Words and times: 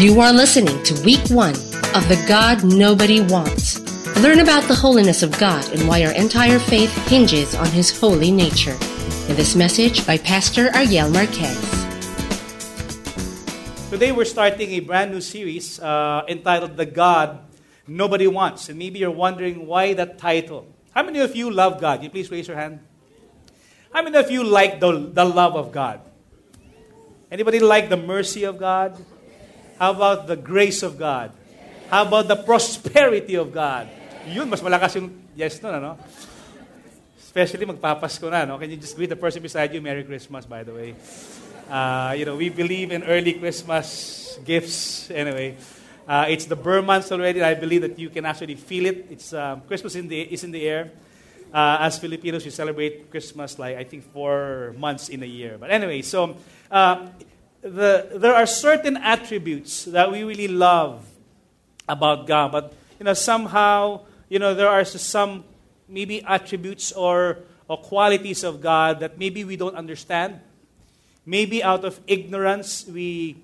You 0.00 0.18
are 0.22 0.32
listening 0.32 0.82
to 0.84 0.96
week 1.04 1.20
one 1.28 1.52
of 1.92 2.08
The 2.08 2.16
God 2.26 2.64
Nobody 2.64 3.20
Wants. 3.20 3.76
Learn 4.24 4.40
about 4.40 4.64
the 4.64 4.74
holiness 4.74 5.22
of 5.22 5.28
God 5.38 5.60
and 5.76 5.86
why 5.86 6.02
our 6.06 6.12
entire 6.12 6.58
faith 6.58 6.88
hinges 7.06 7.54
on 7.54 7.66
His 7.68 7.92
holy 7.92 8.32
nature. 8.32 8.78
In 9.28 9.36
this 9.36 9.54
message 9.54 10.06
by 10.06 10.16
Pastor 10.16 10.74
Ariel 10.74 11.10
Marquez. 11.10 11.52
Today 13.90 14.10
we're 14.10 14.24
starting 14.24 14.70
a 14.70 14.80
brand 14.80 15.12
new 15.12 15.20
series 15.20 15.78
uh, 15.78 16.24
entitled 16.26 16.78
The 16.78 16.86
God 16.86 17.38
Nobody 17.86 18.26
Wants. 18.26 18.70
And 18.70 18.78
maybe 18.78 19.00
you're 19.00 19.10
wondering 19.10 19.66
why 19.66 19.92
that 19.92 20.16
title. 20.16 20.66
How 20.92 21.02
many 21.02 21.20
of 21.20 21.36
you 21.36 21.50
love 21.50 21.78
God? 21.78 21.96
Can 21.96 22.04
you 22.04 22.10
please 22.10 22.30
raise 22.30 22.48
your 22.48 22.56
hand? 22.56 22.80
How 23.92 24.00
many 24.00 24.16
of 24.16 24.30
you 24.30 24.44
like 24.44 24.80
the, 24.80 25.12
the 25.12 25.26
love 25.26 25.56
of 25.56 25.72
God? 25.72 26.00
Anybody 27.30 27.60
like 27.60 27.90
the 27.90 27.98
mercy 27.98 28.44
of 28.44 28.56
God? 28.56 28.96
How 29.80 29.96
about 29.96 30.28
the 30.28 30.36
grace 30.36 30.84
of 30.84 31.00
God? 31.00 31.32
How 31.88 32.04
about 32.04 32.28
the 32.28 32.36
prosperity 32.36 33.40
of 33.40 33.48
God? 33.48 33.88
Yun, 34.28 34.44
mas 34.52 34.60
malakas 34.60 35.00
yung 35.00 35.08
yes 35.32 35.56
no, 35.64 35.72
ano? 35.72 35.96
Especially 37.16 37.64
magpapasko 37.64 38.28
na, 38.28 38.44
no? 38.44 38.60
Can 38.60 38.68
you 38.68 38.76
just 38.76 38.92
greet 38.92 39.08
the 39.08 39.16
person 39.16 39.40
beside 39.40 39.72
you? 39.72 39.80
Merry 39.80 40.04
Christmas, 40.04 40.44
by 40.44 40.68
the 40.68 40.76
way. 40.76 40.92
Uh, 41.64 42.12
you 42.12 42.28
know, 42.28 42.36
we 42.36 42.52
believe 42.52 42.92
in 42.92 43.08
early 43.08 43.32
Christmas 43.40 44.36
gifts. 44.44 45.10
Anyway, 45.10 45.56
uh, 46.04 46.26
it's 46.28 46.44
the 46.44 46.56
Ber 46.60 46.82
months 46.82 47.10
already. 47.10 47.40
I 47.40 47.54
believe 47.54 47.80
that 47.80 47.98
you 47.98 48.10
can 48.10 48.26
actually 48.26 48.60
feel 48.60 48.84
it. 48.84 49.08
It's 49.08 49.32
um, 49.32 49.62
Christmas 49.64 49.96
in 49.96 50.08
the, 50.08 50.20
is 50.20 50.44
in 50.44 50.50
the 50.50 50.60
air. 50.60 50.92
Uh, 51.54 51.88
as 51.88 51.98
Filipinos, 51.98 52.44
we 52.44 52.50
celebrate 52.50 53.10
Christmas 53.10 53.58
like 53.58 53.78
I 53.78 53.84
think 53.84 54.04
four 54.12 54.74
months 54.76 55.08
in 55.08 55.22
a 55.22 55.26
year. 55.26 55.56
But 55.56 55.70
anyway, 55.70 56.02
so 56.02 56.36
uh, 56.70 57.08
the, 57.62 58.08
there 58.16 58.34
are 58.34 58.46
certain 58.46 58.96
attributes 58.96 59.84
that 59.84 60.10
we 60.10 60.24
really 60.24 60.48
love 60.48 61.04
about 61.88 62.26
God, 62.26 62.52
but 62.52 62.72
you 62.98 63.04
know 63.04 63.14
somehow 63.14 64.00
you 64.28 64.38
know 64.38 64.54
there 64.54 64.68
are 64.68 64.84
some 64.84 65.44
maybe 65.88 66.22
attributes 66.24 66.92
or, 66.92 67.38
or 67.68 67.76
qualities 67.76 68.44
of 68.44 68.60
God 68.60 69.00
that 69.00 69.18
maybe 69.18 69.44
we 69.44 69.56
don't 69.56 69.74
understand. 69.74 70.40
Maybe 71.26 71.62
out 71.62 71.84
of 71.84 72.00
ignorance 72.06 72.86
we 72.86 73.36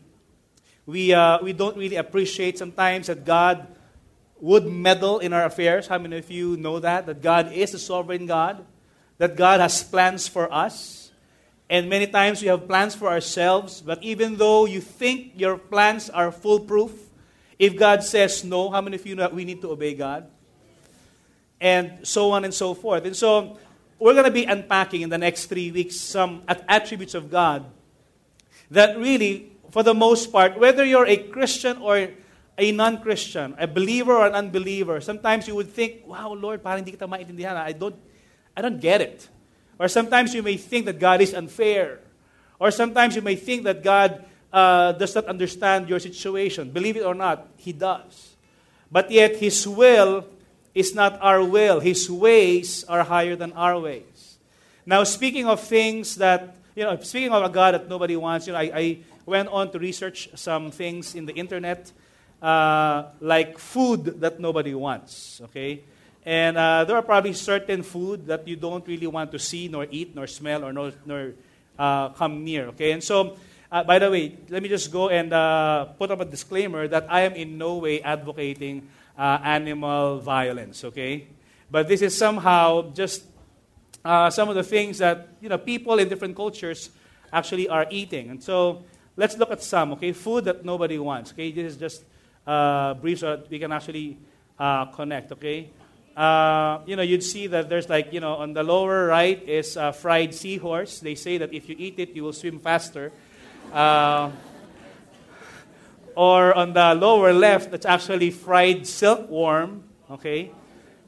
we 0.86 1.12
uh, 1.12 1.42
we 1.42 1.52
don't 1.52 1.76
really 1.76 1.96
appreciate 1.96 2.56
sometimes 2.56 3.08
that 3.08 3.24
God 3.24 3.66
would 4.40 4.66
meddle 4.66 5.18
in 5.18 5.32
our 5.32 5.44
affairs. 5.44 5.88
How 5.88 5.98
many 5.98 6.18
of 6.18 6.30
you 6.30 6.56
know 6.56 6.78
that 6.78 7.06
that 7.06 7.20
God 7.20 7.52
is 7.52 7.74
a 7.74 7.78
sovereign 7.78 8.26
God, 8.26 8.64
that 9.18 9.36
God 9.36 9.60
has 9.60 9.82
plans 9.82 10.28
for 10.28 10.52
us? 10.52 11.05
And 11.68 11.90
many 11.90 12.06
times 12.06 12.42
we 12.42 12.48
have 12.48 12.68
plans 12.68 12.94
for 12.94 13.08
ourselves, 13.08 13.82
but 13.82 14.02
even 14.02 14.36
though 14.36 14.66
you 14.66 14.80
think 14.80 15.32
your 15.34 15.58
plans 15.58 16.08
are 16.08 16.30
foolproof, 16.30 16.92
if 17.58 17.76
God 17.76 18.04
says 18.04 18.44
no, 18.44 18.70
how 18.70 18.80
many 18.80 18.96
of 18.96 19.06
you 19.06 19.14
know 19.16 19.28
we 19.28 19.44
need 19.44 19.60
to 19.62 19.70
obey 19.70 19.94
God? 19.94 20.30
And 21.60 22.06
so 22.06 22.30
on 22.30 22.44
and 22.44 22.54
so 22.54 22.74
forth. 22.74 23.04
And 23.04 23.16
so 23.16 23.58
we're 23.98 24.12
going 24.12 24.26
to 24.26 24.30
be 24.30 24.44
unpacking 24.44 25.00
in 25.00 25.10
the 25.10 25.18
next 25.18 25.46
three 25.46 25.72
weeks 25.72 25.96
some 25.96 26.42
attributes 26.46 27.14
of 27.14 27.30
God 27.30 27.64
that 28.70 28.98
really, 28.98 29.52
for 29.70 29.82
the 29.82 29.94
most 29.94 30.30
part, 30.30 30.58
whether 30.58 30.84
you're 30.84 31.06
a 31.06 31.16
Christian 31.16 31.78
or 31.78 32.08
a 32.58 32.72
non-Christian, 32.72 33.54
a 33.58 33.66
believer 33.66 34.14
or 34.14 34.26
an 34.26 34.34
unbeliever, 34.34 35.00
sometimes 35.00 35.48
you 35.48 35.54
would 35.54 35.70
think, 35.70 36.06
wow, 36.06 36.32
Lord, 36.32 36.62
parang 36.62 36.84
kita. 36.84 37.10
I 37.56 37.72
don't, 37.72 37.96
I 38.56 38.62
don't 38.62 38.80
get 38.80 39.00
it. 39.00 39.28
Or 39.78 39.88
sometimes 39.88 40.34
you 40.34 40.42
may 40.42 40.56
think 40.56 40.86
that 40.86 40.98
God 40.98 41.20
is 41.20 41.34
unfair. 41.34 42.00
Or 42.58 42.70
sometimes 42.70 43.16
you 43.16 43.22
may 43.22 43.36
think 43.36 43.64
that 43.64 43.82
God 43.82 44.24
uh, 44.52 44.92
does 44.92 45.14
not 45.14 45.26
understand 45.26 45.88
your 45.88 46.00
situation. 46.00 46.70
Believe 46.70 46.96
it 46.96 47.04
or 47.04 47.14
not, 47.14 47.46
He 47.56 47.72
does. 47.72 48.36
But 48.90 49.10
yet, 49.10 49.36
His 49.36 49.66
will 49.66 50.24
is 50.74 50.94
not 50.94 51.18
our 51.20 51.42
will. 51.42 51.80
His 51.80 52.10
ways 52.10 52.84
are 52.84 53.02
higher 53.02 53.36
than 53.36 53.52
our 53.52 53.78
ways. 53.78 54.38
Now, 54.86 55.04
speaking 55.04 55.46
of 55.46 55.60
things 55.60 56.16
that, 56.16 56.56
you 56.74 56.84
know, 56.84 56.96
speaking 57.00 57.32
of 57.32 57.42
a 57.42 57.48
God 57.48 57.74
that 57.74 57.88
nobody 57.88 58.16
wants, 58.16 58.46
you 58.46 58.52
know, 58.52 58.60
I, 58.60 58.70
I 58.74 58.98
went 59.26 59.48
on 59.48 59.72
to 59.72 59.78
research 59.78 60.28
some 60.34 60.70
things 60.70 61.14
in 61.14 61.26
the 61.26 61.32
internet, 61.32 61.90
uh, 62.40 63.04
like 63.20 63.58
food 63.58 64.20
that 64.20 64.38
nobody 64.38 64.74
wants, 64.74 65.40
okay? 65.44 65.82
And 66.26 66.58
uh, 66.58 66.82
there 66.82 66.96
are 66.96 67.02
probably 67.02 67.32
certain 67.34 67.84
food 67.84 68.26
that 68.26 68.48
you 68.48 68.56
don't 68.56 68.84
really 68.88 69.06
want 69.06 69.30
to 69.30 69.38
see, 69.38 69.68
nor 69.68 69.86
eat, 69.88 70.12
nor 70.12 70.26
smell, 70.26 70.64
or 70.64 70.72
nor, 70.72 70.90
nor 71.06 71.34
uh, 71.78 72.08
come 72.08 72.42
near. 72.42 72.66
Okay, 72.74 72.90
and 72.90 73.02
so, 73.02 73.36
uh, 73.70 73.84
by 73.84 74.00
the 74.00 74.10
way, 74.10 74.36
let 74.48 74.60
me 74.60 74.68
just 74.68 74.90
go 74.90 75.08
and 75.08 75.32
uh, 75.32 75.84
put 75.96 76.10
up 76.10 76.18
a 76.18 76.24
disclaimer 76.24 76.88
that 76.88 77.06
I 77.08 77.20
am 77.20 77.34
in 77.34 77.56
no 77.56 77.76
way 77.76 78.02
advocating 78.02 78.88
uh, 79.16 79.38
animal 79.44 80.18
violence. 80.18 80.82
Okay, 80.82 81.28
but 81.70 81.86
this 81.86 82.02
is 82.02 82.18
somehow 82.18 82.90
just 82.90 83.22
uh, 84.04 84.28
some 84.28 84.48
of 84.48 84.56
the 84.56 84.64
things 84.64 84.98
that 84.98 85.28
you 85.40 85.48
know 85.48 85.58
people 85.58 85.96
in 86.00 86.08
different 86.08 86.34
cultures 86.34 86.90
actually 87.32 87.68
are 87.68 87.86
eating. 87.88 88.30
And 88.30 88.42
so, 88.42 88.82
let's 89.14 89.38
look 89.38 89.52
at 89.52 89.62
some. 89.62 89.92
Okay, 89.92 90.10
food 90.10 90.46
that 90.46 90.64
nobody 90.64 90.98
wants. 90.98 91.30
Okay, 91.30 91.52
this 91.52 91.74
is 91.74 91.76
just 91.78 92.02
brief 93.00 93.20
so 93.20 93.36
that 93.36 93.48
we 93.48 93.60
can 93.60 93.70
actually 93.70 94.18
connect. 94.58 95.30
Okay 95.30 95.70
uh, 96.16 96.80
you 96.86 96.96
know, 96.96 97.02
you'd 97.02 97.22
see 97.22 97.46
that 97.46 97.68
there's 97.68 97.90
like, 97.90 98.10
you 98.10 98.20
know, 98.20 98.36
on 98.36 98.54
the 98.54 98.62
lower 98.62 99.06
right 99.06 99.42
is 99.46 99.76
uh, 99.76 99.92
fried 99.92 100.34
seahorse. 100.34 101.00
They 101.00 101.14
say 101.14 101.36
that 101.36 101.52
if 101.52 101.68
you 101.68 101.76
eat 101.78 101.98
it, 101.98 102.16
you 102.16 102.24
will 102.24 102.32
swim 102.32 102.58
faster. 102.58 103.12
Uh, 103.70 104.30
or 106.14 106.54
on 106.54 106.72
the 106.72 106.94
lower 106.94 107.34
left, 107.34 107.70
that's 107.70 107.84
actually 107.84 108.30
fried 108.30 108.86
silkworm, 108.86 109.84
okay? 110.10 110.50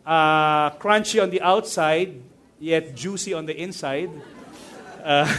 Uh, 0.05 0.71
crunchy 0.73 1.23
on 1.23 1.31
the 1.31 1.41
outside, 1.41 2.21
yet 2.61 2.95
juicy 2.95 3.33
on 3.33 3.47
the 3.47 3.57
inside. 3.57 4.11
Uh, 5.03 5.35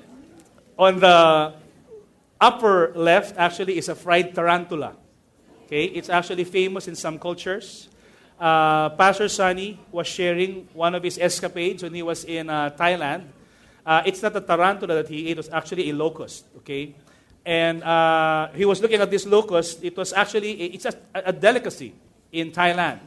on 0.78 0.98
the 0.98 1.54
upper 2.40 2.92
left, 2.96 3.36
actually, 3.38 3.78
is 3.78 3.88
a 3.88 3.94
fried 3.94 4.34
tarantula. 4.34 4.96
Okay, 5.66 5.84
it's 5.84 6.10
actually 6.10 6.42
famous 6.42 6.88
in 6.88 6.96
some 6.96 7.20
cultures 7.20 7.88
uh, 8.38 8.90
Pastor 8.90 9.28
Sunny 9.28 9.78
was 9.92 10.06
sharing 10.06 10.68
one 10.72 10.94
of 10.94 11.02
his 11.02 11.18
escapades 11.18 11.82
when 11.82 11.94
he 11.94 12.02
was 12.02 12.24
in 12.24 12.50
uh, 12.50 12.70
Thailand. 12.70 13.24
Uh, 13.86 14.02
it's 14.06 14.22
not 14.22 14.34
a 14.36 14.40
tarantula 14.40 14.94
that 15.02 15.08
he 15.08 15.28
ate, 15.28 15.32
it 15.32 15.36
was 15.36 15.50
actually 15.50 15.90
a 15.90 15.92
locust, 15.92 16.46
okay? 16.56 16.94
And 17.44 17.82
uh, 17.82 18.48
he 18.54 18.64
was 18.64 18.80
looking 18.80 19.00
at 19.00 19.10
this 19.10 19.26
locust. 19.26 19.84
It 19.84 19.96
was 19.96 20.12
actually, 20.12 20.52
it's 20.52 20.86
a, 20.86 20.94
a 21.14 21.32
delicacy 21.32 21.92
in 22.32 22.50
Thailand. 22.50 23.00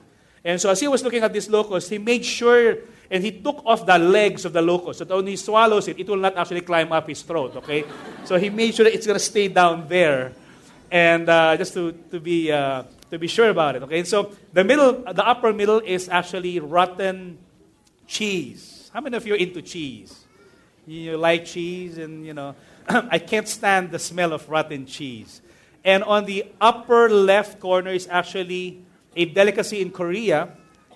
And 0.44 0.62
so 0.62 0.70
as 0.70 0.80
he 0.80 0.88
was 0.88 1.04
looking 1.04 1.24
at 1.24 1.34
this 1.34 1.50
locust, 1.50 1.90
he 1.90 1.98
made 1.98 2.24
sure 2.24 2.78
and 3.10 3.24
he 3.24 3.32
took 3.32 3.66
off 3.66 3.86
the 3.86 3.98
legs 3.98 4.46
of 4.46 4.54
the 4.54 4.62
locust 4.62 5.00
so 5.00 5.06
that 5.06 5.16
when 5.16 5.28
he 5.28 5.36
swallows 5.36 5.88
it, 5.88 6.00
it 6.00 6.08
will 6.08 6.18
not 6.18 6.36
actually 6.38 6.62
climb 6.62 6.92
up 6.92 7.08
his 7.08 7.22
throat, 7.22 7.56
okay? 7.56 7.86
so 8.26 8.38
he 8.38 8.50
made 8.50 8.76
sure 8.76 8.84
that 8.84 8.94
it's 8.94 9.08
going 9.08 9.18
to 9.18 9.24
stay 9.24 9.48
down 9.48 9.88
there. 9.88 10.34
And 10.92 11.28
uh, 11.28 11.58
just 11.58 11.74
to, 11.74 11.92
to 12.12 12.20
be 12.20 12.52
uh, 12.52 12.84
to 13.12 13.20
be 13.20 13.28
sure 13.28 13.50
about 13.50 13.76
it. 13.76 13.84
Okay, 13.84 14.04
so 14.04 14.32
the 14.54 14.64
middle, 14.64 15.04
the 15.04 15.26
upper 15.26 15.54
middle 15.54 15.80
is 15.80 16.10
actually 16.10 16.60
rotten 16.60 17.38
cheese. 18.06 18.90
How 18.94 19.02
many 19.02 19.18
of 19.18 19.26
you 19.28 19.34
are 19.34 19.38
into 19.38 19.62
cheese? 19.62 20.26
You 20.86 21.18
like 21.18 21.46
cheese, 21.46 21.98
and 21.98 22.26
you 22.26 22.34
know, 22.34 22.56
I 22.90 23.20
can't 23.20 23.48
stand 23.48 23.92
the 23.92 24.00
smell 24.00 24.34
of 24.34 24.50
rotten 24.50 24.86
cheese. 24.86 25.42
And 25.84 26.04
on 26.04 26.26
the 26.26 26.46
upper 26.60 27.10
left 27.10 27.60
corner 27.60 27.92
is 27.92 28.08
actually 28.10 28.84
a 29.16 29.26
delicacy 29.26 29.82
in 29.82 29.92
Korea. 29.92 30.50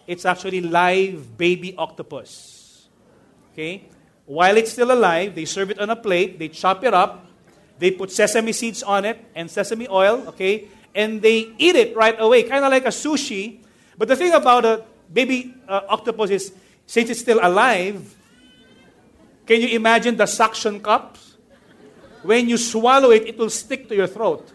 It's 0.07 0.25
actually 0.25 0.61
live 0.61 1.37
baby 1.37 1.75
octopus. 1.77 2.87
Okay? 3.53 3.87
While 4.25 4.57
it's 4.57 4.71
still 4.71 4.91
alive, 4.91 5.35
they 5.35 5.45
serve 5.45 5.71
it 5.71 5.79
on 5.79 5.89
a 5.89 5.95
plate, 5.95 6.39
they 6.39 6.47
chop 6.47 6.83
it 6.83 6.93
up, 6.93 7.25
they 7.79 7.91
put 7.91 8.11
sesame 8.11 8.53
seeds 8.53 8.83
on 8.83 9.05
it 9.05 9.19
and 9.35 9.49
sesame 9.49 9.87
oil, 9.89 10.23
okay? 10.27 10.69
And 10.93 11.21
they 11.21 11.53
eat 11.57 11.75
it 11.75 11.95
right 11.95 12.15
away, 12.19 12.43
kind 12.43 12.63
of 12.63 12.71
like 12.71 12.85
a 12.85 12.89
sushi. 12.89 13.59
But 13.97 14.07
the 14.07 14.15
thing 14.15 14.33
about 14.33 14.65
a 14.65 14.83
baby 15.11 15.53
uh, 15.67 15.81
octopus 15.89 16.29
is, 16.29 16.53
since 16.85 17.09
it's 17.09 17.19
still 17.19 17.39
alive, 17.41 18.15
can 19.45 19.61
you 19.61 19.69
imagine 19.69 20.17
the 20.17 20.25
suction 20.25 20.79
cups? 20.79 21.35
When 22.23 22.47
you 22.47 22.57
swallow 22.57 23.11
it, 23.11 23.27
it 23.27 23.37
will 23.37 23.49
stick 23.49 23.89
to 23.89 23.95
your 23.95 24.07
throat. 24.07 24.51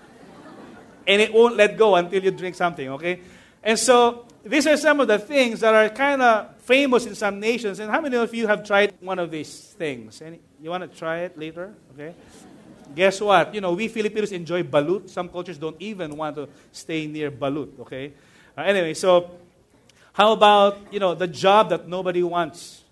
And 1.06 1.21
it 1.21 1.33
won't 1.33 1.56
let 1.56 1.77
go 1.77 1.94
until 1.97 2.23
you 2.23 2.31
drink 2.31 2.55
something, 2.55 2.88
okay? 2.91 3.21
And 3.62 3.79
so, 3.79 4.27
these 4.44 4.67
are 4.67 4.77
some 4.77 5.00
of 5.00 5.09
the 5.09 5.19
things 5.19 5.61
that 5.61 5.75
are 5.75 5.88
kind 5.88 6.23
of 6.23 6.56
famous 6.61 7.06
in 7.06 7.15
some 7.15 7.41
nations. 7.41 7.81
And 7.81 7.91
how 7.91 8.00
many 8.00 8.17
of 8.17 8.33
you 8.35 8.47
have 8.47 8.65
tried 8.65 8.94
one 9.00 9.19
of 9.19 9.31
these 9.31 9.59
things? 9.59 10.23
Any, 10.23 10.41
you 10.61 10.71
want 10.71 10.91
to 10.91 10.99
try 10.99 11.21
it 11.21 11.37
later? 11.37 11.75
Okay? 11.94 12.15
Guess 12.94 13.21
what? 13.21 13.55
You 13.55 13.61
know, 13.61 13.73
we 13.73 13.88
Filipinos 13.88 14.33
enjoy 14.33 14.62
balut. 14.62 15.11
Some 15.11 15.29
cultures 15.29 15.59
don't 15.59 15.77
even 15.81 16.17
want 16.17 16.37
to 16.37 16.49
stay 16.73 17.06
near 17.06 17.31
balut, 17.31 17.79
okay? 17.81 18.12
Uh, 18.56 18.62
anyway, 18.62 18.94
so 18.94 19.31
how 20.12 20.33
about, 20.33 20.79
you 20.91 21.00
know, 21.00 21.15
the 21.15 21.27
job 21.27 21.71
that 21.71 21.88
nobody 21.88 22.23
wants? 22.23 22.83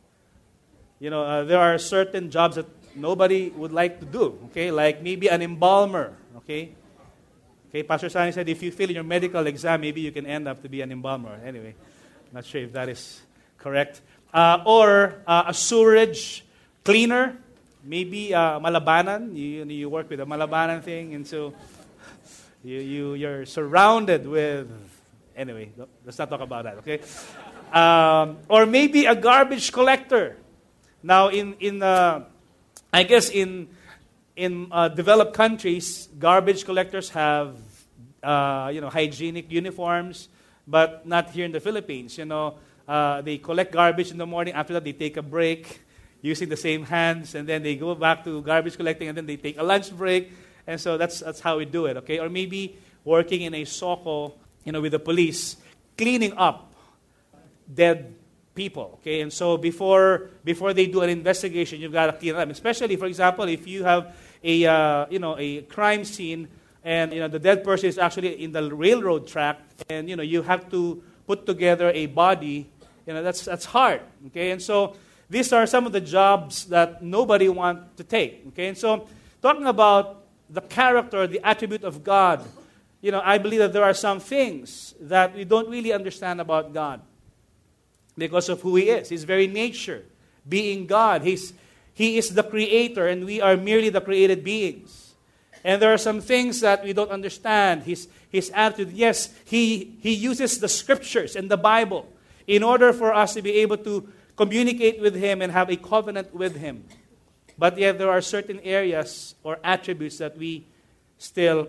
You 1.00 1.10
know, 1.10 1.22
uh, 1.22 1.44
there 1.44 1.58
are 1.58 1.78
certain 1.78 2.30
jobs 2.30 2.56
that 2.56 2.66
nobody 2.94 3.50
would 3.50 3.72
like 3.72 4.00
to 4.00 4.06
do, 4.06 4.38
okay? 4.46 4.70
Like 4.70 5.02
maybe 5.02 5.28
an 5.28 5.42
embalmer, 5.42 6.12
okay? 6.38 6.72
Okay, 7.70 7.82
Pastor 7.82 8.08
Sunny 8.08 8.30
said 8.30 8.48
if 8.48 8.62
you 8.62 8.70
fail 8.70 8.88
in 8.88 8.94
your 8.94 9.04
medical 9.04 9.44
exam, 9.46 9.80
maybe 9.80 10.00
you 10.00 10.12
can 10.12 10.26
end 10.26 10.46
up 10.46 10.62
to 10.62 10.68
be 10.68 10.80
an 10.80 10.92
embalmer. 10.92 11.40
Anyway, 11.44 11.74
not 12.32 12.44
sure 12.44 12.62
if 12.62 12.72
that 12.72 12.88
is 12.88 13.22
correct. 13.58 14.00
Uh, 14.32 14.62
or 14.64 15.22
uh, 15.26 15.44
a 15.48 15.54
sewerage 15.54 16.44
cleaner, 16.84 17.36
maybe 17.84 18.34
uh, 18.34 18.58
malabanan. 18.58 19.36
You, 19.36 19.64
you 19.64 19.88
work 19.88 20.08
with 20.08 20.20
a 20.20 20.26
malabanan 20.26 20.82
thing, 20.82 21.14
and 21.14 21.26
so 21.26 21.54
you, 22.62 22.80
you, 22.80 23.14
you're 23.14 23.46
surrounded 23.46 24.26
with. 24.26 24.70
Anyway, 25.36 25.72
let's 26.04 26.18
not 26.18 26.30
talk 26.30 26.40
about 26.40 26.64
that, 26.64 26.78
okay? 26.78 27.00
Um, 27.72 28.38
or 28.48 28.66
maybe 28.66 29.06
a 29.06 29.14
garbage 29.14 29.72
collector. 29.72 30.36
Now, 31.02 31.28
in, 31.28 31.54
in 31.60 31.82
uh, 31.82 32.24
I 32.92 33.02
guess 33.02 33.30
in, 33.30 33.68
in 34.36 34.68
uh, 34.70 34.88
developed 34.88 35.34
countries, 35.34 36.08
garbage 36.18 36.64
collectors 36.64 37.10
have 37.10 37.56
uh, 38.22 38.70
you 38.72 38.80
know, 38.80 38.88
hygienic 38.88 39.50
uniforms, 39.50 40.28
but 40.66 41.06
not 41.06 41.30
here 41.30 41.44
in 41.44 41.52
the 41.52 41.60
Philippines. 41.60 42.16
You 42.16 42.24
know, 42.24 42.54
uh, 42.88 43.20
they 43.20 43.38
collect 43.38 43.72
garbage 43.72 44.10
in 44.10 44.18
the 44.18 44.26
morning. 44.26 44.54
After 44.54 44.72
that, 44.74 44.84
they 44.84 44.92
take 44.92 45.16
a 45.16 45.22
break 45.22 45.83
using 46.24 46.48
the 46.48 46.56
same 46.56 46.84
hands, 46.84 47.34
and 47.34 47.46
then 47.46 47.62
they 47.62 47.76
go 47.76 47.94
back 47.94 48.24
to 48.24 48.40
garbage 48.40 48.76
collecting, 48.78 49.08
and 49.08 49.18
then 49.18 49.26
they 49.26 49.36
take 49.36 49.58
a 49.58 49.62
lunch 49.62 49.94
break. 49.94 50.32
And 50.66 50.80
so 50.80 50.96
that's, 50.96 51.20
that's 51.20 51.40
how 51.40 51.58
we 51.58 51.66
do 51.66 51.84
it, 51.84 51.98
okay? 51.98 52.18
Or 52.18 52.30
maybe 52.30 52.78
working 53.04 53.42
in 53.42 53.52
a 53.52 53.66
SOCO, 53.66 54.32
you 54.64 54.72
know, 54.72 54.80
with 54.80 54.92
the 54.92 54.98
police, 54.98 55.58
cleaning 55.98 56.32
up 56.38 56.72
dead 57.72 58.14
people, 58.54 58.98
okay? 59.00 59.20
And 59.20 59.30
so 59.30 59.58
before, 59.58 60.30
before 60.42 60.72
they 60.72 60.86
do 60.86 61.02
an 61.02 61.10
investigation, 61.10 61.78
you've 61.78 61.92
got 61.92 62.06
to 62.06 62.12
clean 62.14 62.34
up. 62.34 62.48
Especially, 62.48 62.96
for 62.96 63.04
example, 63.04 63.44
if 63.44 63.66
you 63.66 63.84
have 63.84 64.16
a, 64.42 64.64
uh, 64.64 65.06
you 65.10 65.18
know, 65.18 65.36
a 65.38 65.60
crime 65.62 66.04
scene 66.06 66.48
and, 66.82 67.12
you 67.12 67.20
know, 67.20 67.28
the 67.28 67.38
dead 67.38 67.62
person 67.62 67.90
is 67.90 67.98
actually 67.98 68.42
in 68.42 68.52
the 68.52 68.74
railroad 68.74 69.26
track, 69.26 69.60
and, 69.90 70.08
you 70.08 70.16
know, 70.16 70.22
you 70.22 70.40
have 70.40 70.70
to 70.70 71.02
put 71.26 71.44
together 71.44 71.90
a 71.94 72.06
body, 72.06 72.70
you 73.06 73.12
know, 73.12 73.22
that's, 73.22 73.44
that's 73.44 73.66
hard, 73.66 74.00
okay? 74.28 74.52
And 74.52 74.62
so 74.62 74.96
these 75.34 75.52
are 75.52 75.66
some 75.66 75.84
of 75.84 75.90
the 75.90 76.00
jobs 76.00 76.66
that 76.66 77.02
nobody 77.02 77.48
wants 77.48 77.96
to 77.96 78.04
take, 78.04 78.44
okay? 78.48 78.68
And 78.68 78.78
so 78.78 79.08
talking 79.42 79.66
about 79.66 80.22
the 80.48 80.60
character, 80.60 81.26
the 81.26 81.40
attribute 81.44 81.82
of 81.82 82.04
God, 82.04 82.46
you 83.00 83.10
know, 83.10 83.20
I 83.22 83.38
believe 83.38 83.58
that 83.58 83.72
there 83.72 83.82
are 83.82 83.94
some 83.94 84.20
things 84.20 84.94
that 85.00 85.34
we 85.34 85.44
don't 85.44 85.68
really 85.68 85.92
understand 85.92 86.40
about 86.40 86.72
God 86.72 87.00
because 88.16 88.48
of 88.48 88.60
who 88.62 88.76
He 88.76 88.84
is. 88.90 89.08
His 89.08 89.24
very 89.24 89.48
nature, 89.48 90.04
being 90.48 90.86
God. 90.86 91.22
He's, 91.22 91.52
he 91.92 92.16
is 92.16 92.30
the 92.30 92.44
creator, 92.44 93.08
and 93.08 93.24
we 93.24 93.40
are 93.40 93.56
merely 93.56 93.88
the 93.88 94.00
created 94.00 94.44
beings. 94.44 95.14
And 95.64 95.82
there 95.82 95.92
are 95.92 95.98
some 95.98 96.20
things 96.20 96.60
that 96.60 96.84
we 96.84 96.92
don't 96.92 97.10
understand. 97.10 97.82
His, 97.82 98.06
his 98.30 98.52
attitude, 98.54 98.92
yes, 98.92 99.34
he, 99.44 99.96
he 100.00 100.14
uses 100.14 100.60
the 100.60 100.68
scriptures 100.68 101.34
and 101.34 101.50
the 101.50 101.56
Bible 101.56 102.06
in 102.46 102.62
order 102.62 102.92
for 102.92 103.12
us 103.12 103.34
to 103.34 103.42
be 103.42 103.54
able 103.54 103.78
to 103.78 104.08
communicate 104.36 105.00
with 105.00 105.14
Him 105.14 105.42
and 105.42 105.52
have 105.52 105.70
a 105.70 105.76
covenant 105.76 106.34
with 106.34 106.56
Him. 106.56 106.84
But 107.56 107.78
yet 107.78 107.98
there 107.98 108.10
are 108.10 108.20
certain 108.20 108.60
areas 108.60 109.34
or 109.42 109.58
attributes 109.62 110.18
that 110.18 110.36
we 110.36 110.66
still 111.18 111.68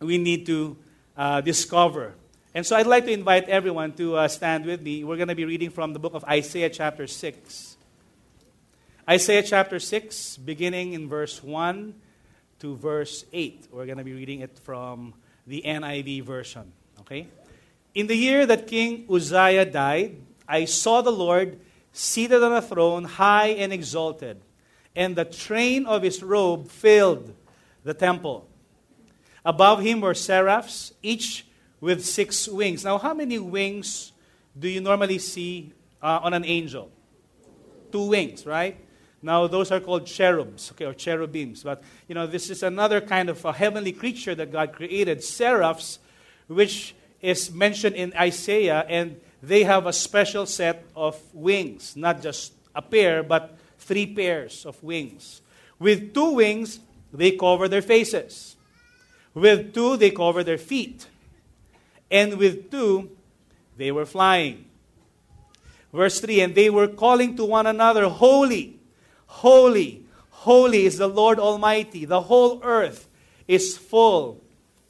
we 0.00 0.18
need 0.18 0.46
to 0.46 0.76
uh, 1.16 1.40
discover. 1.40 2.14
And 2.54 2.66
so 2.66 2.76
I'd 2.76 2.86
like 2.86 3.04
to 3.04 3.12
invite 3.12 3.48
everyone 3.48 3.92
to 3.94 4.16
uh, 4.16 4.28
stand 4.28 4.64
with 4.64 4.80
me. 4.80 5.04
We're 5.04 5.16
going 5.16 5.28
to 5.28 5.34
be 5.34 5.44
reading 5.44 5.70
from 5.70 5.92
the 5.92 5.98
book 5.98 6.14
of 6.14 6.24
Isaiah 6.24 6.70
chapter 6.70 7.06
6. 7.06 7.76
Isaiah 9.08 9.42
chapter 9.42 9.78
6, 9.78 10.36
beginning 10.38 10.92
in 10.92 11.08
verse 11.08 11.42
1 11.42 11.94
to 12.60 12.76
verse 12.76 13.24
8. 13.32 13.68
We're 13.70 13.86
going 13.86 13.98
to 13.98 14.04
be 14.04 14.12
reading 14.12 14.40
it 14.40 14.58
from 14.58 15.14
the 15.46 15.62
NIV 15.64 16.24
version. 16.24 16.72
Okay? 17.00 17.28
In 17.94 18.06
the 18.06 18.16
year 18.16 18.46
that 18.46 18.66
King 18.66 19.06
Uzziah 19.10 19.64
died, 19.64 20.16
I 20.46 20.64
saw 20.64 21.00
the 21.02 21.12
Lord 21.12 21.58
seated 21.98 22.42
on 22.42 22.52
a 22.52 22.62
throne, 22.62 23.04
high 23.04 23.48
and 23.48 23.72
exalted 23.72 24.40
and 24.98 25.14
the 25.14 25.24
train 25.24 25.86
of 25.86 26.02
his 26.02 26.24
robe 26.24 26.68
filled 26.68 27.32
the 27.84 27.94
temple. 27.94 28.48
Above 29.44 29.80
him 29.80 30.00
were 30.00 30.12
seraphs, 30.12 30.92
each 31.04 31.46
with 31.80 32.04
six 32.04 32.48
wings. 32.48 32.84
Now, 32.84 32.98
how 32.98 33.14
many 33.14 33.38
wings 33.38 34.12
do 34.58 34.68
you 34.68 34.80
normally 34.80 35.20
see 35.20 35.72
uh, 36.02 36.18
on 36.24 36.34
an 36.34 36.44
angel? 36.44 36.90
Two 37.92 38.08
wings, 38.08 38.44
right? 38.44 38.76
Now, 39.22 39.46
those 39.46 39.70
are 39.70 39.78
called 39.78 40.04
cherubs, 40.04 40.72
okay, 40.72 40.84
or 40.84 40.94
cherubims. 40.94 41.62
But, 41.62 41.84
you 42.08 42.16
know, 42.16 42.26
this 42.26 42.50
is 42.50 42.64
another 42.64 43.00
kind 43.00 43.28
of 43.28 43.44
a 43.44 43.52
heavenly 43.52 43.92
creature 43.92 44.34
that 44.34 44.50
God 44.50 44.72
created, 44.72 45.22
seraphs, 45.22 46.00
which 46.48 46.96
is 47.20 47.52
mentioned 47.52 47.94
in 47.94 48.12
Isaiah, 48.14 48.84
and 48.88 49.20
they 49.42 49.64
have 49.64 49.86
a 49.86 49.92
special 49.92 50.46
set 50.46 50.84
of 50.96 51.20
wings, 51.32 51.96
not 51.96 52.22
just 52.22 52.52
a 52.74 52.82
pair, 52.82 53.22
but 53.22 53.56
three 53.78 54.06
pairs 54.06 54.66
of 54.66 54.82
wings. 54.82 55.40
With 55.78 56.12
two 56.12 56.34
wings, 56.34 56.80
they 57.12 57.32
cover 57.32 57.68
their 57.68 57.82
faces. 57.82 58.56
With 59.34 59.72
two, 59.72 59.96
they 59.96 60.10
cover 60.10 60.42
their 60.42 60.58
feet. 60.58 61.06
And 62.10 62.36
with 62.38 62.70
two, 62.70 63.10
they 63.76 63.92
were 63.92 64.06
flying. 64.06 64.64
Verse 65.92 66.20
3 66.20 66.40
And 66.40 66.54
they 66.54 66.70
were 66.70 66.88
calling 66.88 67.36
to 67.36 67.44
one 67.44 67.66
another, 67.66 68.08
Holy, 68.08 68.78
holy, 69.26 70.04
holy 70.30 70.84
is 70.84 70.98
the 70.98 71.08
Lord 71.08 71.38
Almighty. 71.38 72.04
The 72.04 72.22
whole 72.22 72.60
earth 72.62 73.08
is 73.46 73.78
full 73.78 74.42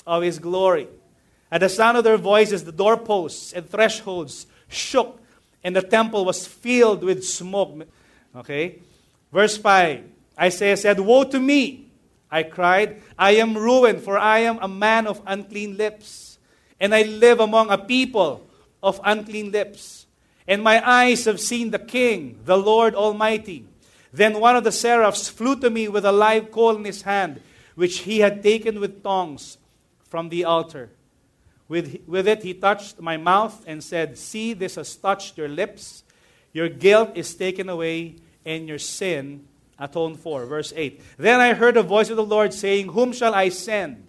of 0.07 0.23
His 0.23 0.39
glory. 0.39 0.89
At 1.51 1.61
the 1.61 1.69
sound 1.69 1.97
of 1.97 2.05
their 2.05 2.19
voices, 2.19 2.65
the 2.65 2.73
doorposts 2.73 3.53
and 3.53 3.69
thresholds 3.69 4.47
shook, 4.69 5.21
and 5.65 5.75
the 5.75 5.83
temple 5.83 6.25
was 6.25 6.47
filled 6.47 7.03
with 7.03 7.25
smoke. 7.25 7.87
Okay? 8.37 8.79
Verse 9.33 9.57
5 9.57 10.05
Isaiah 10.41 10.77
said, 10.77 11.01
Woe 11.01 11.25
to 11.25 11.41
me! 11.41 11.87
I 12.31 12.43
cried, 12.43 13.03
I 13.19 13.37
am 13.37 13.57
ruined, 13.57 14.03
for 14.03 14.19
I 14.19 14.41
am 14.41 14.59
a 14.61 14.69
man 14.69 15.07
of 15.07 15.23
unclean 15.27 15.77
lips, 15.77 16.39
and 16.79 16.95
I 16.95 17.03
live 17.03 17.41
among 17.41 17.71
a 17.71 17.79
people 17.79 18.47
of 18.83 19.01
unclean 19.03 19.51
lips. 19.51 20.07
And 20.47 20.63
my 20.63 20.87
eyes 20.87 21.25
have 21.25 21.41
seen 21.41 21.71
the 21.71 21.79
King, 21.79 22.41
the 22.45 22.57
Lord 22.57 22.95
Almighty. 22.95 23.65
Then 24.13 24.41
one 24.41 24.57
of 24.57 24.65
the 24.65 24.73
seraphs 24.73 25.29
flew 25.29 25.59
to 25.61 25.71
me 25.71 25.89
with 25.89 26.05
a 26.05 26.13
live 26.13 26.51
coal 26.51 26.77
in 26.77 26.85
his 26.85 27.03
hand, 27.03 27.41
which 27.75 28.01
he 28.01 28.21
had 28.21 28.43
taken 28.43 28.81
with 28.81 29.03
tongs 29.03 29.59
from 30.09 30.29
the 30.29 30.45
altar. 30.45 30.91
With, 31.69 32.01
with 32.07 32.27
it, 32.27 32.43
he 32.43 32.55
touched 32.55 33.01
my 33.01 33.17
mouth 33.17 33.63
and 33.67 33.85
said, 33.85 34.17
See, 34.17 34.55
this 34.55 34.77
has 34.77 34.97
touched 34.97 35.37
your 35.37 35.49
lips. 35.49 36.03
Your 36.53 36.69
guilt 36.69 37.13
is 37.15 37.35
taken 37.35 37.69
away 37.69 38.17
and 38.45 38.67
your 38.67 38.79
sin 38.79 39.47
atoned 39.79 40.19
for. 40.19 40.47
Verse 40.47 40.73
8. 40.75 41.03
Then 41.19 41.41
I 41.41 41.53
heard 41.53 41.77
a 41.77 41.83
voice 41.83 42.11
of 42.11 42.17
the 42.17 42.25
Lord 42.25 42.55
saying, 42.55 42.89
Whom 42.89 43.13
shall 43.13 43.35
I 43.35 43.51
send? 43.51 44.07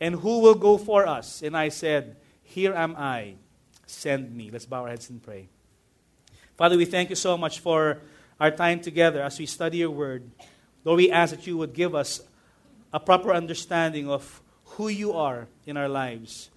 And 0.00 0.16
who 0.16 0.40
will 0.40 0.54
go 0.54 0.78
for 0.78 1.06
us? 1.06 1.42
And 1.42 1.56
I 1.56 1.68
said, 1.68 2.16
Here 2.42 2.74
am 2.74 2.96
I. 2.96 3.34
Send 3.86 4.34
me. 4.34 4.50
Let's 4.50 4.66
bow 4.66 4.82
our 4.82 4.88
heads 4.88 5.10
and 5.10 5.22
pray. 5.22 5.48
Father, 6.56 6.76
we 6.76 6.86
thank 6.86 7.10
you 7.10 7.16
so 7.16 7.36
much 7.36 7.60
for 7.60 8.00
our 8.40 8.50
time 8.50 8.80
together 8.80 9.22
as 9.22 9.38
we 9.38 9.46
study 9.46 9.78
your 9.78 9.90
word. 9.90 10.30
Lord, 10.84 10.98
we 10.98 11.10
ask 11.10 11.34
that 11.34 11.46
you 11.46 11.56
would 11.58 11.72
give 11.72 11.94
us 11.94 12.20
a 12.92 13.00
proper 13.00 13.32
understanding 13.32 14.08
of 14.08 14.42
who 14.64 14.88
you 14.88 15.12
are 15.12 15.48
in 15.66 15.76
our 15.76 15.88
lives, 15.88 16.50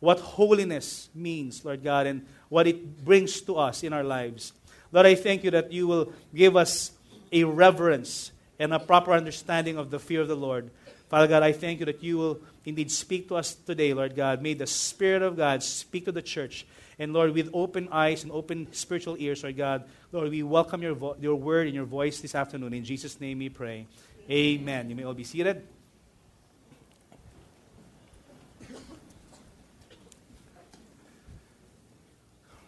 what 0.00 0.20
holiness 0.20 1.08
means, 1.14 1.64
Lord 1.64 1.82
God, 1.82 2.06
and 2.06 2.26
what 2.48 2.66
it 2.66 3.04
brings 3.04 3.40
to 3.42 3.56
us 3.56 3.82
in 3.82 3.92
our 3.92 4.04
lives. 4.04 4.52
Lord, 4.92 5.06
I 5.06 5.14
thank 5.14 5.44
you 5.44 5.50
that 5.50 5.72
you 5.72 5.86
will 5.86 6.12
give 6.34 6.56
us 6.56 6.92
a 7.32 7.44
reverence 7.44 8.32
and 8.58 8.72
a 8.72 8.78
proper 8.78 9.12
understanding 9.12 9.76
of 9.76 9.90
the 9.90 9.98
fear 9.98 10.20
of 10.20 10.28
the 10.28 10.36
Lord. 10.36 10.70
Father 11.08 11.26
God, 11.28 11.42
I 11.42 11.52
thank 11.52 11.80
you 11.80 11.86
that 11.86 12.02
you 12.02 12.18
will 12.18 12.40
indeed 12.64 12.90
speak 12.90 13.28
to 13.28 13.36
us 13.36 13.54
today, 13.54 13.94
Lord 13.94 14.16
God. 14.16 14.42
May 14.42 14.54
the 14.54 14.66
Spirit 14.66 15.22
of 15.22 15.36
God 15.36 15.62
speak 15.62 16.04
to 16.06 16.12
the 16.12 16.22
church. 16.22 16.66
And 16.98 17.12
Lord, 17.12 17.32
with 17.32 17.50
open 17.52 17.88
eyes 17.92 18.22
and 18.22 18.32
open 18.32 18.72
spiritual 18.72 19.16
ears, 19.18 19.42
Lord 19.42 19.56
God, 19.56 19.84
Lord, 20.12 20.30
we 20.30 20.42
welcome 20.42 20.82
your, 20.82 20.94
vo- 20.94 21.16
your 21.20 21.36
word 21.36 21.66
and 21.66 21.74
your 21.74 21.84
voice 21.84 22.20
this 22.20 22.34
afternoon. 22.34 22.72
In 22.72 22.84
Jesus' 22.84 23.20
name 23.20 23.38
we 23.38 23.50
pray. 23.50 23.86
Amen. 24.30 24.88
You 24.90 24.96
may 24.96 25.04
all 25.04 25.14
be 25.14 25.24
seated. 25.24 25.75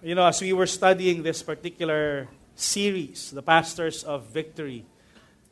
You 0.00 0.14
know, 0.14 0.26
as 0.26 0.40
we 0.40 0.52
were 0.52 0.69
studying 0.69 1.25
this 1.25 1.43
particular 1.43 2.28
series, 2.55 3.33
The 3.33 3.43
Pastors 3.43 4.05
of 4.05 4.26
Victory, 4.26 4.85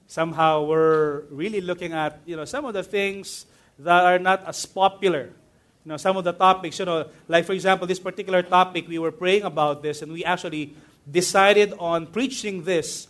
somehow 0.07 0.63
we're 0.63 1.23
really 1.31 1.61
looking 1.61 1.93
at, 1.93 2.21
you 2.27 2.37
know, 2.37 2.45
some 2.45 2.65
of 2.65 2.73
the 2.73 2.85
things 2.85 3.47
that 3.81 4.05
are 4.05 4.21
not 4.21 4.47
as 4.47 4.65
popular. 4.65 5.35
You 5.85 5.91
know, 5.91 5.97
some 5.97 6.17
of 6.17 6.23
the 6.23 6.31
topics, 6.31 6.79
you 6.79 6.85
know, 6.85 7.09
like 7.27 7.45
for 7.45 7.55
example, 7.55 7.89
this 7.89 7.99
particular 7.99 8.41
topic, 8.43 8.87
we 8.87 9.01
were 9.01 9.11
praying 9.11 9.43
about 9.43 9.83
this 9.83 10.03
and 10.03 10.13
we 10.13 10.25
actually 10.25 10.77
decided 11.11 11.75
on 11.81 12.07
preaching 12.07 12.63
this 12.63 13.09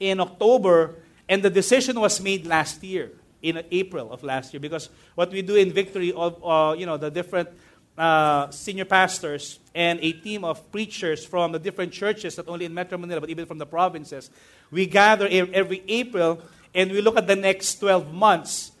in 0.00 0.18
October, 0.18 0.96
and 1.28 1.44
the 1.44 1.50
decision 1.50 2.00
was 2.00 2.20
made 2.20 2.44
last 2.44 2.82
year. 2.82 3.12
in 3.42 3.62
April 3.70 4.12
of 4.12 4.22
last 4.22 4.54
year 4.54 4.60
because 4.60 4.88
what 5.14 5.30
we 5.30 5.42
do 5.42 5.56
in 5.56 5.72
Victory, 5.72 6.12
of, 6.12 6.38
uh, 6.44 6.74
you 6.78 6.86
know, 6.86 6.96
the 6.96 7.10
different 7.10 7.48
uh, 7.96 8.50
senior 8.50 8.84
pastors 8.84 9.58
and 9.74 9.98
a 10.00 10.12
team 10.12 10.44
of 10.44 10.70
preachers 10.72 11.24
from 11.24 11.52
the 11.52 11.58
different 11.58 11.92
churches, 11.92 12.36
not 12.36 12.48
only 12.48 12.64
in 12.64 12.74
Metro 12.74 12.98
Manila, 12.98 13.20
but 13.20 13.30
even 13.30 13.46
from 13.46 13.58
the 13.58 13.66
provinces, 13.66 14.30
we 14.70 14.86
gather 14.86 15.28
every 15.30 15.82
April 15.88 16.40
and 16.74 16.90
we 16.90 17.00
look 17.00 17.16
at 17.16 17.26
the 17.26 17.36
next 17.36 17.76
12 17.76 18.12
months 18.12 18.72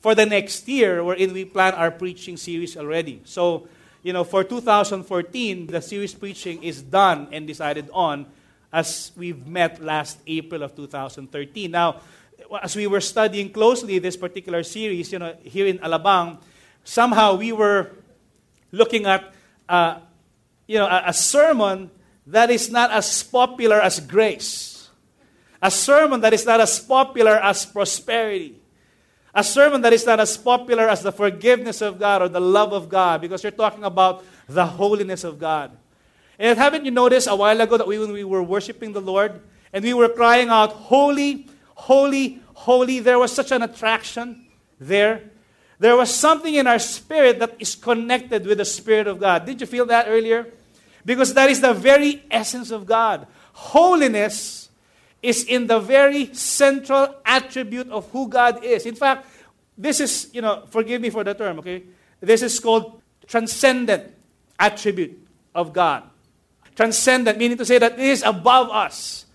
for 0.00 0.14
the 0.14 0.26
next 0.26 0.66
year, 0.68 1.02
wherein 1.02 1.32
we 1.32 1.44
plan 1.44 1.74
our 1.74 1.90
preaching 1.90 2.36
series 2.36 2.76
already. 2.76 3.20
So, 3.24 3.68
you 4.02 4.12
know, 4.12 4.24
for 4.24 4.42
2014, 4.42 5.66
the 5.66 5.80
series 5.80 6.14
preaching 6.14 6.62
is 6.62 6.82
done 6.82 7.28
and 7.30 7.46
decided 7.46 7.88
on 7.92 8.26
as 8.72 9.12
we've 9.16 9.46
met 9.46 9.82
last 9.82 10.18
April 10.26 10.62
of 10.62 10.74
2013. 10.74 11.70
Now, 11.70 12.00
as 12.62 12.74
we 12.74 12.86
were 12.86 13.00
studying 13.00 13.50
closely 13.50 13.98
this 13.98 14.16
particular 14.16 14.62
series, 14.62 15.12
you 15.12 15.18
know, 15.18 15.36
here 15.42 15.66
in 15.66 15.78
Alabang, 15.78 16.38
somehow 16.84 17.36
we 17.36 17.52
were 17.52 17.90
looking 18.72 19.06
at, 19.06 19.32
uh, 19.68 20.00
you 20.66 20.78
know, 20.78 20.86
a, 20.86 21.04
a 21.06 21.12
sermon 21.12 21.90
that 22.26 22.50
is 22.50 22.70
not 22.70 22.90
as 22.90 23.22
popular 23.22 23.80
as 23.80 24.00
grace, 24.00 24.90
a 25.60 25.70
sermon 25.70 26.20
that 26.22 26.32
is 26.32 26.44
not 26.44 26.60
as 26.60 26.80
popular 26.80 27.38
as 27.38 27.64
prosperity, 27.64 28.56
a 29.34 29.44
sermon 29.44 29.80
that 29.82 29.92
is 29.92 30.04
not 30.04 30.18
as 30.18 30.36
popular 30.36 30.88
as 30.88 31.02
the 31.02 31.12
forgiveness 31.12 31.80
of 31.80 31.98
God 31.98 32.22
or 32.22 32.28
the 32.28 32.40
love 32.40 32.72
of 32.72 32.88
God, 32.88 33.20
because 33.20 33.42
you're 33.42 33.52
talking 33.52 33.84
about 33.84 34.24
the 34.48 34.66
holiness 34.66 35.24
of 35.24 35.38
God. 35.38 35.70
And 36.38 36.58
haven't 36.58 36.84
you 36.84 36.90
noticed 36.90 37.28
a 37.28 37.36
while 37.36 37.60
ago 37.60 37.76
that 37.76 37.86
we, 37.86 37.98
when 37.98 38.12
we 38.12 38.24
were 38.24 38.42
worshiping 38.42 38.92
the 38.92 39.00
Lord 39.00 39.40
and 39.72 39.84
we 39.84 39.94
were 39.94 40.08
crying 40.08 40.48
out, 40.48 40.72
Holy, 40.72 41.48
holy, 41.74 42.40
holy, 42.54 42.98
there 42.98 43.18
was 43.18 43.32
such 43.32 43.52
an 43.52 43.62
attraction 43.62 44.46
there. 44.80 45.30
There 45.82 45.96
was 45.96 46.14
something 46.14 46.54
in 46.54 46.68
our 46.68 46.78
spirit 46.78 47.40
that 47.40 47.56
is 47.58 47.74
connected 47.74 48.46
with 48.46 48.58
the 48.58 48.64
Spirit 48.64 49.08
of 49.08 49.18
God. 49.18 49.44
Did 49.44 49.60
you 49.60 49.66
feel 49.66 49.84
that 49.86 50.06
earlier? 50.06 50.46
Because 51.04 51.34
that 51.34 51.50
is 51.50 51.60
the 51.60 51.74
very 51.74 52.22
essence 52.30 52.70
of 52.70 52.86
God. 52.86 53.26
Holiness 53.52 54.68
is 55.20 55.42
in 55.42 55.66
the 55.66 55.80
very 55.80 56.32
central 56.34 57.16
attribute 57.26 57.90
of 57.90 58.08
who 58.12 58.28
God 58.28 58.62
is. 58.62 58.86
In 58.86 58.94
fact, 58.94 59.26
this 59.76 59.98
is, 59.98 60.30
you 60.32 60.40
know, 60.40 60.62
forgive 60.70 61.02
me 61.02 61.10
for 61.10 61.24
the 61.24 61.34
term, 61.34 61.58
okay? 61.58 61.82
This 62.20 62.42
is 62.42 62.60
called 62.60 63.02
transcendent 63.26 64.14
attribute 64.60 65.18
of 65.52 65.72
God. 65.72 66.04
Transcendent, 66.76 67.38
meaning 67.38 67.58
to 67.58 67.64
say 67.64 67.78
that 67.78 67.94
it 67.94 67.98
is 67.98 68.22
above 68.22 68.70
us. 68.70 69.26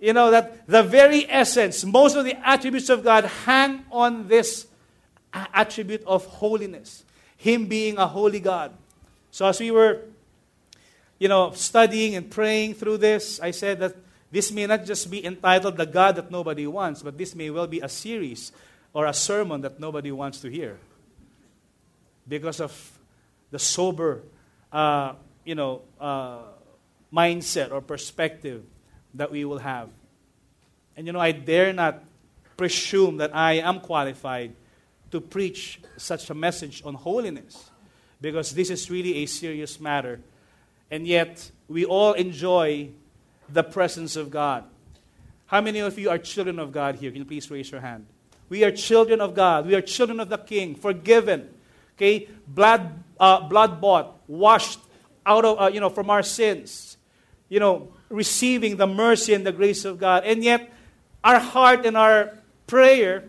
You 0.00 0.14
know, 0.14 0.30
that 0.30 0.66
the 0.66 0.82
very 0.82 1.30
essence, 1.30 1.84
most 1.84 2.16
of 2.16 2.24
the 2.24 2.34
attributes 2.48 2.88
of 2.88 3.04
God 3.04 3.26
hang 3.44 3.84
on 3.90 4.28
this 4.28 4.68
attribute 5.32 6.02
of 6.06 6.26
holiness. 6.26 7.04
Him 7.36 7.66
being 7.66 7.98
a 7.98 8.06
holy 8.06 8.40
God. 8.40 8.72
So 9.30 9.46
as 9.46 9.58
we 9.58 9.70
were, 9.70 10.02
you 11.18 11.28
know, 11.28 11.52
studying 11.52 12.14
and 12.14 12.30
praying 12.30 12.74
through 12.74 12.98
this, 12.98 13.40
I 13.40 13.50
said 13.50 13.80
that 13.80 13.96
this 14.30 14.50
may 14.52 14.66
not 14.66 14.84
just 14.84 15.10
be 15.10 15.24
entitled 15.24 15.76
The 15.76 15.86
God 15.86 16.16
That 16.16 16.30
Nobody 16.30 16.66
Wants, 16.66 17.02
but 17.02 17.18
this 17.18 17.34
may 17.34 17.50
well 17.50 17.66
be 17.66 17.80
a 17.80 17.88
series 17.88 18.52
or 18.94 19.06
a 19.06 19.12
sermon 19.12 19.60
that 19.62 19.80
nobody 19.80 20.12
wants 20.12 20.40
to 20.40 20.50
hear. 20.50 20.78
Because 22.28 22.60
of 22.60 22.72
the 23.50 23.58
sober, 23.58 24.22
uh, 24.72 25.14
you 25.44 25.54
know, 25.54 25.82
uh, 26.00 26.38
mindset 27.12 27.72
or 27.72 27.80
perspective 27.80 28.64
that 29.14 29.30
we 29.30 29.44
will 29.44 29.58
have. 29.58 29.88
And 30.96 31.06
you 31.06 31.12
know, 31.12 31.20
I 31.20 31.32
dare 31.32 31.72
not 31.72 32.02
presume 32.56 33.18
that 33.18 33.34
I 33.34 33.54
am 33.54 33.80
qualified 33.80 34.54
to 35.12 35.20
preach 35.20 35.80
such 35.96 36.30
a 36.30 36.34
message 36.34 36.82
on 36.84 36.94
holiness 36.94 37.70
because 38.20 38.54
this 38.54 38.70
is 38.70 38.90
really 38.90 39.18
a 39.18 39.26
serious 39.26 39.78
matter. 39.78 40.20
And 40.90 41.06
yet, 41.06 41.50
we 41.68 41.84
all 41.84 42.14
enjoy 42.14 42.90
the 43.48 43.62
presence 43.62 44.16
of 44.16 44.30
God. 44.30 44.64
How 45.46 45.60
many 45.60 45.80
of 45.80 45.98
you 45.98 46.08
are 46.10 46.18
children 46.18 46.58
of 46.58 46.72
God 46.72 46.96
here? 46.96 47.10
Can 47.10 47.20
you 47.20 47.24
please 47.26 47.50
raise 47.50 47.70
your 47.70 47.80
hand? 47.80 48.06
We 48.48 48.64
are 48.64 48.70
children 48.70 49.20
of 49.20 49.34
God. 49.34 49.66
We 49.66 49.74
are 49.74 49.82
children 49.82 50.18
of 50.20 50.28
the 50.28 50.38
King, 50.38 50.74
forgiven, 50.74 51.48
okay, 51.96 52.28
blood, 52.46 53.02
uh, 53.20 53.48
blood 53.48 53.80
bought, 53.80 54.18
washed 54.26 54.80
out 55.24 55.44
of, 55.44 55.60
uh, 55.60 55.66
you 55.68 55.80
know, 55.80 55.90
from 55.90 56.10
our 56.10 56.22
sins, 56.22 56.96
you 57.48 57.60
know, 57.60 57.88
receiving 58.08 58.76
the 58.76 58.86
mercy 58.86 59.34
and 59.34 59.46
the 59.46 59.52
grace 59.52 59.84
of 59.84 59.98
God. 59.98 60.24
And 60.24 60.42
yet, 60.42 60.72
our 61.24 61.38
heart 61.38 61.86
and 61.86 61.96
our 61.96 62.38
prayer 62.66 63.24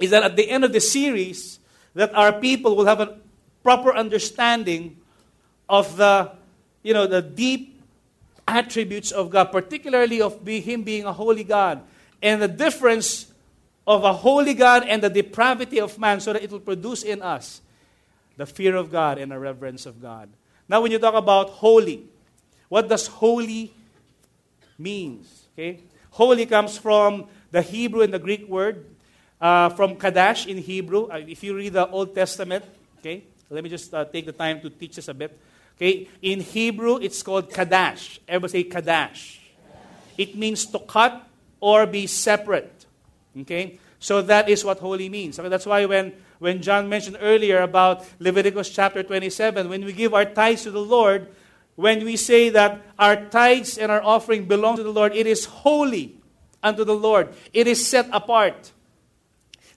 is 0.00 0.10
that 0.10 0.22
at 0.22 0.36
the 0.36 0.48
end 0.50 0.64
of 0.64 0.72
the 0.72 0.80
series, 0.80 1.58
that 1.94 2.14
our 2.14 2.32
people 2.32 2.76
will 2.76 2.86
have 2.86 3.00
a 3.00 3.18
proper 3.62 3.94
understanding 3.94 4.96
of 5.68 5.96
the, 5.96 6.32
you 6.82 6.92
know, 6.92 7.06
the 7.06 7.22
deep 7.22 7.80
attributes 8.46 9.10
of 9.10 9.30
God, 9.30 9.52
particularly 9.52 10.20
of 10.20 10.44
be, 10.44 10.60
Him 10.60 10.82
being 10.82 11.04
a 11.04 11.12
holy 11.12 11.44
God, 11.44 11.82
and 12.22 12.42
the 12.42 12.48
difference 12.48 13.32
of 13.86 14.04
a 14.04 14.12
holy 14.12 14.54
God 14.54 14.84
and 14.86 15.02
the 15.02 15.10
depravity 15.10 15.80
of 15.80 15.98
man, 15.98 16.20
so 16.20 16.32
that 16.32 16.42
it 16.42 16.50
will 16.50 16.60
produce 16.60 17.02
in 17.02 17.22
us 17.22 17.60
the 18.36 18.46
fear 18.46 18.76
of 18.76 18.90
God 18.90 19.18
and 19.18 19.32
a 19.32 19.38
reverence 19.38 19.86
of 19.86 20.02
God. 20.02 20.28
Now, 20.68 20.80
when 20.80 20.90
you 20.90 20.98
talk 20.98 21.14
about 21.14 21.50
holy, 21.50 22.04
what 22.68 22.88
does 22.88 23.06
holy 23.06 23.72
means? 24.78 25.46
Okay, 25.54 25.80
holy 26.10 26.46
comes 26.46 26.76
from 26.76 27.28
the 27.50 27.62
Hebrew 27.62 28.02
and 28.02 28.12
the 28.12 28.18
Greek 28.18 28.48
word 28.48 28.84
uh, 29.44 29.68
from 29.68 29.96
Kadash 29.96 30.46
in 30.46 30.56
Hebrew. 30.56 31.04
Uh, 31.12 31.20
if 31.28 31.44
you 31.44 31.54
read 31.54 31.74
the 31.74 31.86
Old 31.90 32.14
Testament, 32.14 32.64
okay, 33.00 33.24
let 33.50 33.62
me 33.62 33.68
just 33.68 33.92
uh, 33.92 34.06
take 34.06 34.24
the 34.24 34.32
time 34.32 34.58
to 34.62 34.70
teach 34.70 34.98
us 34.98 35.08
a 35.08 35.14
bit. 35.14 35.38
Okay, 35.76 36.08
in 36.22 36.40
Hebrew, 36.40 36.96
it's 36.96 37.22
called 37.22 37.50
Kadash. 37.50 38.20
Everybody 38.26 38.64
say 38.64 38.70
Kadash. 38.70 39.38
It 40.16 40.34
means 40.34 40.64
to 40.66 40.78
cut 40.78 41.28
or 41.60 41.84
be 41.84 42.06
separate. 42.06 42.86
Okay, 43.40 43.78
so 44.00 44.22
that 44.22 44.48
is 44.48 44.64
what 44.64 44.78
holy 44.78 45.10
means. 45.10 45.38
Okay, 45.38 45.50
that's 45.50 45.66
why 45.66 45.84
when 45.84 46.14
when 46.38 46.62
John 46.62 46.88
mentioned 46.88 47.18
earlier 47.20 47.60
about 47.60 48.06
Leviticus 48.18 48.70
chapter 48.70 49.02
27, 49.02 49.68
when 49.68 49.84
we 49.84 49.92
give 49.92 50.14
our 50.14 50.24
tithes 50.24 50.62
to 50.62 50.70
the 50.70 50.80
Lord, 50.80 51.28
when 51.76 52.02
we 52.04 52.16
say 52.16 52.48
that 52.48 52.80
our 52.98 53.28
tithes 53.28 53.76
and 53.76 53.92
our 53.92 54.02
offering 54.02 54.46
belong 54.46 54.76
to 54.76 54.82
the 54.82 54.92
Lord, 54.92 55.14
it 55.14 55.26
is 55.26 55.44
holy 55.44 56.16
unto 56.62 56.84
the 56.84 56.96
Lord. 56.96 57.28
It 57.52 57.66
is 57.66 57.86
set 57.86 58.08
apart. 58.10 58.72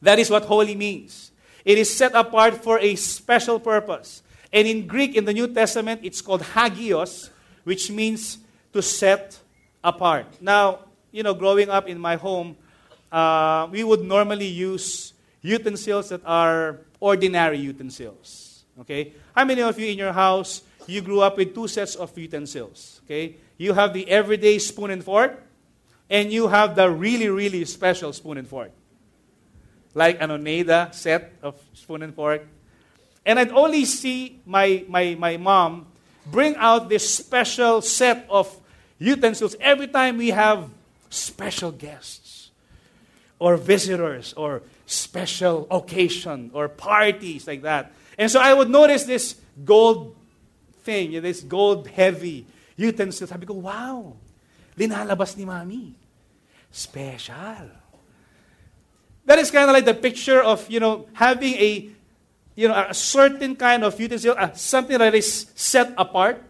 That 0.01 0.19
is 0.19 0.29
what 0.29 0.45
holy 0.45 0.75
means. 0.75 1.31
It 1.65 1.77
is 1.77 1.93
set 1.93 2.13
apart 2.15 2.63
for 2.63 2.79
a 2.79 2.95
special 2.95 3.59
purpose. 3.59 4.23
And 4.53 4.67
in 4.67 4.87
Greek, 4.87 5.15
in 5.15 5.25
the 5.25 5.33
New 5.33 5.47
Testament, 5.53 6.01
it's 6.03 6.21
called 6.21 6.41
hagios, 6.41 7.29
which 7.63 7.91
means 7.91 8.37
to 8.73 8.81
set 8.81 9.39
apart. 9.83 10.25
Now, 10.41 10.79
you 11.11 11.23
know, 11.23 11.33
growing 11.33 11.69
up 11.69 11.89
in 11.89 11.99
my 11.99 12.15
home, 12.15 12.55
uh, 13.11 13.67
we 13.71 13.83
would 13.83 14.03
normally 14.03 14.47
use 14.47 15.13
utensils 15.41 16.09
that 16.09 16.21
are 16.25 16.79
ordinary 16.99 17.57
utensils. 17.57 18.63
Okay? 18.79 19.13
How 19.35 19.43
many 19.43 19.61
of 19.61 19.77
you 19.79 19.87
in 19.87 19.97
your 19.97 20.13
house, 20.13 20.61
you 20.87 21.01
grew 21.01 21.19
up 21.19 21.37
with 21.37 21.53
two 21.53 21.67
sets 21.67 21.95
of 21.95 22.17
utensils? 22.17 23.01
Okay? 23.05 23.35
You 23.57 23.73
have 23.73 23.93
the 23.93 24.07
everyday 24.09 24.59
spoon 24.59 24.91
and 24.91 25.03
fork, 25.03 25.43
and 26.09 26.31
you 26.31 26.47
have 26.47 26.75
the 26.75 26.89
really, 26.89 27.27
really 27.27 27.65
special 27.65 28.13
spoon 28.13 28.37
and 28.37 28.47
fork 28.47 28.71
like 29.97 30.21
an 30.21 30.29
Oneida 30.29 30.93
set 30.93 31.33
of 31.41 31.57
spoon 31.73 32.03
and 32.03 32.13
fork. 32.13 32.45
And 33.25 33.39
I'd 33.39 33.49
only 33.49 33.83
see 33.83 34.39
my, 34.45 34.85
my, 34.87 35.15
my 35.17 35.37
mom 35.37 35.87
bring 36.27 36.55
out 36.55 36.87
this 36.87 37.09
special 37.09 37.81
set 37.81 38.27
of 38.29 38.45
utensils 38.99 39.55
every 39.59 39.87
time 39.87 40.17
we 40.17 40.29
have 40.29 40.69
special 41.09 41.71
guests 41.71 42.51
or 43.39 43.57
visitors 43.57 44.33
or 44.37 44.61
special 44.85 45.65
occasion 45.71 46.51
or 46.53 46.69
parties 46.69 47.47
like 47.47 47.63
that. 47.63 47.91
And 48.19 48.29
so 48.29 48.39
I 48.39 48.53
would 48.53 48.69
notice 48.69 49.03
this 49.03 49.35
gold 49.65 50.15
thing, 50.83 51.19
this 51.23 51.41
gold 51.41 51.87
heavy 51.89 52.45
utensils. 52.77 53.31
Sabi 53.31 53.47
ko, 53.47 53.55
wow, 53.55 54.13
linalabas 54.77 55.35
ni 55.35 55.43
mami. 55.45 55.93
Special. 56.69 57.86
That 59.27 59.39
is 59.39 59.51
kind 59.51 59.69
of 59.69 59.73
like 59.75 59.83
the 59.83 59.93
picture 59.93 60.41
of, 60.41 60.63
you 60.71 60.79
know, 60.79 61.05
having 61.11 61.53
a, 61.55 61.89
you 62.55 62.67
know, 62.69 62.73
a 62.73 62.93
certain 62.93 63.57
kind 63.57 63.83
of 63.83 63.99
utensil, 63.99 64.35
uh, 64.39 64.53
something 64.53 64.97
that 64.97 65.13
is 65.13 65.51
set 65.53 65.93
apart. 65.97 66.41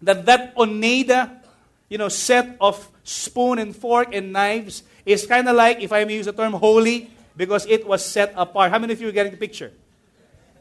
That 0.00 0.24
that 0.24 0.56
Oneida, 0.56 1.42
you 1.90 1.98
know, 1.98 2.08
set 2.08 2.56
of 2.58 2.88
spoon 3.04 3.58
and 3.58 3.76
fork 3.76 4.14
and 4.14 4.32
knives 4.32 4.82
is 5.04 5.26
kind 5.26 5.46
of 5.46 5.56
like, 5.56 5.80
if 5.80 5.92
I 5.92 6.04
may 6.04 6.14
use 6.14 6.24
the 6.24 6.32
term, 6.32 6.54
holy, 6.54 7.10
because 7.36 7.66
it 7.66 7.86
was 7.86 8.02
set 8.02 8.32
apart. 8.34 8.72
How 8.72 8.78
many 8.78 8.94
of 8.94 9.00
you 9.02 9.08
are 9.08 9.12
getting 9.12 9.32
the 9.32 9.38
picture? 9.38 9.70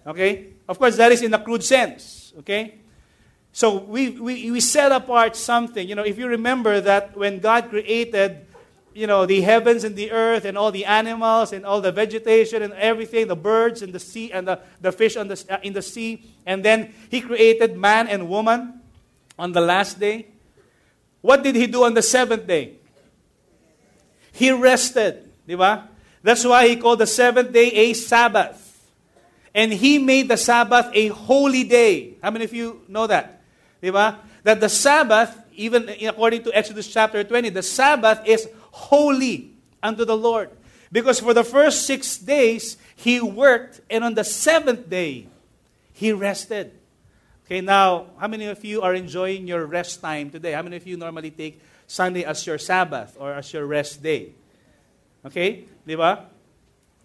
Okay? 0.06 0.48
Of 0.68 0.78
course, 0.78 0.98
that 0.98 1.14
is 1.14 1.22
in 1.22 1.34
a 1.34 1.40
crude 1.40 1.64
sense. 1.64 2.34
Okay? 2.40 2.76
So 3.54 3.78
we, 3.78 4.10
we, 4.10 4.52
we 4.52 4.60
set 4.60 4.92
apart 4.92 5.38
something. 5.38 5.88
You 5.88 5.96
know, 5.96 6.04
if 6.04 6.18
you 6.18 6.28
remember 6.28 6.82
that 6.82 7.16
when 7.16 7.40
God 7.40 7.70
created 7.70 8.46
you 8.94 9.08
know, 9.08 9.26
the 9.26 9.42
heavens 9.42 9.84
and 9.84 9.96
the 9.96 10.12
earth 10.12 10.46
and 10.46 10.58
all 10.58 10.72
the 10.72 10.86
animals 10.86 11.54
and 11.54 11.66
all 11.66 11.82
the 11.82 11.92
vegetation 11.92 12.62
and 12.62 12.74
everything, 12.74 13.28
the 13.28 13.36
birds 13.36 13.82
and 13.82 13.94
the 13.94 14.00
sea 14.00 14.32
and 14.32 14.48
the, 14.48 14.60
the 14.82 14.92
fish 14.92 15.16
on 15.16 15.28
the, 15.28 15.46
uh, 15.50 15.58
in 15.64 15.74
the 15.74 15.82
sea. 15.82 16.24
And 16.46 16.64
then 16.64 16.94
he 17.10 17.22
created 17.22 17.78
man 17.78 18.08
and 18.08 18.30
woman 18.30 18.82
on 19.38 19.52
the 19.52 19.62
last 19.62 20.00
day. 20.00 20.28
What 21.22 21.44
did 21.44 21.56
he 21.56 21.68
do 21.68 21.84
on 21.84 21.94
the 21.94 22.02
seventh 22.02 22.48
day? 22.48 22.76
He 24.32 24.52
rested. 24.52 25.30
Diba? 25.48 25.88
That's 26.24 26.46
why 26.46 26.68
he 26.68 26.76
called 26.76 27.00
the 27.00 27.08
seventh 27.08 27.52
day 27.52 27.72
a 27.72 27.94
Sabbath. 27.94 28.66
And 29.54 29.74
he 29.74 29.98
made 29.98 30.30
the 30.30 30.38
Sabbath 30.38 30.90
a 30.94 31.08
holy 31.08 31.64
day. 31.64 32.16
How 32.22 32.32
many 32.32 32.46
of 32.46 32.54
you 32.54 32.82
know 32.88 33.08
that? 33.08 33.42
Diba? 33.82 34.18
That 34.44 34.60
the 34.62 34.70
Sabbath, 34.70 35.38
even 35.54 35.90
according 35.90 36.44
to 36.44 36.54
Exodus 36.54 36.88
chapter 36.88 37.24
20, 37.24 37.50
the 37.50 37.64
Sabbath 37.64 38.26
is 38.26 38.48
holy 38.72 39.52
unto 39.82 40.06
the 40.06 40.18
Lord. 40.18 40.50
Because 40.92 41.20
for 41.20 41.34
the 41.34 41.44
first 41.44 41.86
six 41.86 42.18
days, 42.18 42.78
he 42.96 43.22
worked, 43.22 43.82
and 43.90 44.04
on 44.04 44.16
the 44.16 44.24
seventh 44.24 44.90
day, 44.90 45.28
he 45.94 46.12
rested. 46.12 46.72
Okay, 47.46 47.62
now, 47.62 48.08
how 48.18 48.28
many 48.28 48.46
of 48.46 48.64
you 48.64 48.82
are 48.82 48.94
enjoying 48.94 49.48
your 49.48 49.66
rest 49.66 50.02
time 50.02 50.30
today? 50.30 50.54
How 50.54 50.62
many 50.62 50.78
of 50.78 50.86
you 50.86 50.98
normally 50.98 51.32
take 51.32 51.62
Sunday 51.88 52.24
as 52.24 52.46
your 52.46 52.58
Sabbath 52.58 53.18
or 53.20 53.34
as 53.34 53.52
your 53.54 53.66
rest 53.66 54.02
day? 54.02 54.34
Okay, 55.26 55.66
di 55.86 55.96
ba? 55.96 56.26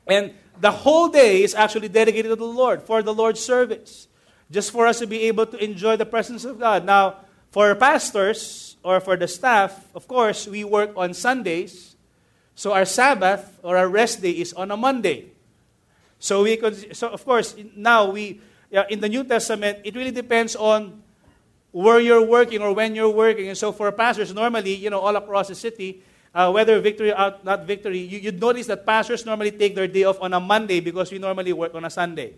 And 0.07 0.33
the 0.61 0.71
whole 0.71 1.09
day 1.09 1.43
is 1.43 1.55
actually 1.55 1.89
dedicated 1.89 2.31
to 2.31 2.37
the 2.37 2.45
Lord 2.45 2.83
for 2.83 3.03
the 3.03 3.13
Lord's 3.13 3.41
service, 3.41 4.07
just 4.51 4.71
for 4.71 4.87
us 4.87 4.99
to 5.01 5.07
be 5.07 5.23
able 5.23 5.47
to 5.47 5.57
enjoy 5.63 5.97
the 5.97 6.07
presence 6.07 6.45
of 6.45 6.59
God. 6.59 6.85
Now, 6.85 7.25
for 7.51 7.75
pastors 7.75 8.64
or 8.85 9.01
for 9.01 9.17
the 9.17 9.27
staff, 9.27 9.89
of 9.95 10.07
course, 10.07 10.47
we 10.47 10.63
work 10.63 10.93
on 10.97 11.15
Sundays, 11.15 11.97
so 12.55 12.73
our 12.73 12.85
Sabbath 12.85 13.59
or 13.63 13.77
our 13.77 13.89
rest 13.89 14.23
day 14.23 14.31
is 14.31 14.53
on 14.53 14.71
a 14.71 14.77
Monday. 14.77 15.33
So 16.21 16.45
we 16.45 16.57
could, 16.57 16.97
so 16.97 17.09
of 17.09 17.25
course, 17.25 17.57
now 17.75 18.11
we 18.11 18.41
in 18.91 19.01
the 19.01 19.09
New 19.09 19.25
Testament, 19.25 19.79
it 19.85 19.95
really 19.95 20.11
depends 20.11 20.57
on 20.57 21.03
where 21.71 22.01
you're 22.01 22.23
working 22.23 22.61
or 22.61 22.73
when 22.73 22.95
you're 22.95 23.11
working. 23.11 23.49
And 23.49 23.59
so 23.59 23.73
for 23.73 23.91
pastors, 23.93 24.35
normally, 24.35 24.75
you 24.75 24.91
know, 24.91 25.01
all 25.01 25.15
across 25.17 25.49
the 25.49 25.55
city, 25.55 26.03
uh, 26.35 26.51
whether 26.51 26.81
victory 26.81 27.13
or 27.13 27.35
not 27.43 27.67
victory, 27.67 27.99
you, 27.99 28.19
you'd 28.19 28.41
notice 28.41 28.67
that 28.67 28.85
pastors 28.87 29.25
normally 29.25 29.51
take 29.51 29.75
their 29.75 29.87
day 29.87 30.05
off 30.05 30.19
on 30.21 30.33
a 30.35 30.41
Monday 30.41 30.81
because 30.81 31.13
we 31.13 31.19
normally 31.19 31.53
work 31.53 31.75
on 31.75 31.85
a 31.85 31.91
Sunday. 31.91 32.35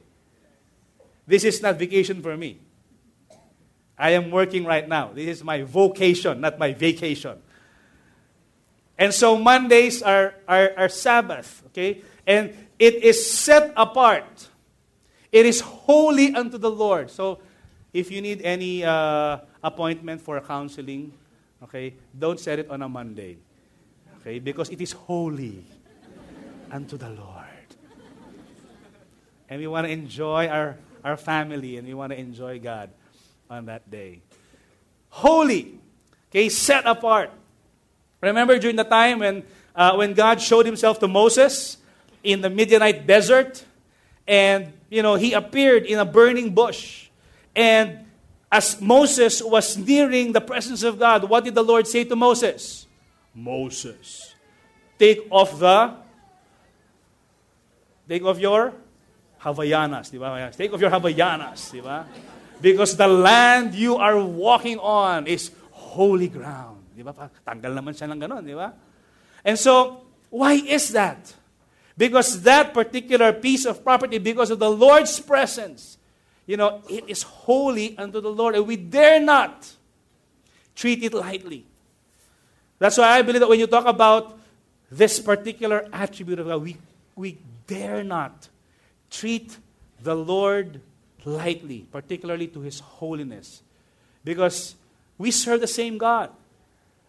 This 1.26 1.44
is 1.44 1.60
not 1.62 1.76
vacation 1.76 2.22
for 2.22 2.36
me. 2.36 2.60
I 3.98 4.10
am 4.10 4.30
working 4.30 4.64
right 4.64 4.86
now. 4.86 5.10
This 5.14 5.38
is 5.38 5.44
my 5.44 5.62
vocation, 5.62 6.40
not 6.40 6.58
my 6.58 6.72
vacation. 6.72 7.38
And 8.98 9.12
so 9.12 9.36
Mondays 9.36 10.02
are, 10.02 10.34
are, 10.48 10.72
are 10.76 10.88
Sabbath, 10.88 11.62
okay? 11.68 12.02
And 12.26 12.54
it 12.78 13.02
is 13.02 13.30
set 13.30 13.72
apart. 13.76 14.48
It 15.32 15.46
is 15.46 15.60
holy 15.60 16.34
unto 16.34 16.58
the 16.58 16.70
Lord. 16.70 17.10
So 17.10 17.40
if 17.92 18.10
you 18.10 18.20
need 18.20 18.42
any 18.42 18.84
uh, 18.84 19.38
appointment 19.62 20.20
for 20.20 20.40
counseling, 20.40 21.12
okay, 21.62 21.94
don't 22.18 22.40
set 22.40 22.58
it 22.58 22.70
on 22.70 22.82
a 22.82 22.88
Monday. 22.88 23.38
Okay? 24.20 24.38
Because 24.38 24.70
it 24.70 24.80
is 24.80 24.92
holy 24.92 25.64
unto 26.70 26.96
the 26.96 27.10
Lord. 27.10 27.44
And 29.48 29.60
we 29.60 29.66
want 29.66 29.86
to 29.86 29.92
enjoy 29.92 30.48
our, 30.48 30.76
our 31.04 31.16
family 31.16 31.76
and 31.76 31.86
we 31.86 31.94
want 31.94 32.12
to 32.12 32.18
enjoy 32.18 32.58
God 32.58 32.90
on 33.50 33.66
that 33.66 33.90
day. 33.90 34.20
Holy. 35.08 35.78
Okay, 36.30 36.48
set 36.48 36.86
apart. 36.86 37.30
Remember 38.20 38.58
during 38.58 38.76
the 38.76 38.84
time 38.84 39.20
when, 39.20 39.44
uh, 39.74 39.94
when 39.94 40.14
God 40.14 40.40
showed 40.40 40.66
himself 40.66 40.98
to 41.00 41.08
Moses 41.08 41.78
in 42.22 42.40
the 42.40 42.50
Midianite 42.50 43.06
desert, 43.06 43.64
and 44.26 44.72
you 44.90 45.02
know, 45.02 45.14
he 45.14 45.32
appeared 45.32 45.86
in 45.86 45.98
a 45.98 46.04
burning 46.04 46.54
bush. 46.54 47.08
And 47.54 48.04
as 48.50 48.80
Moses 48.80 49.42
was 49.42 49.76
nearing 49.76 50.32
the 50.32 50.40
presence 50.40 50.82
of 50.82 50.98
God, 50.98 51.24
what 51.24 51.44
did 51.44 51.54
the 51.54 51.62
Lord 51.62 51.86
say 51.86 52.04
to 52.04 52.16
Moses? 52.16 52.86
Moses. 53.34 54.34
Take 54.98 55.26
off 55.30 55.58
the 55.58 55.94
Take 58.08 58.22
off 58.22 58.38
your 58.38 58.72
Havaianas, 59.42 60.10
di 60.10 60.18
ba? 60.18 60.50
Take 60.54 60.72
off 60.72 60.80
your 60.80 60.90
Havaianas, 60.90 61.72
di 61.72 61.80
ba? 61.80 62.06
Because 62.60 62.96
the 62.96 63.06
land 63.06 63.74
you 63.74 63.96
are 63.96 64.18
walking 64.18 64.78
on 64.78 65.26
is 65.26 65.50
holy 65.70 66.28
ground. 66.28 66.82
Di 66.96 67.04
ba? 67.04 67.12
Tanggal 67.44 67.72
naman 67.76 67.92
siya 67.92 68.08
ng 68.08 68.20
ganon, 68.20 68.42
di 68.44 68.56
ba? 68.56 68.72
And 69.44 69.60
so, 69.60 70.06
why 70.30 70.54
is 70.54 70.92
that? 70.96 71.34
Because 71.96 72.42
that 72.42 72.72
particular 72.72 73.32
piece 73.32 73.64
of 73.64 73.84
property, 73.84 74.18
because 74.18 74.50
of 74.50 74.58
the 74.58 74.70
Lord's 74.70 75.20
presence, 75.20 75.96
you 76.46 76.56
know, 76.56 76.82
it 76.88 77.04
is 77.08 77.22
holy 77.22 77.96
unto 77.96 78.20
the 78.20 78.30
Lord, 78.30 78.54
and 78.54 78.66
we 78.66 78.76
dare 78.76 79.20
not 79.20 79.70
treat 80.74 81.02
it 81.02 81.14
lightly. 81.14 81.64
That's 82.78 82.98
why 82.98 83.16
I 83.16 83.22
believe 83.22 83.40
that 83.40 83.48
when 83.48 83.58
you 83.58 83.66
talk 83.66 83.86
about 83.86 84.38
this 84.90 85.18
particular 85.20 85.88
attribute 85.92 86.38
of 86.38 86.46
God, 86.46 86.62
we, 86.62 86.76
we 87.14 87.38
dare 87.66 88.04
not 88.04 88.48
treat 89.10 89.56
the 90.02 90.14
Lord 90.14 90.80
lightly, 91.26 91.86
particularly 91.90 92.46
to 92.48 92.60
His 92.60 92.80
holiness, 92.80 93.62
because 94.24 94.74
we 95.18 95.30
serve 95.30 95.60
the 95.60 95.66
same 95.66 95.98
God. 95.98 96.30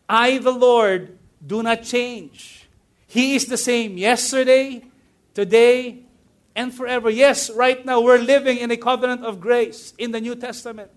I, 0.10 0.40
the 0.40 0.52
Lord, 0.52 1.18
do 1.46 1.64
not 1.64 1.84
change. 1.84 2.68
He 3.08 3.36
is 3.36 3.46
the 3.46 3.58
same 3.58 3.98
yesterday, 3.98 4.84
today, 5.34 6.00
and 6.56 6.74
forever. 6.74 7.10
Yes, 7.10 7.50
right 7.50 7.86
now 7.86 8.02
we're 8.02 8.18
living 8.18 8.58
in 8.58 8.72
a 8.72 8.78
covenant 8.78 9.24
of 9.24 9.40
grace 9.40 9.94
in 9.98 10.12
the 10.12 10.20
New 10.20 10.36
Testament. 10.36 10.92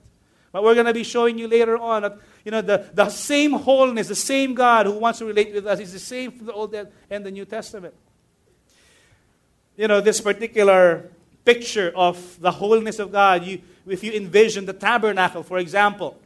But 0.52 0.64
we're 0.64 0.74
going 0.74 0.86
to 0.86 0.94
be 0.94 1.04
showing 1.04 1.38
you 1.38 1.46
later 1.46 1.76
on 1.76 2.02
that 2.02 2.18
you 2.44 2.50
know, 2.50 2.62
the, 2.62 2.88
the 2.94 3.08
same 3.10 3.52
wholeness, 3.52 4.08
the 4.08 4.14
same 4.14 4.54
God 4.54 4.86
who 4.86 4.92
wants 4.92 5.18
to 5.18 5.26
relate 5.26 5.52
with 5.52 5.66
us 5.66 5.78
is 5.80 5.92
the 5.92 5.98
same 5.98 6.32
from 6.32 6.46
the 6.46 6.52
Old 6.52 6.74
and 7.10 7.24
the 7.24 7.30
New 7.30 7.44
Testament. 7.44 7.94
You 9.76 9.88
know, 9.88 10.00
this 10.00 10.20
particular 10.20 11.10
picture 11.54 11.92
of 11.96 12.40
the 12.40 12.52
wholeness 12.52 12.98
of 13.00 13.10
God, 13.10 13.44
you, 13.44 13.60
if 13.86 14.04
you 14.04 14.12
envision 14.12 14.66
the 14.66 14.72
tabernacle, 14.72 15.42
for 15.42 15.58
example, 15.58 16.16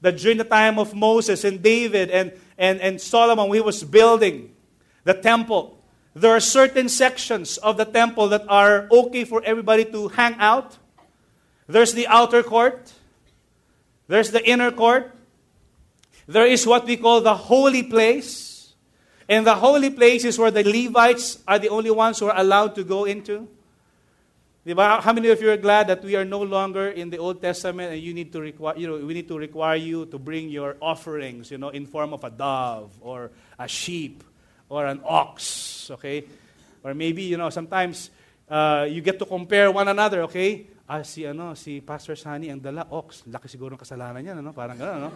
that 0.00 0.18
during 0.18 0.38
the 0.38 0.44
time 0.44 0.76
of 0.78 0.92
Moses 0.92 1.44
and 1.44 1.62
David 1.62 2.10
and, 2.10 2.32
and, 2.58 2.80
and 2.80 3.00
Solomon, 3.00 3.48
we 3.48 3.60
was 3.60 3.84
building 3.84 4.52
the 5.04 5.14
temple, 5.14 5.78
there 6.14 6.32
are 6.32 6.40
certain 6.40 6.88
sections 6.88 7.58
of 7.58 7.76
the 7.76 7.84
temple 7.84 8.28
that 8.28 8.44
are 8.48 8.88
okay 8.90 9.24
for 9.24 9.40
everybody 9.44 9.84
to 9.84 10.08
hang 10.08 10.34
out. 10.38 10.78
There's 11.68 11.94
the 11.94 12.06
outer 12.08 12.42
court, 12.42 12.92
there's 14.08 14.30
the 14.32 14.42
inner 14.48 14.72
court. 14.72 15.12
There 16.26 16.46
is 16.46 16.66
what 16.66 16.86
we 16.86 16.96
call 16.96 17.20
the 17.20 17.36
holy 17.36 17.82
place. 17.82 18.72
And 19.28 19.46
the 19.46 19.54
holy 19.54 19.90
place 19.90 20.24
is 20.24 20.38
where 20.38 20.50
the 20.50 20.64
Levites 20.64 21.38
are 21.46 21.58
the 21.58 21.68
only 21.68 21.90
ones 21.90 22.18
who 22.18 22.26
are 22.26 22.38
allowed 22.38 22.74
to 22.76 22.84
go 22.84 23.04
into. 23.04 23.48
How 24.66 25.12
many 25.12 25.28
of 25.28 25.42
you 25.42 25.50
are 25.50 25.58
glad 25.58 25.88
that 25.88 26.02
we 26.02 26.16
are 26.16 26.24
no 26.24 26.40
longer 26.40 26.88
in 26.88 27.10
the 27.10 27.18
Old 27.18 27.42
Testament 27.42 27.92
and 27.92 28.00
you 28.00 28.14
need 28.14 28.32
to 28.32 28.40
require, 28.40 28.76
you 28.76 28.88
know, 28.88 28.96
we 29.04 29.12
need 29.12 29.28
to 29.28 29.38
require 29.38 29.76
you 29.76 30.06
to 30.06 30.18
bring 30.18 30.48
your 30.48 30.76
offerings, 30.80 31.50
you 31.50 31.58
know, 31.58 31.68
in 31.68 31.84
form 31.84 32.14
of 32.14 32.24
a 32.24 32.30
dove 32.30 32.90
or 33.00 33.30
a 33.58 33.68
sheep 33.68 34.24
or 34.70 34.86
an 34.86 35.00
ox, 35.04 35.90
okay? 35.90 36.24
Or 36.82 36.94
maybe, 36.94 37.22
you 37.22 37.36
know, 37.36 37.50
sometimes 37.50 38.08
uh, 38.48 38.86
you 38.88 39.02
get 39.02 39.18
to 39.18 39.26
compare 39.26 39.70
one 39.70 39.88
another, 39.88 40.22
okay? 40.22 40.66
ah, 40.88 41.02
si, 41.02 41.24
ano, 41.24 41.56
si 41.56 41.80
Pastor 41.80 42.16
Sunny 42.16 42.52
ang 42.52 42.60
dala, 42.60 42.84
ox. 42.92 43.24
Laki 43.28 43.48
siguro 43.48 43.72
ng 43.74 43.80
kasalanan 43.80 44.20
niya, 44.20 44.34
ano? 44.36 44.52
Parang 44.52 44.76
gano'n, 44.76 44.96
ano? 45.00 45.10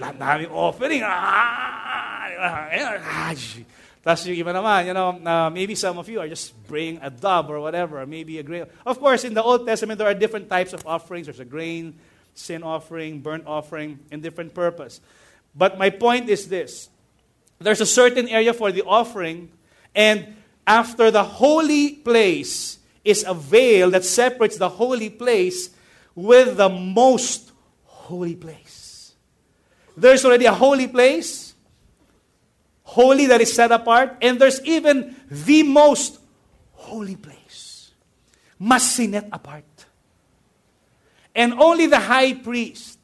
Lahat 0.00 0.16
daming 0.22 0.52
offering. 0.52 1.02
Ah, 1.04 2.24
ah, 2.40 3.32
Tapos 4.04 4.26
yung 4.28 4.36
iba 4.36 4.52
naman, 4.52 4.84
you 4.86 4.92
know, 4.92 5.16
uh, 5.16 5.48
maybe 5.48 5.74
some 5.74 5.96
of 5.96 6.04
you 6.08 6.20
are 6.20 6.28
just 6.28 6.52
bringing 6.68 7.00
a 7.00 7.08
dove 7.08 7.48
or 7.48 7.58
whatever, 7.58 8.02
or 8.02 8.06
maybe 8.06 8.38
a 8.38 8.42
grain. 8.44 8.66
Of 8.84 9.00
course, 9.00 9.24
in 9.24 9.32
the 9.32 9.42
Old 9.42 9.66
Testament, 9.66 9.96
there 9.96 10.06
are 10.06 10.12
different 10.12 10.50
types 10.50 10.74
of 10.74 10.86
offerings. 10.86 11.26
There's 11.26 11.40
a 11.40 11.48
grain, 11.48 11.96
sin 12.34 12.62
offering, 12.62 13.20
burnt 13.20 13.44
offering, 13.46 13.98
and 14.12 14.22
different 14.22 14.52
purpose. 14.52 15.00
But 15.56 15.78
my 15.78 15.88
point 15.88 16.28
is 16.28 16.48
this. 16.48 16.90
There's 17.58 17.80
a 17.80 17.88
certain 17.88 18.28
area 18.28 18.52
for 18.52 18.70
the 18.70 18.82
offering, 18.84 19.48
and 19.94 20.36
after 20.66 21.10
the 21.10 21.24
holy 21.24 21.92
place, 21.96 22.78
is 23.04 23.24
a 23.28 23.34
veil 23.34 23.90
that 23.90 24.04
separates 24.04 24.56
the 24.56 24.68
holy 24.68 25.10
place 25.10 25.68
with 26.14 26.56
the 26.56 26.68
most 26.68 27.52
holy 27.84 28.34
place. 28.34 29.12
There's 29.96 30.24
already 30.24 30.46
a 30.46 30.52
holy 30.52 30.88
place, 30.88 31.43
holy 32.84 33.26
that 33.26 33.40
is 33.40 33.52
set 33.52 33.72
apart, 33.72 34.16
and 34.22 34.38
there's 34.38 34.60
even 34.64 35.16
the 35.28 35.62
most 35.64 36.20
holy 36.72 37.16
place, 37.16 37.90
mas 38.58 38.84
sinet 38.84 39.26
apart. 39.32 39.64
And 41.34 41.54
only 41.54 41.86
the 41.86 41.98
high 41.98 42.34
priest 42.34 43.00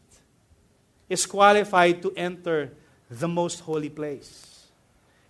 is 1.09 1.27
qualified 1.27 2.01
to 2.03 2.13
enter 2.15 2.71
the 3.11 3.27
most 3.27 3.61
holy 3.61 3.91
place. 3.91 4.69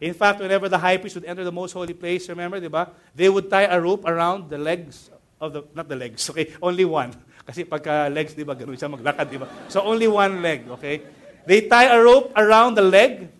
In 0.01 0.13
fact, 0.13 0.41
whenever 0.41 0.69
the 0.69 0.77
high 0.77 0.99
priest 0.99 1.17
would 1.17 1.25
enter 1.25 1.45
the 1.45 1.53
most 1.53 1.73
holy 1.73 1.95
place, 1.95 2.29
remember, 2.29 2.61
di 2.61 2.69
ba? 2.69 2.91
They 3.15 3.29
would 3.29 3.49
tie 3.49 3.65
a 3.65 3.81
rope 3.81 4.05
around 4.05 4.51
the 4.51 4.59
legs 4.59 5.09
of 5.41 5.53
the, 5.53 5.65
not 5.75 5.89
the 5.89 5.97
legs, 5.97 6.29
okay? 6.31 6.53
Only 6.61 6.85
one. 6.85 7.17
Kasi 7.47 7.65
pagka 7.65 8.13
legs, 8.13 8.37
di 8.37 8.45
ba, 8.45 8.53
ganun 8.53 8.77
siya 8.77 8.93
maglakad, 8.93 9.31
di 9.31 9.39
ba? 9.41 9.49
So 9.73 9.81
only 9.81 10.09
one 10.09 10.43
leg, 10.45 10.69
okay? 10.77 11.01
They 11.47 11.65
tie 11.65 11.89
a 11.89 11.97
rope 11.97 12.33
around 12.37 12.77
the 12.77 12.85
leg 12.85 13.40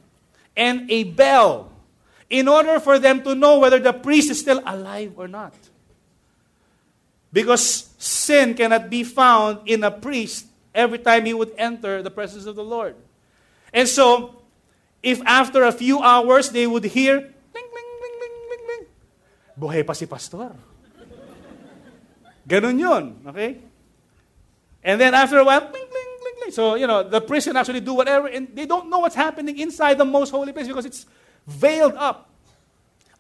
and 0.57 0.91
a 0.91 1.05
bell 1.05 1.71
in 2.29 2.47
order 2.47 2.79
for 2.79 2.99
them 2.99 3.23
to 3.23 3.35
know 3.35 3.59
whether 3.59 3.79
the 3.79 3.93
priest 3.93 4.31
is 4.31 4.41
still 4.41 4.63
alive 4.65 5.13
or 5.17 5.27
not. 5.27 5.55
Because 7.33 7.91
sin 7.99 8.55
cannot 8.55 8.91
be 8.91 9.05
found 9.05 9.67
in 9.67 9.83
a 9.85 9.91
priest 9.91 10.47
every 10.75 10.99
time 10.99 11.27
he 11.27 11.35
would 11.35 11.53
enter 11.59 12.03
the 12.03 12.11
presence 12.11 12.47
of 12.47 12.57
the 12.57 12.65
Lord. 12.65 12.95
And 13.73 13.89
so, 13.89 14.43
if 15.03 15.21
after 15.27 15.65
a 15.65 15.73
few 15.73 16.01
hours 16.03 16.51
they 16.51 16.67
would 16.67 16.85
hear, 16.85 17.19
bling, 17.19 17.31
bling, 17.53 17.91
bling, 17.99 18.17
bling, 18.19 18.37
bling, 18.49 18.65
bling, 18.67 18.85
buhay 19.59 19.87
pa 19.87 19.93
si 19.93 20.07
pastor. 20.07 20.55
Ganun 22.49 22.79
yun, 22.79 23.05
okay? 23.27 23.63
And 24.83 25.01
then 25.01 25.15
after 25.15 25.39
a 25.39 25.45
while, 25.45 25.71
bling. 25.71 25.90
So, 26.51 26.75
you 26.75 26.87
know, 26.87 27.03
the 27.03 27.21
priest 27.21 27.47
can 27.47 27.57
actually 27.57 27.81
do 27.81 27.95
whatever, 27.95 28.27
and 28.27 28.49
they 28.55 28.67
don't 28.67 28.89
know 28.91 29.01
what's 29.01 29.15
happening 29.15 29.59
inside 29.59 29.99
the 29.99 30.05
most 30.05 30.31
holy 30.31 30.53
place 30.53 30.67
because 30.67 30.87
it's 30.87 31.07
veiled 31.47 31.95
up. 31.95 32.31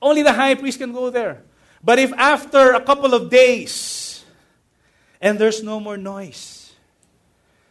Only 0.01 0.23
the 0.23 0.33
high 0.33 0.55
priest 0.55 0.79
can 0.79 0.93
go 0.93 1.11
there. 1.11 1.43
But 1.83 1.99
if 1.99 2.13
after 2.13 2.73
a 2.73 2.81
couple 2.81 3.15
of 3.15 3.31
days, 3.31 4.25
and 5.21 5.39
there's 5.39 5.63
no 5.63 5.81
more 5.81 5.97
noise, 5.97 6.73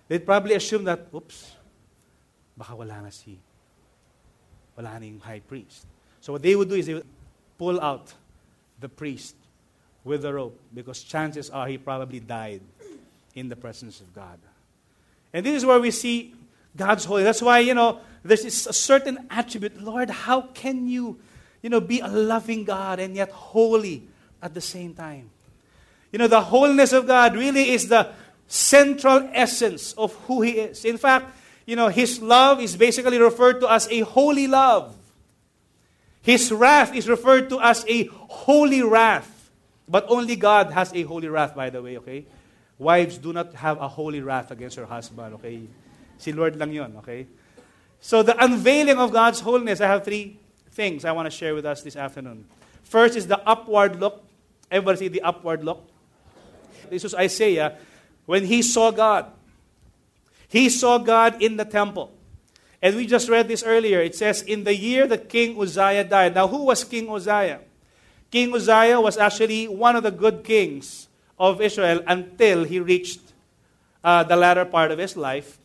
they'd 0.08 0.26
probably 0.26 0.56
assume 0.56 0.84
that, 0.86 1.08
oops, 1.14 1.52
baka 2.58 2.76
wala 2.76 3.02
na 3.02 3.10
si, 3.10 3.40
wala 4.78 5.00
na 5.00 5.06
yung 5.06 5.20
high 5.20 5.40
priest. 5.40 5.86
So 6.22 6.34
what 6.34 6.42
they 6.42 6.56
would 6.56 6.70
do 6.70 6.76
is 6.76 6.86
they 6.86 6.96
would 6.96 7.08
pull 7.58 7.80
out 7.80 8.14
the 8.80 8.90
priest 8.90 9.36
with 10.04 10.22
the 10.22 10.34
rope 10.34 10.60
because 10.74 11.04
chances 11.04 11.50
are 11.50 11.68
he 11.68 11.78
probably 11.78 12.20
died 12.20 12.62
in 13.36 13.50
the 13.50 13.56
presence 13.56 14.02
of 14.02 14.14
God. 14.14 14.40
And 15.34 15.46
this 15.46 15.56
is 15.56 15.66
where 15.66 15.80
we 15.80 15.92
see 15.92 16.34
God's 16.76 17.06
holy. 17.06 17.24
That's 17.24 17.42
why, 17.42 17.60
you 17.60 17.74
know, 17.74 18.00
there's 18.24 18.46
a 18.46 18.74
certain 18.74 19.28
attribute. 19.30 19.82
Lord, 19.82 20.10
how 20.10 20.42
can 20.42 20.88
you, 20.88 21.20
you 21.62 21.70
know, 21.70 21.80
be 21.80 22.00
a 22.00 22.08
loving 22.08 22.64
God 22.64 23.00
and 23.00 23.16
yet 23.16 23.30
holy 23.30 24.04
at 24.42 24.54
the 24.54 24.62
same 24.62 24.94
time? 24.94 25.30
You 26.12 26.20
know, 26.20 26.28
the 26.28 26.42
holiness 26.42 26.92
of 26.92 27.06
God 27.06 27.36
really 27.36 27.70
is 27.70 27.88
the 27.88 28.10
central 28.48 29.30
essence 29.34 29.94
of 29.94 30.14
who 30.26 30.42
He 30.42 30.52
is. 30.52 30.84
In 30.84 30.98
fact, 30.98 31.36
you 31.66 31.76
know, 31.76 31.88
His 31.88 32.22
love 32.22 32.60
is 32.60 32.76
basically 32.76 33.20
referred 33.20 33.60
to 33.62 33.72
as 33.72 33.88
a 33.90 34.02
holy 34.02 34.48
love. 34.48 34.96
His 36.22 36.52
wrath 36.52 36.94
is 36.96 37.08
referred 37.08 37.50
to 37.50 37.62
as 37.62 37.86
a 37.88 38.06
holy 38.06 38.82
wrath. 38.82 39.52
But 39.88 40.06
only 40.10 40.36
God 40.36 40.72
has 40.72 40.94
a 40.94 41.04
holy 41.04 41.28
wrath, 41.28 41.56
by 41.56 41.70
the 41.70 41.82
way, 41.82 41.98
okay? 41.98 42.26
Wives 42.80 43.18
do 43.18 43.34
not 43.34 43.54
have 43.56 43.80
a 43.82 43.90
holy 43.90 44.22
wrath 44.22 44.52
against 44.52 44.78
her 44.78 44.86
husband, 44.86 45.36
okay? 45.36 45.68
Si 46.18 46.32
Lord 46.32 46.56
lang 46.56 46.72
yun, 46.72 46.96
okay? 46.98 47.28
So 48.00 48.24
the 48.24 48.42
unveiling 48.42 48.98
of 48.98 49.12
God's 49.12 49.42
holiness, 49.42 49.82
I 49.82 49.88
have 49.88 50.06
three 50.06 50.40
things 50.72 51.04
I 51.04 51.12
want 51.12 51.26
to 51.26 51.30
share 51.30 51.54
with 51.54 51.66
us 51.66 51.84
this 51.84 51.98
afternoon. 51.98 52.46
First 52.84 53.18
is 53.18 53.28
the 53.28 53.38
upward 53.46 54.00
look. 54.00 54.24
Everybody 54.72 54.98
see 54.98 55.08
the 55.10 55.22
upward 55.22 55.66
look? 55.66 55.86
This 56.90 57.04
was 57.04 57.14
Isaiah 57.14 57.78
when 58.26 58.46
he 58.46 58.62
saw 58.62 58.92
God. 58.92 59.26
He 60.48 60.70
saw 60.70 60.98
God 61.00 61.42
in 61.42 61.58
the 61.58 61.66
temple. 61.66 62.16
And 62.82 62.96
we 62.96 63.06
just 63.06 63.28
read 63.28 63.50
this 63.50 63.62
earlier. 63.62 64.00
It 64.00 64.16
says, 64.16 64.42
In 64.42 64.64
the 64.64 64.74
year 64.74 65.06
that 65.08 65.28
King 65.28 65.60
Uzziah 65.60 66.06
died. 66.06 66.34
Now, 66.34 66.48
who 66.48 66.64
was 66.64 66.86
King 66.86 67.10
Uzziah? 67.12 67.60
King 68.32 68.56
Uzziah 68.56 69.02
was 69.02 69.18
actually 69.18 69.68
one 69.68 69.98
of 69.98 70.04
the 70.04 70.12
good 70.12 70.46
kings 70.46 71.09
of 71.40 71.62
Israel 71.62 72.04
until 72.06 72.64
he 72.64 72.80
reached 72.80 73.22
uh, 74.04 74.24
the 74.24 74.36
latter 74.36 74.66
part 74.66 74.92
of 74.92 75.00
his 75.00 75.16
life. 75.16 75.58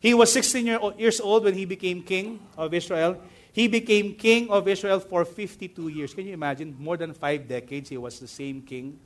He 0.00 0.14
was 0.14 0.32
16 0.32 0.66
year, 0.66 0.78
years 0.96 1.20
old 1.20 1.44
when 1.44 1.54
he 1.54 1.64
became 1.64 2.02
king 2.02 2.38
of 2.56 2.72
Israel. 2.72 3.18
He 3.52 3.66
became 3.66 4.14
king 4.14 4.48
of 4.50 4.68
Israel 4.68 5.00
for 5.00 5.24
52 5.24 5.88
years. 5.88 6.14
Can 6.14 6.26
you 6.26 6.34
imagine? 6.34 6.76
More 6.78 6.96
than 6.96 7.12
five 7.12 7.48
decades, 7.48 7.88
he 7.88 7.98
was 7.98 8.20
the 8.20 8.28
same 8.28 8.62
king. 8.62 8.98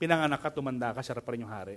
Pinanganak 0.00 0.40
ka, 0.40 0.48
tumanda 0.48 0.94
ka, 0.94 1.04
siya 1.04 1.20
pa 1.20 1.32
rin 1.32 1.44
yung 1.44 1.52
hari. 1.52 1.76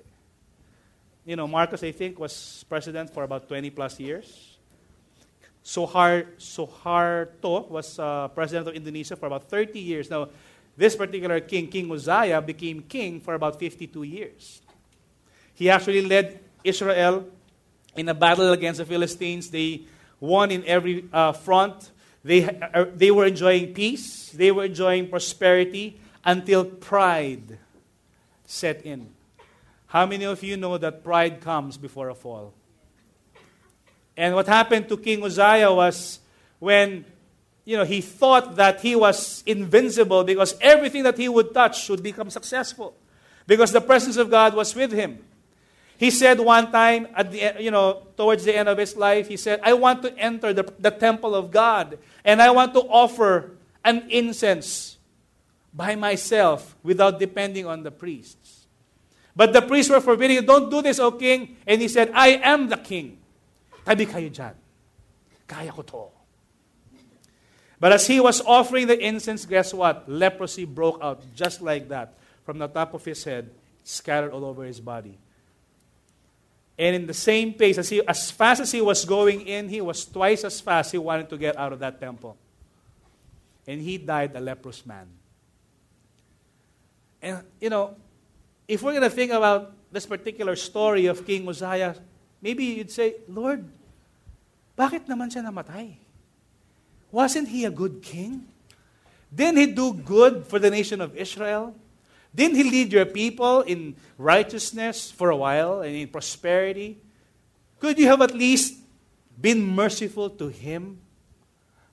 You 1.26 1.36
know, 1.36 1.48
Marcos, 1.48 1.84
I 1.84 1.92
think, 1.92 2.18
was 2.18 2.64
president 2.70 3.12
for 3.12 3.24
about 3.24 3.50
20 3.50 3.70
plus 3.72 4.00
years. 4.00 4.58
Sohar, 5.64 6.26
Suharto 6.40 7.70
was 7.70 8.00
uh, 8.00 8.28
president 8.30 8.70
of 8.70 8.74
Indonesia 8.74 9.16
for 9.16 9.28
about 9.28 9.46
30 9.50 9.78
years. 9.78 10.10
Now, 10.10 10.30
this 10.82 10.96
particular 10.96 11.40
king, 11.42 11.68
King 11.68 11.92
Uzziah, 11.92 12.42
became 12.42 12.82
king 12.82 13.22
for 13.22 13.36
about 13.36 13.60
52 13.60 14.02
years. 14.02 14.62
He 15.54 15.70
actually 15.70 16.02
led 16.02 16.40
Israel 16.64 17.28
in 17.96 18.10
a 18.10 18.16
battle 18.16 18.52
against 18.52 18.80
the 18.80 18.86
Philistines. 18.86 19.52
They 19.52 19.84
won 20.20 20.50
in 20.50 20.66
every 20.66 21.06
uh, 21.14 21.34
front. 21.34 21.92
They, 22.24 22.50
uh, 22.50 22.86
they 22.96 23.12
were 23.12 23.28
enjoying 23.28 23.76
peace, 23.76 24.32
they 24.32 24.52
were 24.52 24.66
enjoying 24.66 25.08
prosperity 25.08 26.00
until 26.26 26.66
pride 26.66 27.60
set 28.48 28.84
in. 28.84 29.10
How 29.86 30.08
many 30.08 30.26
of 30.26 30.42
you 30.42 30.58
know 30.58 30.80
that 30.80 31.04
pride 31.04 31.42
comes 31.42 31.78
before 31.78 32.10
a 32.10 32.16
fall? 32.16 32.56
And 34.18 34.34
what 34.34 34.48
happened 34.48 34.90
to 34.90 34.98
King 34.98 35.24
Uzziah 35.24 35.72
was 35.72 36.20
when 36.58 37.06
you 37.66 37.78
know, 37.78 37.84
he 37.84 38.02
thought 38.02 38.56
that 38.56 38.82
he 38.82 38.96
was 38.96 39.44
invincible 39.46 40.24
because 40.24 40.56
everything 40.62 41.04
that 41.04 41.18
he 41.18 41.30
would 41.30 41.54
touch 41.54 41.90
would 41.90 42.02
become 42.02 42.30
successful 42.30 42.96
because 43.46 43.72
the 43.72 43.82
presence 43.82 44.18
of 44.18 44.30
God 44.30 44.56
was 44.56 44.76
with 44.76 44.92
him. 44.92 45.20
He 45.98 46.10
said 46.10 46.40
one 46.40 46.72
time, 46.72 47.08
at 47.16 47.32
the, 47.32 47.56
you 47.60 47.70
know, 47.70 48.08
towards 48.18 48.44
the 48.44 48.56
end 48.56 48.68
of 48.68 48.80
his 48.80 48.98
life, 48.98 49.28
he 49.28 49.38
said, 49.38 49.60
I 49.62 49.74
want 49.74 50.02
to 50.02 50.18
enter 50.18 50.52
the, 50.52 50.74
the 50.80 50.90
temple 50.90 51.36
of 51.36 51.52
God 51.52 52.00
and 52.26 52.42
I 52.42 52.50
want 52.50 52.74
to 52.74 52.80
offer 52.80 53.52
an 53.86 54.10
incense 54.10 54.98
by 55.74 55.96
myself 55.96 56.76
without 56.82 57.20
depending 57.20 57.68
on 57.68 57.84
the 57.84 57.92
priests. 57.92 58.66
But 59.36 59.54
the 59.54 59.62
priests 59.62 59.92
were 59.92 60.02
forbidding, 60.02 60.44
don't 60.46 60.70
do 60.70 60.82
this, 60.82 61.00
O 61.00 61.12
king. 61.12 61.58
And 61.68 61.80
he 61.80 61.88
said, 61.88 62.12
I 62.14 62.30
am 62.30 62.68
the 62.68 62.78
king. 62.78 63.20
Tabi 63.86 64.06
kayo 64.06 64.30
dyan. 64.30 64.54
Kaya 65.48 65.72
ko 65.72 65.82
to. 65.84 66.21
But 67.82 67.94
as 67.94 68.06
he 68.06 68.22
was 68.22 68.46
offering 68.46 68.86
the 68.86 68.94
incense, 68.94 69.44
guess 69.44 69.74
what? 69.74 70.08
Leprosy 70.08 70.66
broke 70.66 71.02
out 71.02 71.26
just 71.34 71.64
like 71.66 71.90
that. 71.90 72.14
From 72.46 72.60
the 72.60 72.68
top 72.68 72.94
of 72.94 73.04
his 73.04 73.24
head, 73.24 73.50
scattered 73.84 74.30
all 74.32 74.46
over 74.46 74.64
his 74.64 74.80
body. 74.80 75.18
And 76.78 76.96
in 76.96 77.08
the 77.08 77.14
same 77.14 77.54
pace, 77.54 77.80
as, 77.80 77.90
he, 77.90 78.06
as 78.06 78.30
fast 78.30 78.62
as 78.62 78.72
he 78.72 78.82
was 78.82 79.04
going 79.04 79.42
in, 79.48 79.68
he 79.68 79.82
was 79.82 80.06
twice 80.06 80.44
as 80.44 80.62
fast 80.62 80.92
he 80.92 81.00
wanted 81.00 81.28
to 81.30 81.38
get 81.38 81.58
out 81.58 81.74
of 81.74 81.80
that 81.80 82.00
temple. 82.00 82.38
And 83.66 83.82
he 83.82 83.98
died 83.98 84.36
a 84.36 84.40
leprous 84.40 84.86
man. 84.86 85.08
And, 87.20 87.42
you 87.60 87.72
know, 87.72 87.96
if 88.68 88.84
we're 88.84 88.94
going 88.94 89.10
to 89.10 89.10
think 89.10 89.32
about 89.32 89.74
this 89.92 90.06
particular 90.06 90.56
story 90.56 91.08
of 91.08 91.26
King 91.26 91.50
Uzziah, 91.50 91.96
maybe 92.42 92.64
you'd 92.64 92.92
say, 92.92 93.16
Lord, 93.28 93.66
bakit 94.78 95.10
naman 95.10 95.34
siya 95.34 95.50
namatay? 95.50 95.98
Wasn't 97.12 97.50
he 97.50 97.66
a 97.66 97.70
good 97.70 98.02
king? 98.02 98.48
Didn't 99.34 99.58
he 99.58 99.66
do 99.68 99.94
good 99.94 100.46
for 100.46 100.60
the 100.60 100.70
nation 100.70 101.02
of 101.02 101.16
Israel? 101.16 101.76
Didn't 102.34 102.56
he 102.56 102.64
lead 102.64 102.94
your 102.94 103.06
people 103.06 103.62
in 103.62 103.96
righteousness 104.18 105.12
for 105.12 105.30
a 105.30 105.36
while 105.36 105.82
and 105.82 105.96
in 105.96 106.08
prosperity? 106.08 106.98
Could 107.80 108.00
you 108.00 108.08
have 108.08 108.22
at 108.22 108.34
least 108.34 108.76
been 109.40 109.62
merciful 109.62 110.30
to 110.30 110.48
him? 110.48 111.00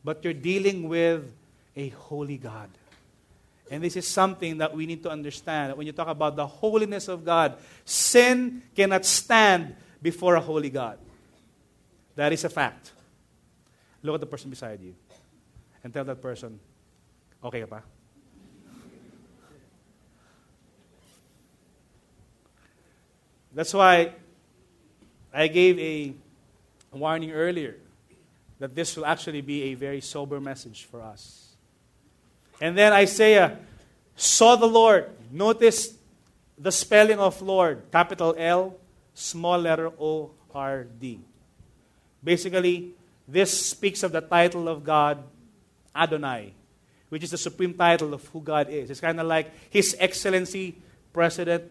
But 0.05 0.23
you're 0.23 0.33
dealing 0.33 0.89
with 0.89 1.33
a 1.75 1.89
holy 1.89 2.37
God. 2.37 2.71
And 3.71 3.83
this 3.83 3.97
is 3.97 4.07
something 4.07 4.59
that 4.59 4.75
we 4.75 4.87
need 4.87 5.03
to 5.03 5.11
understand. 5.11 5.77
When 5.77 5.87
you 5.87 5.93
talk 5.93 6.09
about 6.09 6.37
the 6.37 6.47
holiness 6.47 7.09
of 7.09 7.25
God, 7.25 7.59
sin 7.85 8.63
cannot 8.75 9.05
stand 9.05 9.75
before 10.01 10.37
a 10.37 10.41
holy 10.41 10.71
God. 10.71 10.99
That 12.15 12.33
is 12.33 12.45
a 12.45 12.49
fact. 12.49 12.93
Look 14.03 14.15
at 14.15 14.21
the 14.21 14.27
person 14.27 14.51
beside 14.51 14.81
you 14.81 14.95
and 15.85 15.93
tell 15.93 16.05
that 16.05 16.21
person, 16.21 16.59
okay 17.43 17.61
ka 17.61 17.67
pa? 17.67 17.81
That's 23.55 23.75
why 23.75 24.13
I 25.33 25.49
gave 25.49 25.79
a 25.79 26.15
warning 26.93 27.33
earlier 27.33 27.77
that 28.59 28.75
this 28.75 28.97
will 28.97 29.07
actually 29.07 29.41
be 29.41 29.71
a 29.71 29.75
very 29.75 30.01
sober 30.01 30.41
message 30.41 30.85
for 30.85 31.03
us. 31.03 31.57
And 32.61 32.77
then 32.77 32.93
Isaiah 32.93 33.47
uh, 33.47 33.57
saw 34.17 34.57
the 34.57 34.67
Lord. 34.67 35.11
Notice 35.31 35.95
the 36.59 36.73
spelling 36.73 37.19
of 37.19 37.41
Lord, 37.41 37.83
capital 37.93 38.35
L, 38.37 38.75
small 39.15 39.59
letter 39.59 39.91
O 39.99 40.31
R 40.55 40.85
D. 40.85 41.21
Basically, 42.23 42.95
this 43.29 43.71
speaks 43.71 44.03
of 44.03 44.11
the 44.11 44.21
title 44.21 44.69
of 44.69 44.83
God 44.83 45.23
Adonai, 45.99 46.55
which 47.09 47.25
is 47.25 47.31
the 47.31 47.39
supreme 47.39 47.75
title 47.75 48.15
of 48.15 48.25
who 48.29 48.41
God 48.41 48.71
is. 48.71 48.91
It's 48.91 49.01
kind 49.01 49.19
of 49.19 49.27
like 49.27 49.51
His 49.71 49.97
Excellency 49.99 50.77
President 51.13 51.65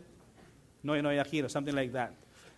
Noynoy 0.84 1.24
Aquino, 1.24 1.50
something 1.50 1.76
like 1.76 1.94
that. 1.94 2.14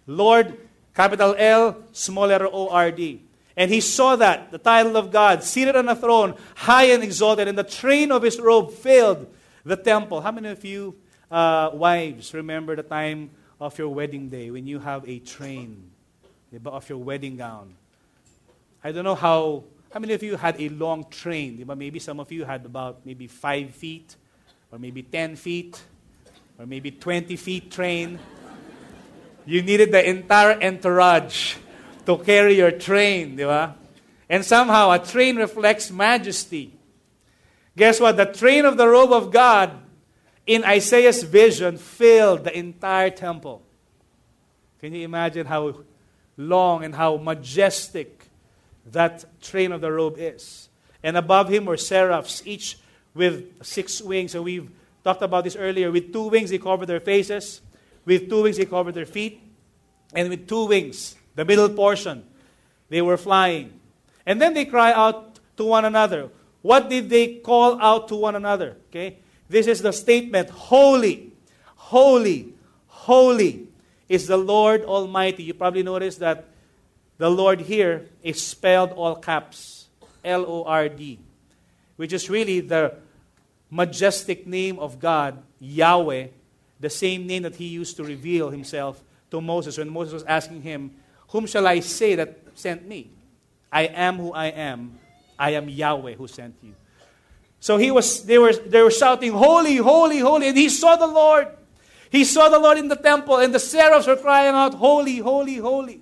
Lord, 0.07 0.57
capital 0.95 1.35
L, 1.37 1.83
small 1.91 2.27
letter 2.27 2.47
O 2.51 2.69
R 2.69 2.91
D. 2.91 3.21
And 3.55 3.69
he 3.69 3.81
saw 3.81 4.15
that, 4.15 4.51
the 4.51 4.57
title 4.57 4.95
of 4.95 5.11
God, 5.11 5.43
seated 5.43 5.75
on 5.75 5.89
a 5.89 5.95
throne, 5.95 6.35
high 6.55 6.85
and 6.85 7.03
exalted, 7.03 7.47
and 7.47 7.57
the 7.57 7.63
train 7.63 8.09
of 8.09 8.23
his 8.23 8.39
robe 8.39 8.71
filled 8.71 9.27
the 9.65 9.75
temple. 9.75 10.21
How 10.21 10.31
many 10.31 10.47
of 10.47 10.63
you 10.63 10.95
uh, 11.29 11.71
wives 11.73 12.33
remember 12.33 12.77
the 12.77 12.83
time 12.83 13.31
of 13.59 13.77
your 13.77 13.89
wedding 13.89 14.29
day 14.29 14.49
when 14.49 14.65
you 14.65 14.79
have 14.79 15.07
a 15.09 15.19
train 15.19 15.91
of 16.65 16.89
your 16.89 16.99
wedding 16.99 17.35
gown? 17.35 17.75
I 18.81 18.93
don't 18.93 19.03
know 19.03 19.15
how, 19.15 19.65
how 19.91 19.99
many 19.99 20.13
of 20.13 20.21
you 20.21 20.35
had 20.35 20.59
a 20.61 20.69
long 20.69 21.05
train? 21.09 21.63
Maybe 21.77 21.99
some 21.99 22.19
of 22.19 22.31
you 22.31 22.45
had 22.45 22.65
about 22.65 23.05
maybe 23.05 23.27
five 23.27 23.71
feet, 23.71 24.15
or 24.71 24.77
maybe 24.77 25.01
10 25.01 25.35
feet, 25.35 25.81
or 26.59 26.65
maybe 26.65 26.91
20 26.91 27.35
feet 27.35 27.71
train. 27.71 28.19
you 29.45 29.63
needed 29.63 29.91
the 29.91 30.07
entire 30.07 30.61
entourage 30.61 31.55
to 32.05 32.17
carry 32.17 32.55
your 32.55 32.71
train? 32.71 33.39
And 34.29 34.45
somehow 34.45 34.91
a 34.91 34.99
train 34.99 35.37
reflects 35.37 35.89
majesty. 35.89 36.73
Guess 37.75 37.99
what? 37.99 38.17
The 38.17 38.25
train 38.25 38.65
of 38.65 38.77
the 38.77 38.87
robe 38.87 39.11
of 39.11 39.31
God 39.31 39.71
in 40.45 40.63
Isaiah's 40.63 41.23
vision 41.23 41.77
filled 41.77 42.43
the 42.43 42.55
entire 42.55 43.09
temple. 43.09 43.63
Can 44.81 44.93
you 44.93 45.03
imagine 45.03 45.47
how 45.47 45.77
long 46.37 46.83
and 46.83 46.93
how 46.93 47.17
majestic 47.17 48.18
that 48.91 49.41
train 49.41 49.71
of 49.71 49.81
the 49.81 49.91
robe 49.91 50.15
is? 50.17 50.69
And 51.03 51.17
above 51.17 51.49
him 51.49 51.65
were 51.65 51.77
seraphs, 51.77 52.41
each 52.45 52.77
with 53.13 53.63
six 53.63 54.01
wings. 54.01 54.35
And 54.35 54.43
we've 54.43 54.69
talked 55.03 55.21
about 55.21 55.43
this 55.43 55.55
earlier. 55.55 55.91
With 55.91 56.11
two 56.11 56.29
wings, 56.29 56.49
they 56.49 56.57
covered 56.57 56.87
their 56.87 56.99
faces. 56.99 57.61
With 58.05 58.29
two 58.29 58.43
wings, 58.43 58.57
they 58.57 58.65
covered 58.65 58.95
their 58.95 59.05
feet. 59.05 59.41
And 60.13 60.29
with 60.29 60.47
two 60.47 60.65
wings, 60.65 61.15
the 61.35 61.45
middle 61.45 61.69
portion, 61.69 62.25
they 62.89 63.01
were 63.01 63.17
flying. 63.17 63.79
And 64.25 64.41
then 64.41 64.53
they 64.53 64.65
cry 64.65 64.91
out 64.91 65.39
to 65.57 65.63
one 65.63 65.85
another. 65.85 66.29
What 66.61 66.89
did 66.89 67.09
they 67.09 67.35
call 67.35 67.81
out 67.81 68.07
to 68.09 68.15
one 68.15 68.35
another? 68.35 68.77
Okay? 68.89 69.19
This 69.47 69.67
is 69.67 69.81
the 69.81 69.91
statement 69.91 70.49
Holy, 70.49 71.33
holy, 71.75 72.53
holy 72.87 73.67
is 74.07 74.27
the 74.27 74.37
Lord 74.37 74.83
Almighty. 74.83 75.43
You 75.43 75.53
probably 75.53 75.83
noticed 75.83 76.19
that 76.19 76.48
the 77.19 77.29
Lord 77.29 77.61
here 77.61 78.07
is 78.23 78.41
spelled 78.41 78.91
all 78.93 79.15
caps 79.15 79.87
L 80.23 80.45
O 80.47 80.63
R 80.63 80.89
D, 80.89 81.19
which 81.97 82.13
is 82.13 82.29
really 82.29 82.61
the 82.61 82.95
majestic 83.69 84.47
name 84.47 84.79
of 84.79 84.99
God, 84.99 85.37
Yahweh, 85.59 86.27
the 86.79 86.89
same 86.89 87.27
name 87.27 87.43
that 87.43 87.55
he 87.55 87.67
used 87.67 87.97
to 87.97 88.03
reveal 88.03 88.49
himself 88.49 89.03
to 89.31 89.41
Moses 89.41 89.77
when 89.77 89.89
Moses 89.89 90.13
was 90.13 90.23
asking 90.23 90.61
him, 90.61 90.91
Whom 91.27 91.45
shall 91.45 91.67
I 91.67 91.81
say 91.81 92.15
that 92.15 92.39
sent 92.55 92.87
me? 92.87 93.11
I 93.71 93.83
am 93.83 94.17
who 94.17 94.31
I 94.31 94.47
am. 94.47 94.97
I 95.37 95.51
am 95.51 95.69
Yahweh 95.69 96.15
who 96.15 96.27
sent 96.27 96.55
you. 96.63 96.73
So 97.59 97.77
he 97.77 97.91
was, 97.91 98.23
they, 98.23 98.37
were, 98.37 98.53
they 98.53 98.81
were 98.81 98.91
shouting, 98.91 99.33
Holy, 99.33 99.75
holy, 99.75 100.19
holy. 100.19 100.47
And 100.47 100.57
he 100.57 100.69
saw 100.69 100.95
the 100.95 101.07
Lord. 101.07 101.49
He 102.09 102.23
saw 102.23 102.49
the 102.49 102.59
Lord 102.59 102.77
in 102.77 102.87
the 102.87 102.95
temple, 102.95 103.37
and 103.37 103.53
the 103.53 103.59
seraphs 103.59 104.07
were 104.07 104.15
crying 104.15 104.55
out, 104.55 104.73
Holy, 104.73 105.17
holy, 105.17 105.57
holy. 105.57 106.01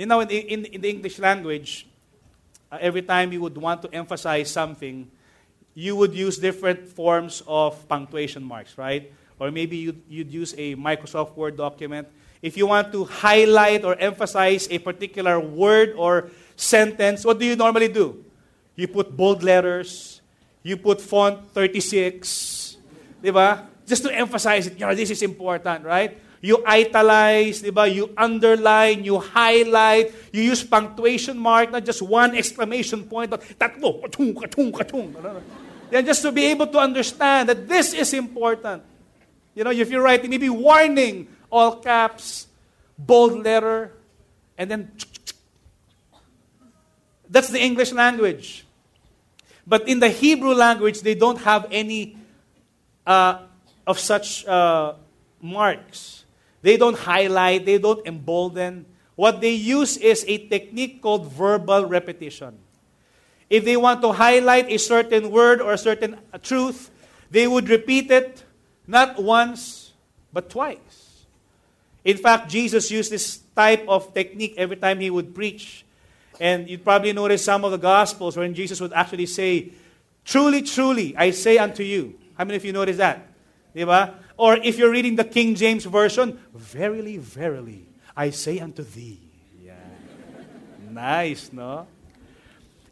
You 0.00 0.06
know, 0.06 0.20
in, 0.20 0.30
in, 0.30 0.64
in 0.64 0.80
the 0.80 0.88
English 0.88 1.18
language, 1.18 1.86
uh, 2.72 2.78
every 2.80 3.02
time 3.02 3.32
you 3.32 3.40
would 3.42 3.58
want 3.58 3.82
to 3.82 3.92
emphasize 3.92 4.50
something, 4.50 5.10
you 5.74 5.94
would 5.94 6.14
use 6.14 6.38
different 6.38 6.88
forms 6.88 7.42
of 7.46 7.86
punctuation 7.86 8.42
marks, 8.42 8.78
right? 8.78 9.12
Or 9.38 9.50
maybe 9.50 9.76
you'd, 9.76 10.00
you'd 10.08 10.32
use 10.32 10.54
a 10.56 10.74
Microsoft 10.76 11.36
Word 11.36 11.56
document 11.56 12.08
if 12.42 12.56
you 12.56 12.66
want 12.66 12.92
to 12.92 13.04
highlight 13.04 13.84
or 13.84 13.94
emphasize 14.00 14.66
a 14.70 14.78
particular 14.78 15.38
word 15.38 15.92
or 15.96 16.30
sentence, 16.56 17.24
what 17.24 17.38
do 17.38 17.44
you 17.44 17.56
normally 17.56 17.88
do? 17.88 18.24
You 18.76 18.88
put 18.88 19.14
bold 19.14 19.42
letters, 19.42 20.22
you 20.62 20.78
put 20.78 21.00
font 21.00 21.52
36, 21.52 22.78
di 23.22 23.30
ba? 23.30 23.68
Just 23.86 24.04
to 24.04 24.14
emphasize 24.14 24.68
it, 24.68 24.80
you 24.80 24.86
know, 24.86 24.94
this 24.94 25.10
is 25.10 25.20
important, 25.22 25.84
right? 25.84 26.16
You 26.40 26.64
italize, 26.64 27.60
di 27.60 27.68
ba? 27.68 27.84
You 27.84 28.16
underline, 28.16 29.04
you 29.04 29.20
highlight, 29.20 30.08
you 30.32 30.40
use 30.40 30.64
punctuation 30.64 31.36
mark, 31.36 31.70
not 31.70 31.84
just 31.84 32.00
one 32.00 32.34
exclamation 32.34 33.04
point, 33.04 33.28
but 33.28 33.44
tatlo, 33.60 34.00
katung, 34.00 34.32
katung, 34.32 34.72
katung. 34.72 35.12
Then 35.90 36.06
just 36.06 36.22
to 36.22 36.32
be 36.32 36.46
able 36.46 36.66
to 36.68 36.78
understand 36.78 37.50
that 37.50 37.68
this 37.68 37.92
is 37.92 38.14
important. 38.14 38.82
You 39.54 39.64
know, 39.64 39.70
if 39.70 39.90
you're 39.90 40.02
writing 40.02 40.30
maybe 40.30 40.48
warning, 40.48 41.28
all 41.50 41.76
caps, 41.76 42.46
bold 42.96 43.44
letter, 43.44 43.92
and 44.56 44.70
then 44.70 44.92
that's 47.28 47.50
the 47.50 47.60
English 47.60 47.92
language. 47.92 48.64
But 49.66 49.88
in 49.88 50.00
the 50.00 50.08
Hebrew 50.08 50.54
language, 50.54 51.02
they 51.02 51.14
don't 51.14 51.38
have 51.42 51.66
any 51.70 52.16
uh, 53.06 53.44
of 53.86 53.98
such 53.98 54.46
uh, 54.46 54.94
marks. 55.42 56.19
They 56.62 56.76
don't 56.76 56.96
highlight, 56.96 57.64
they 57.64 57.78
don't 57.78 58.06
embolden. 58.06 58.86
What 59.16 59.40
they 59.40 59.52
use 59.52 59.96
is 59.96 60.24
a 60.28 60.48
technique 60.48 61.02
called 61.02 61.32
verbal 61.32 61.86
repetition. 61.86 62.58
If 63.48 63.64
they 63.64 63.76
want 63.76 64.02
to 64.02 64.12
highlight 64.12 64.70
a 64.70 64.78
certain 64.78 65.30
word 65.30 65.60
or 65.60 65.72
a 65.72 65.78
certain 65.78 66.16
truth, 66.42 66.90
they 67.30 67.46
would 67.46 67.68
repeat 67.68 68.10
it 68.10 68.44
not 68.86 69.22
once, 69.22 69.92
but 70.32 70.48
twice. 70.50 71.26
In 72.04 72.16
fact, 72.16 72.48
Jesus 72.48 72.90
used 72.90 73.10
this 73.10 73.40
type 73.54 73.84
of 73.88 74.14
technique 74.14 74.54
every 74.56 74.76
time 74.76 75.00
he 75.00 75.10
would 75.10 75.34
preach. 75.34 75.84
And 76.38 76.68
you'd 76.68 76.84
probably 76.84 77.12
notice 77.12 77.44
some 77.44 77.64
of 77.64 77.72
the 77.72 77.78
Gospels 77.78 78.36
when 78.36 78.54
Jesus 78.54 78.80
would 78.80 78.92
actually 78.92 79.26
say, 79.26 79.72
Truly, 80.24 80.62
truly, 80.62 81.16
I 81.16 81.30
say 81.30 81.58
unto 81.58 81.82
you. 81.82 82.18
How 82.36 82.44
many 82.44 82.56
of 82.56 82.64
you 82.64 82.72
notice 82.72 82.96
that? 82.98 83.26
Or 84.40 84.56
if 84.56 84.78
you're 84.78 84.90
reading 84.90 85.16
the 85.16 85.24
King 85.24 85.54
James 85.54 85.84
Version, 85.84 86.40
Verily, 86.54 87.18
verily, 87.18 87.84
I 88.16 88.30
say 88.30 88.58
unto 88.58 88.82
thee. 88.82 89.20
Yeah. 89.62 89.74
nice, 90.88 91.52
no? 91.52 91.86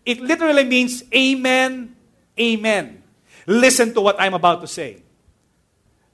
It 0.04 0.20
literally 0.20 0.64
means 0.64 1.04
Amen, 1.14 1.96
Amen. 2.38 3.02
Listen 3.46 3.94
to 3.94 4.02
what 4.02 4.20
I'm 4.20 4.34
about 4.34 4.60
to 4.60 4.66
say. 4.66 5.00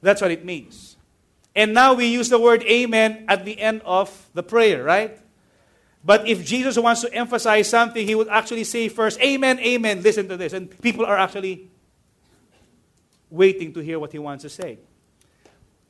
That's 0.00 0.22
what 0.22 0.30
it 0.30 0.44
means. 0.44 0.96
And 1.52 1.74
now 1.74 1.94
we 1.94 2.06
use 2.06 2.28
the 2.28 2.38
word 2.38 2.62
amen 2.62 3.24
at 3.26 3.44
the 3.44 3.58
end 3.58 3.82
of 3.84 4.14
the 4.34 4.42
prayer, 4.44 4.84
right? 4.84 5.18
But 6.04 6.28
if 6.28 6.44
Jesus 6.44 6.78
wants 6.78 7.00
to 7.00 7.12
emphasize 7.12 7.68
something, 7.68 8.06
he 8.06 8.14
would 8.14 8.28
actually 8.28 8.62
say 8.62 8.88
first, 8.88 9.18
Amen, 9.20 9.58
Amen, 9.58 10.00
listen 10.00 10.28
to 10.28 10.36
this. 10.36 10.52
And 10.52 10.80
people 10.80 11.04
are 11.04 11.18
actually 11.18 11.70
waiting 13.30 13.72
to 13.72 13.80
hear 13.80 13.98
what 13.98 14.12
he 14.12 14.20
wants 14.20 14.42
to 14.42 14.48
say. 14.48 14.78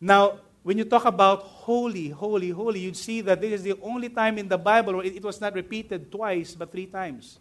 Now, 0.04 0.36
when 0.60 0.76
you 0.76 0.84
talk 0.84 1.08
about 1.08 1.64
holy, 1.64 2.12
holy, 2.12 2.52
holy, 2.52 2.80
you'd 2.84 2.96
see 2.96 3.24
that 3.24 3.40
this 3.40 3.56
is 3.56 3.62
the 3.64 3.72
only 3.80 4.12
time 4.12 4.36
in 4.36 4.46
the 4.46 4.60
Bible 4.60 5.00
where 5.00 5.06
it, 5.08 5.16
it 5.16 5.24
was 5.24 5.40
not 5.40 5.54
repeated 5.54 6.12
twice, 6.12 6.52
but 6.52 6.68
three 6.70 6.84
times. 6.84 7.40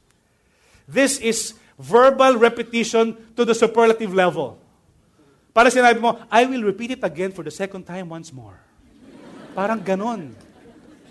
This 0.88 1.20
is 1.20 1.60
verbal 1.78 2.40
repetition 2.40 3.20
to 3.36 3.44
the 3.44 3.52
superlative 3.52 4.16
level. 4.16 4.56
Para 5.52 5.68
sinabi 5.68 6.00
mo, 6.00 6.24
I 6.32 6.48
will 6.48 6.64
repeat 6.64 6.96
it 6.96 7.04
again 7.04 7.36
for 7.36 7.44
the 7.44 7.52
second 7.52 7.84
time 7.84 8.08
once 8.08 8.32
more. 8.32 8.56
Parang 9.52 9.84
ganon. 9.84 10.32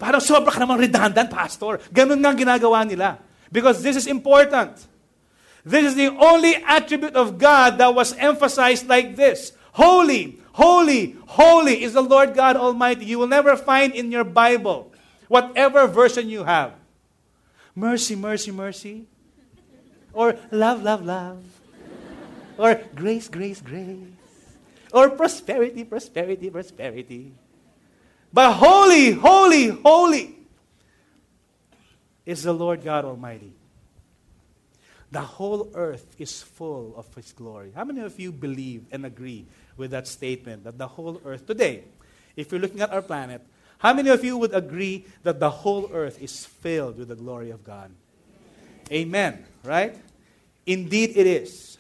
Parang 0.01 0.25
sobra 0.25 0.57
ka 0.57 0.59
namang 0.59 0.81
redundant, 0.81 1.29
pastor. 1.29 1.85
Ganon 1.93 2.17
nga 2.17 2.33
ginagawa 2.33 2.81
nila. 2.89 3.21
Because 3.53 3.85
this 3.85 4.01
is 4.01 4.09
important. 4.09 4.73
This 5.69 5.93
is 5.93 5.95
the 6.01 6.09
only 6.17 6.57
attribute 6.65 7.13
of 7.13 7.37
God 7.37 7.77
that 7.77 7.93
was 7.93 8.17
emphasized 8.17 8.89
like 8.89 9.21
this. 9.21 9.53
Holy, 9.77 10.42
holy, 10.53 11.17
holy 11.27 11.83
is 11.83 11.95
the 11.95 12.03
Lord 12.03 12.35
God 12.35 12.57
Almighty. 12.57 13.05
You 13.05 13.19
will 13.19 13.27
never 13.27 13.57
find 13.57 13.95
in 13.95 14.13
your 14.13 14.25
Bible, 14.25 14.93
whatever 15.29 15.87
version 15.87 16.29
you 16.29 16.45
have, 16.45 16.75
mercy, 17.75 18.17
mercy, 18.17 18.51
mercy, 18.51 19.07
or 20.13 20.37
love, 20.51 20.83
love, 20.83 21.05
love, 21.05 21.43
or 22.59 22.81
grace, 22.95 23.29
grace, 23.29 23.61
grace. 23.61 23.99
Or 24.93 25.09
prosperity, 25.09 25.85
prosperity, 25.85 26.51
prosperity. 26.51 27.33
But 28.33 28.53
holy, 28.53 29.13
holy, 29.13 29.69
holy 29.69 30.37
is 32.27 32.43
the 32.43 32.53
Lord 32.53 32.85
God 32.85 33.05
Almighty. 33.05 33.53
The 35.11 35.21
whole 35.21 35.71
earth 35.75 36.15
is 36.19 36.43
full 36.43 36.95
of 36.97 37.13
His 37.15 37.33
glory. 37.33 37.73
How 37.75 37.85
many 37.85 38.01
of 38.01 38.19
you 38.21 38.33
believe 38.33 38.85
and 38.93 39.05
agree 39.05 39.47
with 39.77 39.91
that 39.91 40.07
statement 40.07 40.65
that 40.65 40.79
the 40.79 40.87
whole 40.87 41.21
earth 41.25 41.47
today, 41.47 41.85
if 42.37 42.51
you're 42.51 42.61
looking 42.61 42.81
at 42.81 42.93
our 42.93 43.03
planet, 43.03 43.43
how 43.79 43.93
many 43.93 44.11
of 44.11 44.25
you 44.25 44.37
would 44.39 44.55
agree 44.55 45.07
that 45.23 45.41
the 45.41 45.51
whole 45.51 45.91
earth 45.93 46.23
is 46.23 46.47
filled 46.47 46.99
with 46.99 47.09
the 47.09 47.17
glory 47.17 47.51
of 47.51 47.65
God? 47.65 47.91
Amen, 48.91 49.45
right? 49.65 49.97
Indeed, 50.67 51.17
it 51.17 51.27
is. 51.27 51.79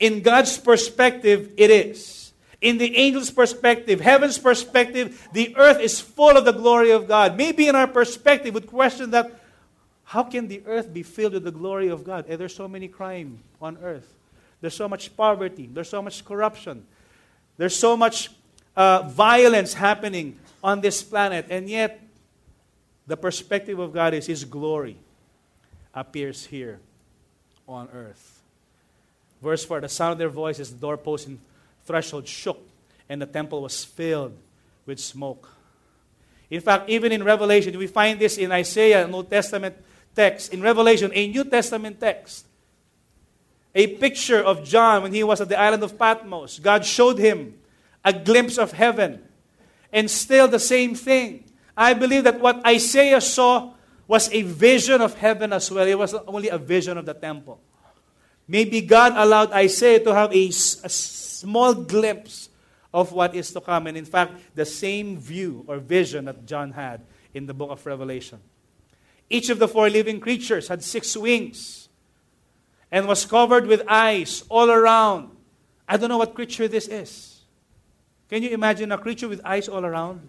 In 0.00 0.22
God's 0.22 0.58
perspective, 0.58 1.52
it 1.56 1.70
is. 1.70 2.32
In 2.60 2.78
the 2.78 2.96
angel's 2.96 3.30
perspective, 3.30 4.00
heaven's 4.00 4.38
perspective, 4.38 5.28
the 5.32 5.56
earth 5.56 5.80
is 5.80 6.00
full 6.00 6.36
of 6.36 6.44
the 6.44 6.52
glory 6.52 6.90
of 6.90 7.08
God. 7.08 7.36
Maybe 7.36 7.68
in 7.68 7.74
our 7.74 7.86
perspective, 7.86 8.54
we 8.54 8.60
would 8.60 8.66
question 8.66 9.12
that 9.12 9.40
how 10.04 10.24
can 10.24 10.48
the 10.48 10.62
earth 10.66 10.92
be 10.92 11.02
filled 11.02 11.34
with 11.34 11.44
the 11.44 11.52
glory 11.52 11.88
of 11.88 12.02
God? 12.02 12.26
And 12.28 12.38
there's 12.38 12.54
so 12.54 12.66
many 12.66 12.88
crime 12.88 13.38
on 13.62 13.78
earth. 13.82 14.12
There's 14.60 14.74
so 14.74 14.88
much 14.88 15.16
poverty. 15.16 15.70
There's 15.72 15.88
so 15.88 16.02
much 16.02 16.24
corruption. 16.24 16.84
There's 17.60 17.76
so 17.76 17.94
much 17.94 18.30
uh, 18.74 19.02
violence 19.02 19.74
happening 19.74 20.38
on 20.64 20.80
this 20.80 21.02
planet. 21.02 21.44
And 21.50 21.68
yet, 21.68 22.00
the 23.06 23.18
perspective 23.18 23.78
of 23.78 23.92
God 23.92 24.14
is 24.14 24.24
His 24.24 24.46
glory 24.46 24.96
appears 25.92 26.46
here 26.46 26.80
on 27.68 27.90
earth. 27.92 28.40
Verse 29.42 29.62
4 29.62 29.82
The 29.82 29.90
sound 29.90 30.12
of 30.12 30.18
their 30.18 30.30
voices, 30.30 30.72
the 30.72 30.78
doorpost 30.78 31.26
and 31.26 31.38
threshold 31.84 32.26
shook, 32.26 32.66
and 33.10 33.20
the 33.20 33.26
temple 33.26 33.60
was 33.60 33.84
filled 33.84 34.38
with 34.86 34.98
smoke. 34.98 35.46
In 36.48 36.62
fact, 36.62 36.88
even 36.88 37.12
in 37.12 37.22
Revelation, 37.22 37.76
we 37.76 37.88
find 37.88 38.18
this 38.18 38.38
in 38.38 38.50
Isaiah, 38.52 39.06
Old 39.12 39.30
Testament 39.30 39.76
text. 40.16 40.54
In 40.54 40.62
Revelation, 40.62 41.10
a 41.12 41.28
New 41.28 41.44
Testament 41.44 42.00
text. 42.00 42.46
A 43.74 43.86
picture 43.98 44.42
of 44.42 44.64
John 44.64 45.02
when 45.02 45.14
he 45.14 45.22
was 45.22 45.40
at 45.40 45.48
the 45.48 45.58
island 45.58 45.82
of 45.82 45.98
Patmos. 45.98 46.58
God 46.58 46.84
showed 46.84 47.18
him 47.18 47.54
a 48.04 48.12
glimpse 48.12 48.58
of 48.58 48.72
heaven. 48.72 49.22
And 49.92 50.10
still 50.10 50.48
the 50.48 50.58
same 50.58 50.94
thing. 50.94 51.44
I 51.76 51.94
believe 51.94 52.24
that 52.24 52.40
what 52.40 52.64
Isaiah 52.66 53.20
saw 53.20 53.74
was 54.06 54.32
a 54.32 54.42
vision 54.42 55.00
of 55.00 55.14
heaven 55.14 55.52
as 55.52 55.70
well. 55.70 55.86
It 55.86 55.98
was 55.98 56.14
only 56.14 56.48
a 56.48 56.58
vision 56.58 56.98
of 56.98 57.06
the 57.06 57.14
temple. 57.14 57.60
Maybe 58.48 58.80
God 58.80 59.12
allowed 59.16 59.52
Isaiah 59.52 60.02
to 60.02 60.12
have 60.12 60.32
a, 60.32 60.48
a 60.48 60.52
small 60.88 61.74
glimpse 61.74 62.48
of 62.92 63.12
what 63.12 63.34
is 63.36 63.52
to 63.52 63.60
come. 63.60 63.86
And 63.86 63.96
in 63.96 64.04
fact, 64.04 64.32
the 64.54 64.66
same 64.66 65.16
view 65.16 65.64
or 65.68 65.78
vision 65.78 66.24
that 66.24 66.44
John 66.44 66.72
had 66.72 67.02
in 67.32 67.46
the 67.46 67.54
book 67.54 67.70
of 67.70 67.86
Revelation. 67.86 68.40
Each 69.28 69.48
of 69.48 69.60
the 69.60 69.68
four 69.68 69.88
living 69.88 70.18
creatures 70.18 70.66
had 70.66 70.82
six 70.82 71.16
wings 71.16 71.79
and 72.90 73.06
was 73.06 73.24
covered 73.24 73.66
with 73.66 73.82
eyes 73.88 74.44
all 74.48 74.70
around. 74.70 75.30
I 75.88 75.96
don't 75.96 76.08
know 76.08 76.18
what 76.18 76.34
creature 76.34 76.68
this 76.68 76.88
is. 76.88 77.40
Can 78.28 78.42
you 78.42 78.50
imagine 78.50 78.92
a 78.92 78.98
creature 78.98 79.28
with 79.28 79.40
eyes 79.44 79.68
all 79.68 79.84
around? 79.84 80.20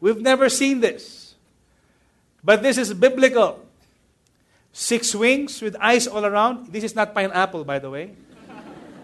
We've 0.00 0.20
never 0.20 0.48
seen 0.48 0.80
this. 0.80 1.34
But 2.42 2.62
this 2.62 2.78
is 2.78 2.94
biblical. 2.94 3.64
Six 4.72 5.14
wings 5.14 5.60
with 5.60 5.76
eyes 5.80 6.06
all 6.06 6.24
around. 6.24 6.72
This 6.72 6.84
is 6.84 6.94
not 6.94 7.14
pineapple, 7.14 7.64
by 7.64 7.78
the 7.78 7.90
way. 7.90 8.12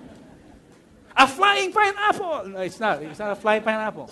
a 1.17 1.27
flying 1.27 1.73
pineapple! 1.73 2.49
No, 2.49 2.61
it's 2.61 2.79
not. 2.79 3.03
It's 3.03 3.19
not 3.19 3.33
a 3.33 3.37
flying 3.37 3.63
pineapple. 3.63 4.11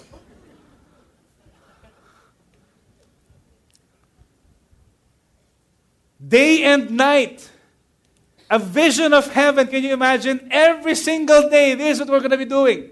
Day 6.27 6.65
and 6.65 6.91
night. 6.91 7.51
A 8.51 8.59
vision 8.59 9.15
of 9.15 9.33
heaven. 9.33 9.67
Can 9.67 9.83
you 9.83 9.95
imagine? 9.95 10.49
Every 10.51 10.95
single 10.95 11.49
day, 11.49 11.75
this 11.75 11.95
is 11.95 12.01
what 12.01 12.11
we're 12.11 12.19
going 12.19 12.33
to 12.33 12.39
be 12.39 12.45
doing. 12.45 12.91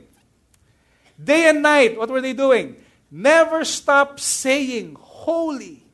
Day 1.22 1.50
and 1.50 1.62
night, 1.62 1.98
what 1.98 2.08
were 2.08 2.20
they 2.20 2.32
doing? 2.32 2.76
Never 3.10 3.64
stop 3.64 4.18
saying, 4.18 4.96
Holy, 4.98 5.84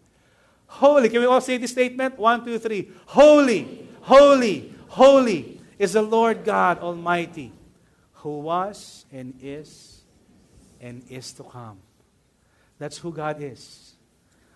holy. 0.67 1.09
Can 1.09 1.21
we 1.21 1.27
all 1.27 1.41
say 1.41 1.57
this 1.57 1.73
statement? 1.73 2.17
One, 2.17 2.45
two, 2.45 2.59
three. 2.59 2.91
Holy, 3.07 3.89
holy, 4.03 4.73
holy 4.89 5.61
is 5.79 5.95
the 5.95 6.03
Lord 6.03 6.45
God 6.45 6.79
Almighty, 6.79 7.53
who 8.15 8.39
was 8.39 9.05
and 9.13 9.35
is 9.43 10.03
and 10.81 11.03
is 11.11 11.33
to 11.33 11.43
come. 11.43 11.79
That's 12.79 12.99
who 12.99 13.13
God 13.13 13.43
is. 13.43 13.95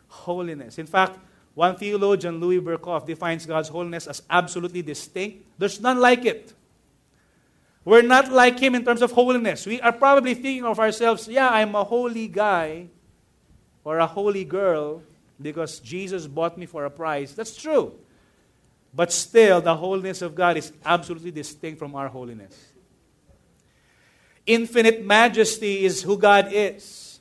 Holiness. 0.07 0.79
In 0.79 0.87
fact, 0.87 1.19
one 1.55 1.77
theologian, 1.77 2.41
Louis 2.41 2.61
Berkhof, 2.61 3.07
defines 3.07 3.45
God's 3.47 3.69
holiness 3.69 4.07
as 4.07 4.23
absolutely 4.31 4.83
distinct. 4.83 5.45
There's 5.59 5.81
none 5.81 6.01
like 6.01 6.25
it. 6.25 6.55
We're 7.85 8.03
not 8.03 8.31
like 8.31 8.59
Him 8.59 8.75
in 8.75 8.85
terms 8.85 9.03
of 9.03 9.13
holiness. 9.13 9.67
We 9.67 9.81
are 9.81 9.93
probably 9.93 10.35
thinking 10.35 10.65
of 10.65 10.79
ourselves, 10.79 11.27
yeah, 11.29 11.49
I'm 11.49 11.75
a 11.75 11.85
holy 11.85 12.29
guy 12.29 12.89
or 13.85 13.99
a 13.99 14.07
holy 14.07 14.45
girl 14.45 15.03
because 15.41 15.81
Jesus 15.81 16.27
bought 16.27 16.59
me 16.59 16.67
for 16.67 16.85
a 16.85 16.91
price. 16.91 17.33
That's 17.33 17.57
true. 17.57 17.95
But 18.95 19.13
still, 19.13 19.61
the 19.61 19.75
holiness 19.75 20.21
of 20.23 20.35
God 20.35 20.57
is 20.57 20.73
absolutely 20.85 21.31
distinct 21.31 21.79
from 21.79 21.95
our 21.95 22.09
holiness. 22.09 22.55
Infinite 24.47 25.05
majesty 25.05 25.85
is 25.85 26.03
who 26.03 26.19
God 26.19 26.49
is. 26.51 27.21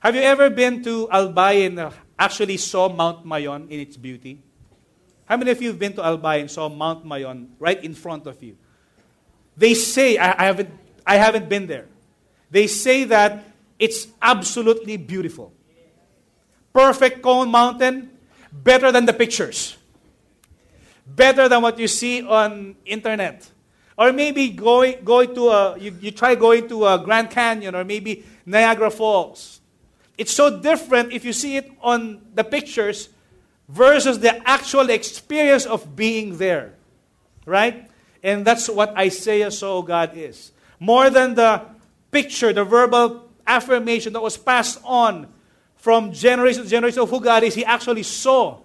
Have 0.00 0.14
you 0.14 0.22
ever 0.22 0.48
been 0.48 0.82
to 0.84 1.08
Albay 1.08 1.66
and 1.66 1.92
actually 2.20 2.58
saw 2.58 2.88
Mount 2.88 3.26
Mayon 3.26 3.68
in 3.70 3.80
its 3.80 3.96
beauty? 3.96 4.42
How 5.24 5.36
many 5.36 5.50
of 5.50 5.62
you 5.62 5.68
have 5.68 5.78
been 5.78 5.94
to 5.94 6.02
Albay 6.02 6.40
and 6.40 6.50
saw 6.50 6.68
Mount 6.68 7.04
Mayon 7.04 7.48
right 7.58 7.82
in 7.82 7.94
front 7.94 8.26
of 8.26 8.42
you? 8.42 8.56
They 9.56 9.74
say, 9.74 10.18
I, 10.18 10.42
I, 10.42 10.44
haven't, 10.46 10.70
I 11.06 11.16
haven't 11.16 11.48
been 11.48 11.66
there. 11.66 11.86
They 12.50 12.66
say 12.66 13.04
that 13.04 13.44
it's 13.78 14.06
absolutely 14.20 14.96
beautiful. 14.98 15.52
Perfect 16.72 17.22
cone 17.22 17.50
mountain, 17.50 18.10
better 18.52 18.92
than 18.92 19.06
the 19.06 19.12
pictures. 19.12 19.76
Better 21.06 21.48
than 21.48 21.62
what 21.62 21.78
you 21.78 21.88
see 21.88 22.22
on 22.22 22.76
internet. 22.84 23.48
Or 23.96 24.12
maybe 24.12 24.50
going, 24.50 25.04
going 25.04 25.34
to 25.34 25.48
a, 25.48 25.78
you, 25.78 25.96
you 26.00 26.10
try 26.10 26.34
going 26.34 26.68
to 26.68 26.86
a 26.86 26.98
Grand 26.98 27.30
Canyon 27.30 27.74
or 27.74 27.84
maybe 27.84 28.24
Niagara 28.46 28.90
Falls. 28.90 29.59
It's 30.20 30.36
so 30.36 30.60
different 30.60 31.14
if 31.14 31.24
you 31.24 31.32
see 31.32 31.56
it 31.56 31.72
on 31.80 32.20
the 32.34 32.44
pictures 32.44 33.08
versus 33.70 34.18
the 34.18 34.36
actual 34.46 34.90
experience 34.90 35.64
of 35.64 35.96
being 35.96 36.36
there. 36.36 36.74
Right? 37.46 37.88
And 38.22 38.44
that's 38.44 38.68
what 38.68 38.90
Isaiah 38.98 39.50
saw 39.50 39.80
God 39.80 40.12
is. 40.14 40.52
More 40.78 41.08
than 41.08 41.36
the 41.36 41.62
picture, 42.10 42.52
the 42.52 42.64
verbal 42.64 43.30
affirmation 43.46 44.12
that 44.12 44.20
was 44.20 44.36
passed 44.36 44.78
on 44.84 45.26
from 45.76 46.12
generation 46.12 46.64
to 46.64 46.68
generation 46.68 47.00
of 47.00 47.08
who 47.08 47.20
God 47.22 47.42
is, 47.42 47.54
he 47.54 47.64
actually 47.64 48.02
saw 48.02 48.58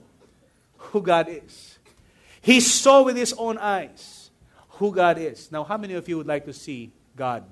who 0.91 1.01
God 1.01 1.29
is. 1.29 1.79
He 2.41 2.59
saw 2.59 3.03
with 3.03 3.15
his 3.15 3.31
own 3.31 3.57
eyes 3.57 4.29
who 4.71 4.91
God 4.91 5.17
is. 5.19 5.49
Now, 5.53 5.63
how 5.63 5.77
many 5.77 5.93
of 5.93 6.03
you 6.09 6.17
would 6.17 6.27
like 6.27 6.43
to 6.47 6.53
see 6.53 6.91
God? 7.15 7.45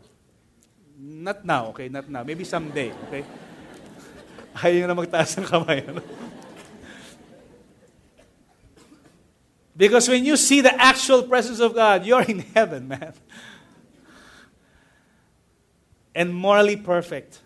Not 0.99 1.45
now, 1.45 1.67
okay? 1.67 1.87
Not 1.87 2.09
now. 2.09 2.25
Maybe 2.25 2.43
someday, 2.43 2.91
okay? 3.07 3.23
Ayaw 4.53 4.87
na 4.87 4.95
magtaas 4.95 5.37
ng 5.37 5.45
kamay. 5.45 5.81
Because 9.75 10.07
when 10.07 10.23
you 10.23 10.37
see 10.37 10.61
the 10.61 10.73
actual 10.73 11.23
presence 11.23 11.59
of 11.59 11.73
God, 11.73 12.05
you're 12.05 12.21
in 12.21 12.39
heaven, 12.53 12.87
man. 12.87 13.13
And 16.13 16.33
morally 16.33 16.77
perfect. 16.77 17.41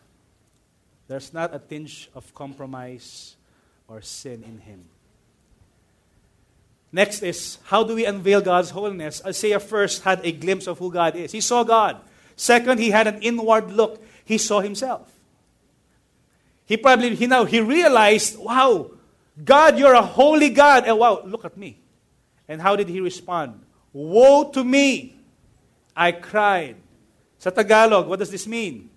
There's 1.07 1.33
not 1.33 1.55
a 1.55 1.59
tinge 1.59 2.09
of 2.13 2.35
compromise 2.35 3.37
or 3.87 4.01
sin 4.01 4.43
in 4.43 4.59
him. 4.59 4.83
Next 6.91 7.23
is 7.23 7.59
how 7.65 7.83
do 7.83 7.95
we 7.95 8.05
unveil 8.05 8.41
God's 8.41 8.71
holiness? 8.71 9.21
Isaiah 9.25 9.59
first 9.59 10.03
had 10.03 10.19
a 10.25 10.31
glimpse 10.31 10.67
of 10.67 10.79
who 10.79 10.91
God 10.91 11.15
is. 11.15 11.31
He 11.31 11.41
saw 11.41 11.63
God. 11.63 11.99
Second, 12.35 12.79
he 12.79 12.91
had 12.91 13.07
an 13.07 13.21
inward 13.21 13.71
look. 13.71 14.03
He 14.25 14.37
saw 14.37 14.59
himself. 14.59 15.16
He 16.67 16.75
probably 16.75 17.15
he 17.15 17.25
now 17.25 17.45
he 17.45 17.63
realized, 17.63 18.37
wow, 18.37 18.91
God, 19.41 19.79
you're 19.79 19.95
a 19.95 20.03
holy 20.03 20.49
God. 20.49 20.83
And 20.85 20.99
wow, 20.99 21.23
look 21.23 21.45
at 21.45 21.55
me. 21.55 21.79
And 22.47 22.61
how 22.61 22.75
did 22.75 22.89
he 22.89 22.99
respond? 22.99 23.63
Woe 23.93 24.51
to 24.51 24.63
me! 24.63 25.15
I 25.95 26.11
cried. 26.11 26.75
Sa 27.39 27.49
Tagalog, 27.49 28.07
what 28.07 28.19
does 28.19 28.29
this 28.29 28.45
mean? 28.45 28.89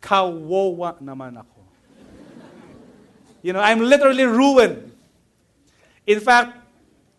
Kawawa 0.00 1.00
naman 1.00 1.38
ako. 1.38 1.60
You 3.44 3.52
know, 3.52 3.60
I'm 3.60 3.80
literally 3.80 4.24
ruined. 4.24 4.90
In 6.06 6.20
fact, 6.20 6.56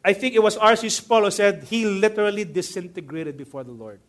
I 0.03 0.13
think 0.13 0.33
it 0.33 0.41
was 0.41 0.57
R.C. 0.57 0.89
Sproul 0.89 1.25
who 1.25 1.31
said 1.31 1.65
he 1.65 1.85
literally 1.85 2.43
disintegrated 2.43 3.37
before 3.37 3.63
the 3.63 3.71
Lord. 3.71 3.99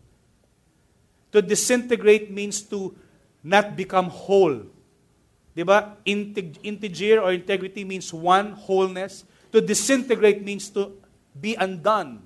To 1.32 1.40
disintegrate 1.40 2.30
means 2.30 2.62
to 2.72 2.96
not 3.44 3.76
become 3.76 4.08
whole. 4.08 4.64
Diba? 5.56 5.96
Integer 6.04 7.20
or 7.20 7.32
integrity 7.32 7.84
means 7.84 8.12
one, 8.12 8.52
wholeness. 8.52 9.24
To 9.52 9.60
disintegrate 9.60 10.44
means 10.44 10.68
to 10.70 10.92
be 11.40 11.54
undone. 11.54 12.22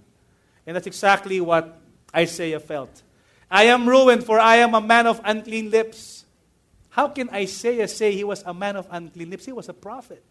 And 0.66 0.76
that's 0.76 0.86
exactly 0.86 1.40
what 1.40 1.80
Isaiah 2.14 2.60
felt. 2.60 3.02
I 3.50 3.64
am 3.64 3.88
ruined, 3.88 4.24
for 4.24 4.38
I 4.38 4.56
am 4.56 4.74
a 4.74 4.80
man 4.80 5.06
of 5.06 5.20
unclean 5.24 5.70
lips. 5.70 6.24
How 6.90 7.08
can 7.08 7.30
Isaiah 7.30 7.86
say 7.86 8.12
he 8.12 8.24
was 8.24 8.42
a 8.44 8.52
man 8.52 8.76
of 8.76 8.88
unclean 8.90 9.30
lips? 9.30 9.44
He 9.44 9.52
was 9.52 9.68
a 9.68 9.74
prophet. 9.74 10.24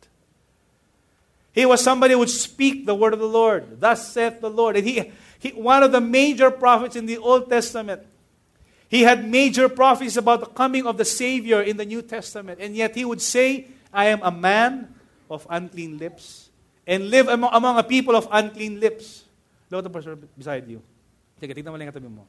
He 1.51 1.65
was 1.65 1.81
somebody 1.81 2.13
who 2.13 2.19
would 2.19 2.29
speak 2.29 2.85
the 2.85 2.95
word 2.95 3.13
of 3.13 3.19
the 3.19 3.27
Lord. 3.27 3.79
Thus 3.79 4.11
saith 4.11 4.41
the 4.41 4.49
Lord. 4.49 4.75
And 4.75 4.85
he, 4.85 5.11
he, 5.39 5.49
one 5.49 5.83
of 5.83 5.91
the 5.91 6.01
major 6.01 6.51
prophets 6.51 6.95
in 6.95 7.05
the 7.05 7.17
Old 7.17 7.49
Testament. 7.49 8.05
He 8.89 9.05
had 9.05 9.29
major 9.29 9.69
prophecies 9.69 10.17
about 10.17 10.41
the 10.41 10.47
coming 10.49 10.89
of 10.89 10.97
the 10.97 11.05
Savior 11.05 11.61
in 11.61 11.77
the 11.77 11.85
New 11.85 12.01
Testament. 12.01 12.59
And 12.59 12.75
yet 12.75 12.95
he 12.97 13.05
would 13.05 13.21
say, 13.21 13.67
I 13.93 14.05
am 14.09 14.19
a 14.23 14.31
man 14.31 14.93
of 15.29 15.45
unclean 15.47 15.99
lips 15.99 16.49
and 16.87 17.09
live 17.13 17.27
among, 17.29 17.53
among 17.53 17.77
a 17.77 17.83
people 17.83 18.15
of 18.15 18.27
unclean 18.31 18.79
lips. 18.79 19.25
Look 19.69 19.79
at 19.79 19.83
the 19.83 19.89
person 19.93 20.27
beside 20.35 20.67
you. 20.67 20.81
Sige, 21.39 21.53
tignan 21.53 21.69
mo 21.69 21.77
lang 21.77 21.93
yung 21.93 22.15
mo. 22.17 22.25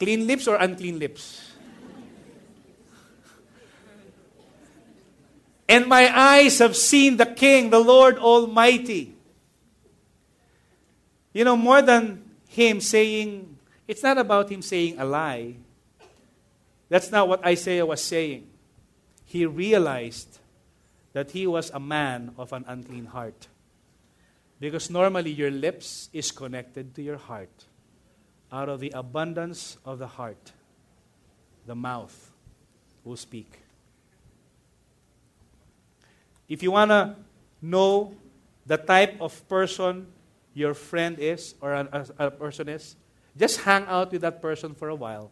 Clean 0.00 0.26
lips 0.26 0.48
or 0.48 0.56
unclean 0.56 0.98
lips? 0.98 1.52
and 5.68 5.86
my 5.86 6.08
eyes 6.08 6.58
have 6.58 6.76
seen 6.76 7.16
the 7.16 7.26
King, 7.26 7.68
the 7.68 7.78
Lord 7.78 8.16
Almighty. 8.16 9.14
You 11.32 11.44
know, 11.44 11.56
more 11.56 11.82
than 11.82 12.24
him 12.48 12.80
saying, 12.80 13.53
it's 13.86 14.02
not 14.02 14.18
about 14.18 14.50
him 14.50 14.62
saying 14.62 14.98
a 14.98 15.04
lie. 15.04 15.56
That's 16.88 17.10
not 17.10 17.28
what 17.28 17.44
Isaiah 17.44 17.86
was 17.86 18.02
saying. 18.02 18.46
He 19.24 19.46
realized 19.46 20.38
that 21.12 21.30
he 21.30 21.46
was 21.46 21.70
a 21.70 21.80
man 21.80 22.34
of 22.36 22.52
an 22.52 22.64
unclean 22.66 23.06
heart. 23.06 23.48
Because 24.60 24.90
normally 24.90 25.30
your 25.30 25.50
lips 25.50 26.08
is 26.12 26.30
connected 26.30 26.94
to 26.94 27.02
your 27.02 27.16
heart. 27.16 27.64
Out 28.52 28.68
of 28.68 28.80
the 28.80 28.90
abundance 28.94 29.78
of 29.84 29.98
the 29.98 30.06
heart, 30.06 30.52
the 31.66 31.74
mouth 31.74 32.30
will 33.04 33.16
speak. 33.16 33.60
If 36.48 36.62
you 36.62 36.70
want 36.70 36.90
to 36.90 37.16
know 37.60 38.14
the 38.66 38.76
type 38.76 39.20
of 39.20 39.48
person 39.48 40.06
your 40.54 40.74
friend 40.74 41.18
is 41.18 41.54
or 41.60 41.72
a, 41.72 42.06
a, 42.18 42.26
a 42.26 42.30
person 42.30 42.68
is, 42.68 42.96
just 43.36 43.60
hang 43.60 43.84
out 43.86 44.12
with 44.12 44.22
that 44.22 44.40
person 44.40 44.74
for 44.74 44.88
a 44.88 44.94
while 44.94 45.30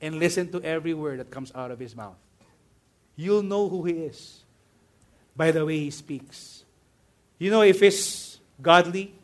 and 0.00 0.18
listen 0.18 0.50
to 0.52 0.62
every 0.62 0.94
word 0.94 1.20
that 1.20 1.30
comes 1.30 1.52
out 1.54 1.70
of 1.70 1.78
his 1.78 1.96
mouth. 1.96 2.16
You'll 3.16 3.42
know 3.42 3.68
who 3.68 3.84
he 3.84 3.92
is 3.92 4.40
by 5.36 5.50
the 5.50 5.64
way 5.64 5.78
he 5.78 5.90
speaks. 5.90 6.64
You 7.38 7.50
know 7.50 7.62
if 7.62 7.80
he's 7.80 8.38
godly. 8.60 9.14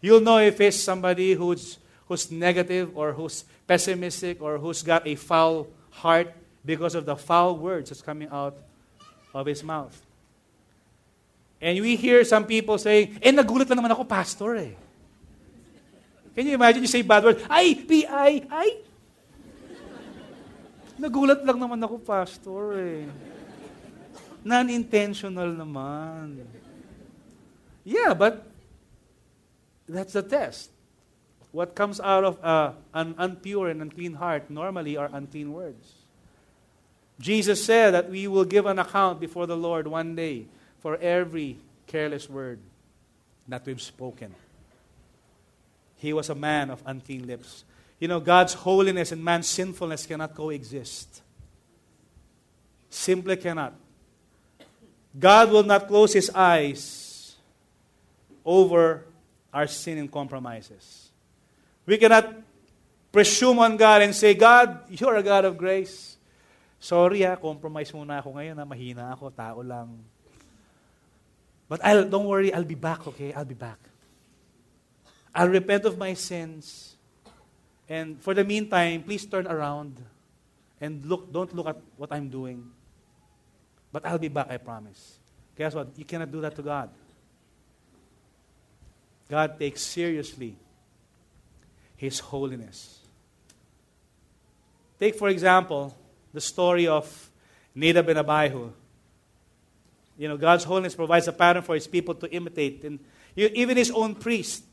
You'll 0.00 0.20
know 0.20 0.38
if 0.38 0.58
he's 0.58 0.82
somebody 0.82 1.34
who's, 1.34 1.78
who's 2.06 2.30
negative 2.30 2.96
or 2.96 3.12
who's 3.12 3.44
pessimistic 3.66 4.42
or 4.42 4.58
who's 4.58 4.82
got 4.82 5.06
a 5.06 5.14
foul 5.14 5.68
heart 5.90 6.34
because 6.64 6.94
of 6.94 7.06
the 7.06 7.16
foul 7.16 7.56
words 7.56 7.90
that's 7.90 8.02
coming 8.02 8.28
out 8.30 8.56
of 9.34 9.46
his 9.46 9.62
mouth. 9.62 9.94
And 11.60 11.78
we 11.80 11.94
hear 11.94 12.24
some 12.24 12.44
people 12.44 12.76
saying, 12.78 13.18
eh, 13.22 13.30
nagulat 13.30 13.70
lang 13.70 13.78
naman 13.78 13.94
ako, 13.94 14.02
pastor 14.02 14.56
eh. 14.56 14.74
Can 16.34 16.46
you 16.48 16.54
imagine 16.54 16.82
you 16.82 16.88
say 16.88 17.02
bad 17.02 17.24
words? 17.24 17.44
Ay, 17.48 17.76
P-I, 17.76 18.32
ay. 18.48 18.70
Nagulat 20.96 21.44
lang 21.44 21.58
naman 21.60 21.80
ako, 21.84 22.00
pastor 22.00 22.78
eh. 22.78 23.04
Non-intentional 24.40 25.52
naman. 25.52 26.40
Yeah, 27.84 28.14
but 28.14 28.46
that's 29.88 30.14
the 30.14 30.22
test. 30.22 30.70
What 31.52 31.76
comes 31.76 32.00
out 32.00 32.24
of 32.24 32.34
uh, 32.40 32.72
an 32.94 33.12
unpure 33.20 33.70
and 33.70 33.82
unclean 33.82 34.14
heart 34.14 34.48
normally 34.48 34.96
are 34.96 35.10
unclean 35.12 35.52
words. 35.52 35.84
Jesus 37.20 37.62
said 37.62 37.92
that 37.92 38.08
we 38.08 38.26
will 38.26 38.48
give 38.48 38.64
an 38.64 38.78
account 38.78 39.20
before 39.20 39.46
the 39.46 39.56
Lord 39.56 39.86
one 39.86 40.16
day 40.16 40.46
for 40.80 40.96
every 40.96 41.58
careless 41.86 42.28
word 42.28 42.58
that 43.46 43.66
we've 43.66 43.82
spoken. 43.82 44.34
He 46.02 46.12
was 46.12 46.28
a 46.28 46.34
man 46.34 46.74
of 46.74 46.82
unclean 46.84 47.30
lips. 47.30 47.62
You 48.02 48.08
know, 48.08 48.18
God's 48.18 48.54
holiness 48.54 49.12
and 49.14 49.22
man's 49.22 49.46
sinfulness 49.46 50.04
cannot 50.04 50.34
coexist. 50.34 51.22
Simply 52.90 53.36
cannot. 53.36 53.78
God 55.14 55.52
will 55.52 55.62
not 55.62 55.86
close 55.86 56.12
his 56.12 56.28
eyes 56.34 57.36
over 58.44 59.06
our 59.54 59.68
sin 59.68 59.98
and 59.98 60.10
compromises. 60.10 61.10
We 61.86 61.98
cannot 61.98 62.34
presume 63.12 63.60
on 63.60 63.76
God 63.76 64.02
and 64.02 64.12
say, 64.12 64.34
God, 64.34 64.82
you're 64.90 65.14
a 65.14 65.22
God 65.22 65.44
of 65.44 65.56
grace. 65.56 66.16
Sorry 66.80 67.22
ha, 67.22 67.36
compromise 67.36 67.94
muna 67.94 68.18
ako 68.18 68.34
ngayon 68.34 68.58
na 68.58 68.66
mahina 68.66 69.14
ako, 69.14 69.30
tao 69.30 69.62
lang. 69.62 70.02
But 71.70 71.78
I'll, 71.86 72.10
don't 72.10 72.26
worry, 72.26 72.52
I'll 72.52 72.66
be 72.66 72.74
back, 72.74 73.06
okay? 73.06 73.32
I'll 73.32 73.46
be 73.46 73.54
back. 73.54 73.91
I'll 75.34 75.48
repent 75.48 75.84
of 75.84 75.98
my 75.98 76.14
sins. 76.14 76.96
And 77.88 78.20
for 78.20 78.34
the 78.34 78.44
meantime, 78.44 79.02
please 79.02 79.26
turn 79.26 79.46
around 79.46 79.96
and 80.80 81.04
look, 81.06 81.32
don't 81.32 81.54
look 81.54 81.66
at 81.66 81.76
what 81.96 82.12
I'm 82.12 82.28
doing. 82.28 82.70
But 83.92 84.06
I'll 84.06 84.18
be 84.18 84.28
back, 84.28 84.50
I 84.50 84.56
promise. 84.56 85.18
Guess 85.56 85.74
what? 85.74 85.88
You 85.96 86.04
cannot 86.04 86.32
do 86.32 86.40
that 86.40 86.56
to 86.56 86.62
God. 86.62 86.90
God 89.28 89.58
takes 89.58 89.82
seriously 89.82 90.56
His 91.96 92.18
holiness. 92.18 93.00
Take, 94.98 95.14
for 95.14 95.28
example, 95.28 95.96
the 96.32 96.40
story 96.40 96.86
of 96.86 97.30
Nadab 97.74 98.08
and 98.08 98.18
Abihu. 98.18 98.72
You 100.18 100.28
know, 100.28 100.36
God's 100.36 100.64
holiness 100.64 100.94
provides 100.94 101.28
a 101.28 101.32
pattern 101.32 101.62
for 101.62 101.74
His 101.74 101.86
people 101.86 102.14
to 102.16 102.30
imitate. 102.30 102.84
And 102.84 102.98
even 103.36 103.76
His 103.76 103.90
own 103.90 104.14
priest, 104.14 104.64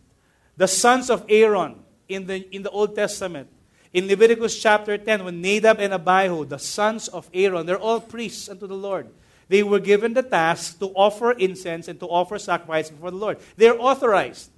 the 0.59 0.67
sons 0.67 1.09
of 1.09 1.23
Aaron 1.29 1.79
in 2.09 2.27
the, 2.27 2.53
in 2.53 2.63
the 2.63 2.69
Old 2.69 2.93
Testament, 2.93 3.47
in 3.93 4.09
Leviticus 4.09 4.61
chapter 4.61 4.97
10, 4.97 5.23
when 5.23 5.41
Nadab 5.41 5.79
and 5.79 5.93
Abihu, 5.93 6.43
the 6.43 6.59
sons 6.59 7.07
of 7.07 7.29
Aaron, 7.33 7.65
they're 7.65 7.79
all 7.79 8.01
priests 8.01 8.49
unto 8.49 8.67
the 8.67 8.75
Lord. 8.75 9.07
They 9.47 9.63
were 9.63 9.79
given 9.79 10.13
the 10.13 10.21
task 10.21 10.77
to 10.79 10.87
offer 10.87 11.31
incense 11.31 11.87
and 11.87 11.97
to 12.01 12.07
offer 12.07 12.37
sacrifice 12.37 12.89
before 12.89 13.09
the 13.09 13.17
Lord. 13.17 13.37
They're 13.55 13.81
authorized. 13.81 14.51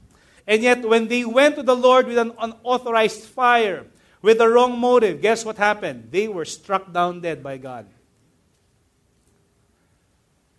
And 0.47 0.63
yet, 0.63 0.81
when 0.81 1.07
they 1.07 1.23
went 1.23 1.55
to 1.57 1.63
the 1.63 1.75
Lord 1.75 2.07
with 2.07 2.17
an 2.17 2.33
unauthorized 2.39 3.21
fire, 3.21 3.85
with 4.23 4.39
the 4.39 4.49
wrong 4.49 4.79
motive, 4.79 5.21
guess 5.21 5.45
what 5.45 5.57
happened? 5.57 6.07
They 6.09 6.27
were 6.27 6.45
struck 6.45 6.91
down 6.91 7.21
dead 7.21 7.43
by 7.43 7.57
God. 7.57 7.85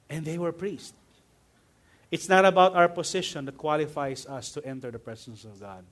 And 0.09 0.25
they 0.25 0.39
were 0.39 0.53
priests. 0.53 0.93
It's 2.13 2.29
not 2.29 2.45
about 2.45 2.77
our 2.77 2.93
position 2.93 3.47
that 3.47 3.57
qualifies 3.57 4.27
us 4.27 4.53
to 4.53 4.61
enter 4.67 4.91
the 4.91 4.99
presence 4.99 5.45
of 5.45 5.59
God. 5.59 5.83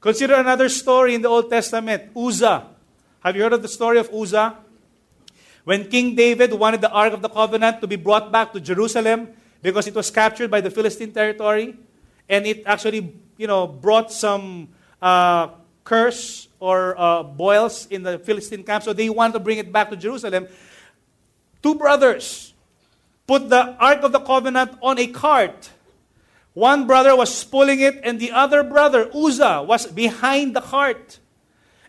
Consider 0.00 0.34
another 0.34 0.68
story 0.68 1.14
in 1.14 1.22
the 1.22 1.28
Old 1.28 1.48
Testament 1.48 2.10
Uzzah. 2.16 2.66
Have 3.20 3.36
you 3.36 3.42
heard 3.42 3.52
of 3.52 3.62
the 3.62 3.68
story 3.68 3.98
of 3.98 4.10
Uzzah? 4.12 4.58
When 5.62 5.88
King 5.88 6.16
David 6.16 6.52
wanted 6.52 6.80
the 6.80 6.90
Ark 6.90 7.12
of 7.12 7.22
the 7.22 7.28
Covenant 7.28 7.80
to 7.82 7.86
be 7.86 7.94
brought 7.94 8.32
back 8.32 8.52
to 8.52 8.60
Jerusalem 8.60 9.28
because 9.62 9.86
it 9.86 9.94
was 9.94 10.10
captured 10.10 10.50
by 10.50 10.60
the 10.60 10.70
Philistine 10.70 11.12
territory, 11.12 11.76
and 12.28 12.44
it 12.44 12.64
actually, 12.66 13.14
you 13.36 13.46
know, 13.46 13.68
brought 13.68 14.10
some 14.10 14.68
uh, 15.00 15.50
curse 15.84 16.48
or 16.58 16.98
uh, 16.98 17.22
boils 17.22 17.86
in 17.86 18.02
the 18.02 18.18
Philistine 18.18 18.64
camp, 18.64 18.82
so 18.82 18.92
they 18.92 19.08
wanted 19.08 19.34
to 19.34 19.40
bring 19.40 19.58
it 19.58 19.70
back 19.70 19.88
to 19.90 19.96
Jerusalem. 19.96 20.48
Two 21.62 21.76
brothers 21.76 22.54
put 23.26 23.48
the 23.48 23.76
Ark 23.78 24.02
of 24.02 24.12
the 24.12 24.20
Covenant 24.20 24.72
on 24.82 24.98
a 24.98 25.06
cart. 25.06 25.70
One 26.54 26.86
brother 26.86 27.14
was 27.14 27.44
pulling 27.44 27.80
it, 27.80 28.00
and 28.02 28.18
the 28.18 28.32
other 28.32 28.62
brother, 28.62 29.10
Uzzah, 29.14 29.62
was 29.62 29.86
behind 29.86 30.56
the 30.56 30.62
cart 30.62 31.18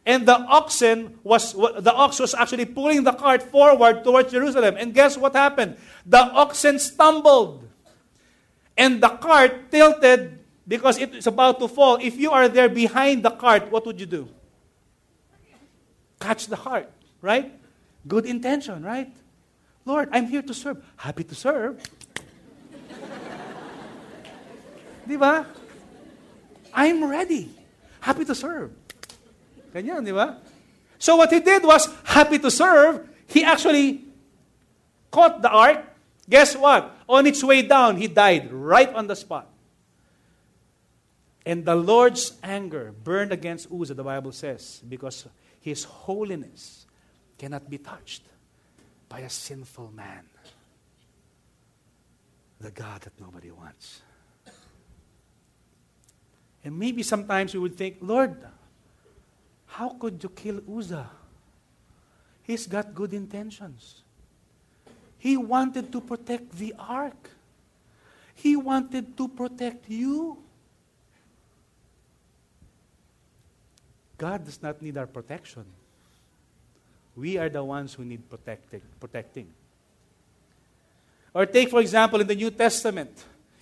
and 0.07 0.25
the 0.25 0.39
oxen 0.47 1.19
was 1.21 1.51
the 1.51 1.93
ox 1.93 2.17
was 2.23 2.33
actually 2.33 2.63
pulling 2.63 3.03
the 3.03 3.11
cart 3.11 3.43
forward 3.43 4.05
towards 4.05 4.31
Jerusalem. 4.31 4.77
And 4.79 4.93
guess 4.93 5.17
what 5.17 5.35
happened? 5.35 5.75
The 6.05 6.23
oxen 6.31 6.79
stumbled. 6.79 7.67
And 8.77 9.03
the 9.03 9.09
cart 9.09 9.69
tilted 9.69 10.39
because 10.65 10.97
it 10.97 11.13
is 11.13 11.27
about 11.27 11.59
to 11.59 11.67
fall. 11.67 11.97
If 11.99 12.15
you 12.15 12.31
are 12.31 12.47
there 12.47 12.69
behind 12.69 13.23
the 13.23 13.31
cart, 13.31 13.69
what 13.69 13.85
would 13.85 13.99
you 13.99 14.05
do? 14.05 14.29
Catch 16.21 16.47
the 16.47 16.55
cart, 16.55 16.89
right? 17.21 17.51
Good 18.07 18.25
intention, 18.25 18.83
right? 18.83 19.11
Lord, 19.88 20.09
I'm 20.11 20.27
here 20.27 20.41
to 20.41 20.53
serve. 20.53 20.83
Happy 20.97 21.23
to 21.23 21.33
serve. 21.33 21.79
Di 25.07 25.15
ba? 25.15 25.47
I'm 26.73 27.07
ready. 27.07 27.47
Happy 28.01 28.25
to 28.25 28.35
serve. 28.35 28.75
Ganyan, 29.71 30.03
di 30.03 30.11
ba? 30.11 30.43
So 30.99 31.15
what 31.15 31.31
he 31.31 31.39
did 31.39 31.63
was, 31.63 31.88
happy 32.03 32.38
to 32.38 32.51
serve, 32.51 33.07
he 33.31 33.45
actually 33.47 34.03
caught 35.09 35.41
the 35.41 35.49
ark. 35.49 35.88
Guess 36.27 36.57
what? 36.57 36.91
On 37.07 37.25
its 37.25 37.41
way 37.41 37.61
down, 37.61 37.95
he 37.95 38.11
died 38.11 38.51
right 38.51 38.93
on 38.93 39.07
the 39.07 39.15
spot. 39.15 39.47
And 41.45 41.63
the 41.63 41.79
Lord's 41.79 42.35
anger 42.43 42.91
burned 42.91 43.31
against 43.31 43.71
Uzzah, 43.71 43.93
the 43.93 44.03
Bible 44.03 44.33
says, 44.33 44.83
because 44.83 45.31
his 45.61 45.85
holiness 45.85 46.85
cannot 47.38 47.69
be 47.69 47.77
touched 47.77 48.23
by 49.10 49.20
a 49.20 49.30
sinful 49.30 49.91
man. 49.95 50.24
the 52.60 52.72
God 52.72 53.01
that 53.01 53.14
nobody 53.20 53.51
wants. 53.51 54.01
And 56.64 56.78
maybe 56.78 57.03
sometimes 57.03 57.53
we 57.53 57.60
would 57.60 57.76
think, 57.78 57.97
Lord, 58.01 58.36
how 59.68 59.89
could 59.89 60.22
you 60.24 60.30
kill 60.30 60.62
Uzzah? 60.78 61.10
He's 62.41 62.66
got 62.66 62.95
good 62.95 63.14
intentions. 63.14 64.01
He 65.20 65.38
wanted 65.38 65.91
to 65.91 66.01
protect 66.01 66.51
the 66.58 66.74
ark. 66.80 67.30
He 68.34 68.55
wanted 68.55 69.16
to 69.18 69.28
protect 69.28 69.89
you. 69.89 70.38
God 74.18 74.45
does 74.45 74.62
not 74.62 74.82
need 74.82 74.97
our 74.97 75.08
protection. 75.08 75.66
We 77.18 77.38
are 77.41 77.49
the 77.49 77.63
ones 77.65 77.97
who 77.97 78.05
need 78.05 78.30
protecting. 78.30 78.82
protecting. 79.01 79.49
Or 81.34 81.45
take, 81.45 81.70
for 81.70 81.82
example, 81.82 82.22
in 82.22 82.28
the 82.28 82.36
New 82.36 82.51
Testament, 82.51 83.09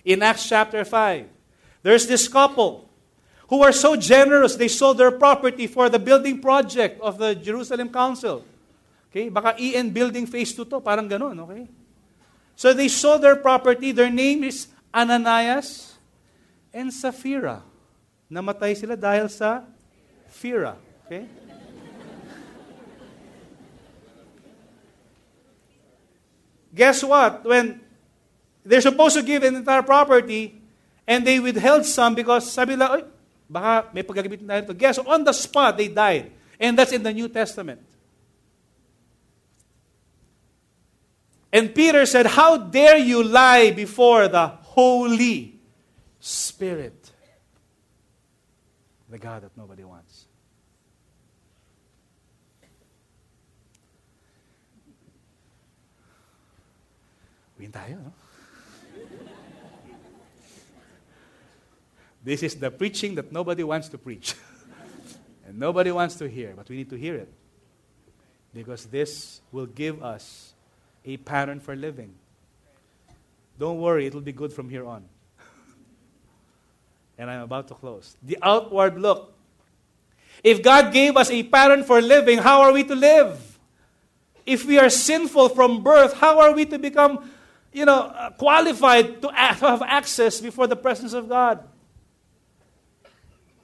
in 0.03 0.21
Acts 0.21 0.47
chapter 0.47 0.83
5, 0.83 1.25
there's 1.81 2.05
this 2.05 2.27
couple 2.27 2.87
who 3.47 3.63
are 3.63 3.71
so 3.71 3.95
generous, 3.95 4.55
they 4.55 4.67
sold 4.67 4.97
their 4.97 5.11
property 5.11 5.67
for 5.67 5.87
the 5.87 5.99
building 5.99 6.41
project 6.41 6.99
of 6.99 7.17
the 7.17 7.33
Jerusalem 7.35 7.89
Council. 7.89 8.43
Okay? 9.09 9.29
Baka 9.29 9.55
EN 9.57 9.89
Building 9.89 10.25
Phase 10.25 10.53
2 10.53 10.65
to, 10.65 10.79
parang 10.81 11.07
ganun, 11.07 11.39
okay? 11.47 11.67
So 12.55 12.73
they 12.73 12.87
sold 12.87 13.21
their 13.21 13.35
property. 13.35 13.91
Their 13.91 14.09
name 14.09 14.43
is 14.43 14.67
Ananias 14.93 15.95
and 16.73 16.91
Sapphira. 16.91 17.63
Namatay 18.31 18.75
sila 18.75 18.95
dahil 18.99 19.31
sa 19.31 19.63
Fira. 20.27 20.75
Okay? 21.05 21.44
Guess 26.75 27.03
what? 27.03 27.45
When 27.45 27.79
they're 28.65 28.81
supposed 28.81 29.15
to 29.15 29.23
give 29.23 29.43
an 29.43 29.55
entire 29.55 29.81
property, 29.81 30.61
and 31.07 31.25
they 31.25 31.39
withheld 31.39 31.85
some 31.85 32.15
because 32.15 32.51
sabi 32.51 32.75
nila, 32.75 33.07
baka 33.49 33.89
may 33.95 34.03
paggagamitin 34.03 34.45
tayo 34.45 34.61
ito. 34.67 34.73
Guess, 34.75 34.99
on 34.99 35.23
the 35.23 35.31
spot, 35.31 35.77
they 35.77 35.87
died. 35.87 36.31
And 36.59 36.77
that's 36.77 36.91
in 36.91 37.03
the 37.03 37.13
New 37.13 37.29
Testament. 37.29 37.81
And 41.55 41.73
Peter 41.73 42.05
said, 42.05 42.25
How 42.25 42.57
dare 42.57 42.97
you 42.97 43.23
lie 43.23 43.71
before 43.71 44.27
the 44.27 44.47
Holy 44.75 45.55
Spirit? 46.19 47.11
The 49.09 49.17
God 49.17 49.43
that 49.43 49.55
nobody 49.55 49.85
wants. 49.85 49.94
Tayo, 57.75 57.99
no? 58.03 58.13
This 62.25 62.41
is 62.41 62.55
the 62.55 62.71
preaching 62.71 63.13
that 63.15 63.31
nobody 63.31 63.63
wants 63.63 63.87
to 63.89 63.99
preach. 63.99 64.33
and 65.47 65.59
nobody 65.59 65.91
wants 65.91 66.15
to 66.15 66.27
hear, 66.27 66.53
but 66.55 66.67
we 66.67 66.77
need 66.77 66.89
to 66.89 66.95
hear 66.95 67.15
it. 67.15 67.31
Because 68.51 68.85
this 68.85 69.41
will 69.51 69.67
give 69.67 70.01
us 70.01 70.55
a 71.05 71.17
pattern 71.17 71.59
for 71.59 71.75
living. 71.75 72.15
Don't 73.59 73.79
worry, 73.79 74.07
it 74.07 74.15
will 74.15 74.21
be 74.21 74.31
good 74.31 74.51
from 74.51 74.69
here 74.69 74.87
on. 74.87 75.05
and 77.19 77.29
I'm 77.29 77.41
about 77.41 77.67
to 77.67 77.75
close. 77.75 78.17
The 78.23 78.39
outward 78.41 78.99
look. 78.99 79.33
If 80.43 80.63
God 80.63 80.91
gave 80.91 81.15
us 81.17 81.29
a 81.29 81.43
pattern 81.43 81.83
for 81.83 82.01
living, 82.01 82.39
how 82.39 82.61
are 82.61 82.73
we 82.73 82.83
to 82.85 82.95
live? 82.95 83.59
If 84.47 84.65
we 84.65 84.79
are 84.79 84.89
sinful 84.89 85.49
from 85.49 85.83
birth, 85.83 86.13
how 86.13 86.39
are 86.39 86.53
we 86.53 86.65
to 86.65 86.79
become, 86.79 87.29
you 87.75 87.83
know, 87.83 88.03
uh, 88.03 88.29
qualified 88.31 89.21
to 89.21 89.27
have 89.33 89.81
access 89.81 90.39
before 90.39 90.65
the 90.65 90.77
presence 90.77 91.11
of 91.11 91.27
God? 91.27 91.67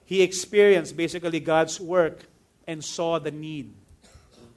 He 0.03 0.21
experienced 0.21 0.97
basically 0.97 1.39
God's 1.39 1.79
work 1.79 2.25
and 2.67 2.83
saw 2.83 3.19
the 3.19 3.31
need 3.31 3.73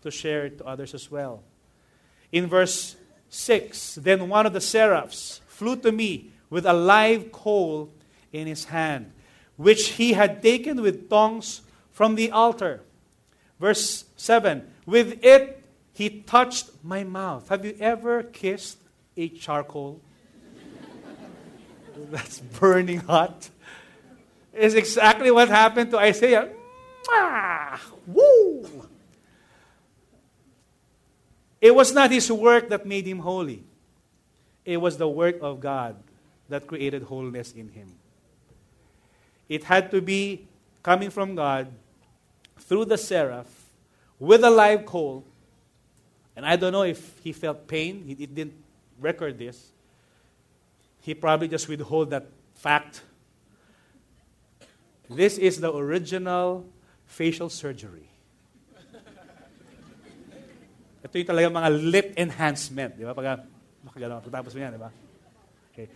to 0.02 0.10
share 0.10 0.46
it 0.46 0.58
to 0.58 0.64
others 0.64 0.92
as 0.92 1.08
well. 1.08 1.44
In 2.32 2.48
verse 2.48 2.96
6, 3.28 3.94
then 4.02 4.28
one 4.28 4.44
of 4.44 4.52
the 4.52 4.60
seraphs 4.60 5.40
flew 5.46 5.76
to 5.76 5.92
me 5.92 6.32
with 6.50 6.66
a 6.66 6.72
live 6.72 7.30
coal 7.30 7.92
in 8.32 8.48
his 8.48 8.64
hand, 8.64 9.12
which 9.56 9.90
he 9.90 10.14
had 10.14 10.42
taken 10.42 10.82
with 10.82 11.08
tongs 11.08 11.62
from 11.92 12.16
the 12.16 12.32
altar. 12.32 12.82
Verse 13.60 14.04
7, 14.16 14.68
with 14.84 15.24
it 15.24 15.62
he 15.92 16.22
touched 16.22 16.70
my 16.82 17.04
mouth. 17.04 17.48
Have 17.50 17.64
you 17.64 17.76
ever 17.78 18.24
kissed 18.24 18.78
a 19.16 19.28
charcoal 19.28 20.00
that's 22.10 22.40
burning 22.40 23.00
hot? 23.00 23.50
Is 24.52 24.74
exactly 24.74 25.30
what 25.30 25.48
happened 25.48 25.90
to 25.90 25.98
Isaiah. 25.98 26.48
Woo! 28.06 28.88
It 31.60 31.74
was 31.74 31.92
not 31.92 32.10
his 32.10 32.30
work 32.30 32.68
that 32.68 32.86
made 32.86 33.06
him 33.06 33.20
holy, 33.20 33.64
it 34.64 34.76
was 34.76 34.96
the 34.96 35.08
work 35.08 35.36
of 35.40 35.60
God 35.60 35.96
that 36.48 36.66
created 36.66 37.02
wholeness 37.02 37.52
in 37.52 37.68
him. 37.68 37.92
It 39.48 39.64
had 39.64 39.90
to 39.90 40.00
be 40.00 40.46
coming 40.82 41.10
from 41.10 41.34
God 41.34 41.68
through 42.58 42.86
the 42.86 42.98
seraph 42.98 43.48
with 44.18 44.44
a 44.44 44.50
live 44.50 44.86
coal. 44.86 45.24
And 46.36 46.44
I 46.44 46.56
don't 46.56 46.72
know 46.72 46.82
if 46.82 47.18
he 47.22 47.32
felt 47.32 47.66
pain, 47.66 48.04
he 48.06 48.14
didn't 48.14 48.63
record 49.00 49.38
this. 49.38 49.72
He 51.00 51.14
probably 51.14 51.48
just 51.48 51.68
withhold 51.68 52.10
that 52.10 52.26
fact. 52.54 53.02
This 55.10 55.36
is 55.38 55.60
the 55.60 55.72
original 55.74 56.66
facial 57.04 57.48
surgery. 57.50 58.08
Ito 61.04 61.12
yung 61.20 61.28
talaga 61.28 61.46
mga 61.52 61.70
lip 61.92 62.08
enhancement. 62.16 62.96
Di 62.96 63.04
ba? 63.04 63.12
Pag 63.12 63.44
makagano, 63.84 64.24
pagtapos 64.24 64.56
mo 64.56 64.60
yan, 64.64 64.72
di 64.72 64.80
ba? 64.80 64.90
Okay. 65.70 65.86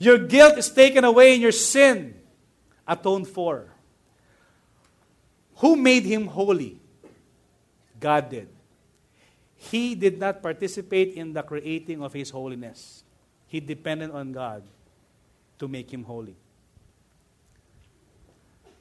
Your 0.00 0.16
guilt 0.16 0.56
is 0.56 0.72
taken 0.72 1.04
away 1.04 1.36
and 1.36 1.42
your 1.42 1.52
sin 1.52 2.16
atoned 2.88 3.28
for. 3.28 3.68
Who 5.60 5.76
made 5.76 6.08
him 6.08 6.26
holy? 6.26 6.80
God 8.00 8.30
did. 8.30 8.48
He 9.58 9.94
did 9.94 10.18
not 10.18 10.40
participate 10.40 11.14
in 11.14 11.32
the 11.32 11.42
creating 11.42 12.02
of 12.02 12.12
his 12.12 12.30
holiness. 12.30 13.02
He 13.48 13.60
depended 13.60 14.10
on 14.10 14.32
God 14.32 14.62
to 15.58 15.68
make 15.68 15.92
him 15.92 16.04
holy. 16.04 16.36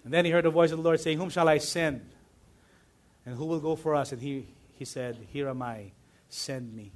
And 0.05 0.13
then 0.13 0.23
he 0.23 0.31
heard 0.31 0.45
the 0.45 0.51
voice 0.51 0.71
of 0.71 0.77
the 0.77 0.83
Lord 0.83 0.99
saying, 1.01 1.17
Whom 1.17 1.29
shall 1.29 1.49
I 1.49 1.57
send? 1.57 2.01
And 3.25 3.35
who 3.35 3.45
will 3.45 3.59
go 3.59 3.75
for 3.75 3.95
us? 3.95 4.11
And 4.11 4.21
he 4.21 4.47
he 4.77 4.85
said, 4.85 5.17
Here 5.33 5.49
am 5.49 5.61
I, 5.61 5.91
send 6.29 6.73
me. 6.73 6.91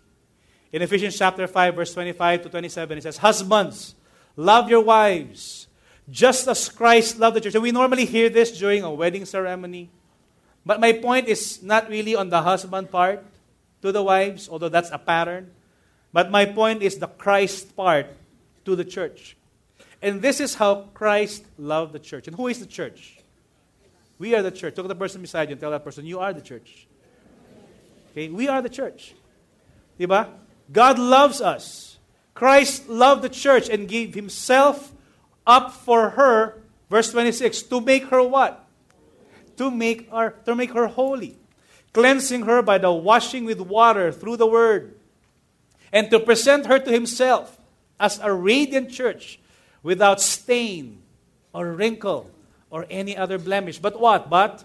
In 0.71 0.81
Ephesians 0.81 1.17
chapter 1.17 1.47
5, 1.47 1.75
verse 1.75 1.93
25 1.93 2.43
to 2.43 2.49
27, 2.49 2.97
it 2.99 3.01
says, 3.01 3.17
Husbands, 3.17 3.95
love 4.35 4.69
your 4.69 4.81
wives, 4.81 5.67
just 6.09 6.47
as 6.47 6.69
Christ 6.69 7.19
loved 7.19 7.35
the 7.35 7.41
church. 7.41 7.55
And 7.55 7.63
we 7.63 7.71
normally 7.71 8.05
hear 8.05 8.29
this 8.29 8.57
during 8.57 8.83
a 8.83 8.93
wedding 8.93 9.25
ceremony. 9.25 9.89
But 10.63 10.79
my 10.79 10.93
point 10.93 11.27
is 11.27 11.63
not 11.63 11.89
really 11.89 12.15
on 12.15 12.29
the 12.29 12.41
husband 12.41 12.91
part 12.91 13.25
to 13.81 13.91
the 13.91 14.03
wives, 14.03 14.49
although 14.49 14.69
that's 14.69 14.91
a 14.91 14.97
pattern. 14.97 15.51
But 16.13 16.31
my 16.31 16.45
point 16.45 16.83
is 16.83 16.97
the 16.97 17.07
Christ 17.07 17.75
part 17.75 18.07
to 18.65 18.75
the 18.75 18.85
church. 18.85 19.37
And 20.01 20.21
this 20.21 20.39
is 20.39 20.55
how 20.55 20.89
Christ 20.93 21.45
loved 21.57 21.93
the 21.93 21.99
church. 21.99 22.27
And 22.27 22.35
who 22.35 22.47
is 22.47 22.59
the 22.59 22.65
church? 22.65 23.17
We 24.17 24.35
are 24.35 24.41
the 24.41 24.51
church. 24.51 24.77
Look 24.77 24.85
at 24.85 24.89
the 24.89 24.95
person 24.95 25.21
beside 25.21 25.49
you 25.49 25.53
and 25.53 25.61
tell 25.61 25.71
that 25.71 25.83
person, 25.83 26.05
You 26.05 26.19
are 26.19 26.33
the 26.33 26.41
church. 26.41 26.87
Okay? 28.11 28.29
We 28.29 28.47
are 28.47 28.61
the 28.61 28.69
church. 28.69 29.13
Diba? 29.99 30.29
God 30.71 30.99
loves 30.99 31.41
us. 31.41 31.97
Christ 32.33 32.89
loved 32.89 33.23
the 33.23 33.29
church 33.29 33.69
and 33.69 33.87
gave 33.87 34.13
himself 34.15 34.93
up 35.45 35.73
for 35.73 36.11
her, 36.11 36.61
verse 36.89 37.11
26, 37.11 37.63
to 37.63 37.81
make 37.81 38.05
her 38.05 38.23
what? 38.23 38.67
To 39.57 39.69
make 39.69 40.09
her, 40.09 40.31
to 40.45 40.55
make 40.55 40.71
her 40.73 40.87
holy, 40.87 41.37
cleansing 41.93 42.43
her 42.43 42.61
by 42.61 42.77
the 42.77 42.91
washing 42.91 43.45
with 43.45 43.59
water 43.59 44.11
through 44.11 44.37
the 44.37 44.47
word, 44.47 44.95
and 45.91 46.09
to 46.09 46.19
present 46.19 46.65
her 46.65 46.79
to 46.79 46.91
himself 46.91 47.59
as 47.99 48.19
a 48.23 48.33
radiant 48.33 48.89
church 48.89 49.39
without 49.83 50.21
stain 50.21 51.01
or 51.53 51.71
wrinkle 51.71 52.29
or 52.69 52.85
any 52.89 53.15
other 53.15 53.37
blemish. 53.37 53.77
But 53.79 53.99
what? 53.99 54.29
But 54.29 54.63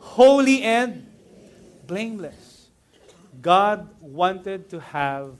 holy 0.00 0.62
and 0.62 1.06
blameless. 1.86 2.68
God 3.40 3.88
wanted 4.00 4.70
to 4.70 4.80
have 4.80 5.34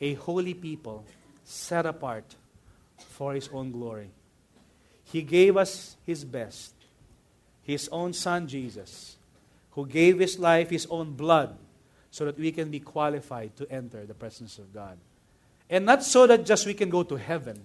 a 0.00 0.14
holy 0.14 0.54
people 0.54 1.04
set 1.44 1.86
apart 1.86 2.24
for 2.98 3.34
His 3.34 3.48
own 3.52 3.70
glory. 3.70 4.10
He 5.04 5.22
gave 5.22 5.56
us 5.56 5.96
His 6.06 6.24
best, 6.24 6.74
His 7.62 7.88
own 7.92 8.12
Son 8.12 8.46
Jesus, 8.46 9.16
who 9.74 9.86
gave 9.86 10.18
His 10.18 10.38
life, 10.38 10.70
His 10.70 10.86
own 10.90 11.12
blood, 11.12 11.56
so 12.10 12.24
that 12.24 12.38
we 12.38 12.52
can 12.52 12.70
be 12.70 12.80
qualified 12.80 13.56
to 13.56 13.70
enter 13.70 14.06
the 14.06 14.14
presence 14.14 14.58
of 14.58 14.72
God. 14.72 14.98
And 15.68 15.86
not 15.86 16.04
so 16.04 16.26
that 16.26 16.46
just 16.46 16.66
we 16.66 16.74
can 16.74 16.90
go 16.90 17.02
to 17.02 17.16
heaven, 17.16 17.64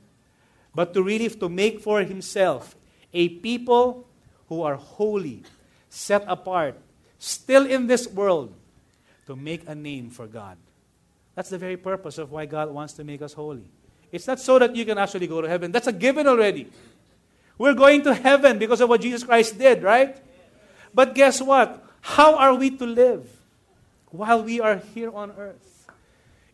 but 0.74 0.94
to 0.94 1.04
really 1.04 1.30
to 1.30 1.50
make 1.50 1.82
for 1.82 2.02
himself 2.02 2.76
a 3.14 3.30
people 3.30 4.08
who 4.48 4.62
are 4.62 4.76
holy, 4.76 5.44
set 5.90 6.24
apart, 6.28 6.80
still 7.18 7.66
in 7.66 7.88
this 7.88 8.08
world, 8.08 8.54
to 9.28 9.36
make 9.36 9.68
a 9.68 9.76
name 9.76 10.10
for 10.10 10.26
God. 10.26 10.58
That's 11.36 11.50
the 11.50 11.58
very 11.58 11.78
purpose 11.78 12.18
of 12.18 12.32
why 12.32 12.46
God 12.46 12.72
wants 12.72 12.94
to 12.94 13.04
make 13.04 13.22
us 13.22 13.34
holy. 13.34 13.70
It's 14.12 14.26
not 14.26 14.40
so 14.40 14.58
that 14.58 14.76
you 14.76 14.86
can 14.86 14.98
actually 14.98 15.28
go 15.28 15.42
to 15.42 15.48
heaven. 15.48 15.72
That's 15.72 15.88
a 15.88 15.94
given 15.94 16.26
already. 16.26 16.68
We're 17.58 17.76
going 17.76 18.02
to 18.04 18.14
heaven 18.16 18.58
because 18.58 18.82
of 18.82 18.90
what 18.90 19.02
Jesus 19.02 19.24
Christ 19.24 19.60
did, 19.60 19.84
right? 19.84 20.18
But 20.94 21.14
guess 21.14 21.42
what? 21.42 21.86
How 22.02 22.36
are 22.36 22.54
we 22.54 22.72
to 22.78 22.86
live 22.86 23.30
while 24.10 24.44
we 24.44 24.60
are 24.60 24.78
here 24.94 25.12
on 25.14 25.32
earth? 25.38 25.88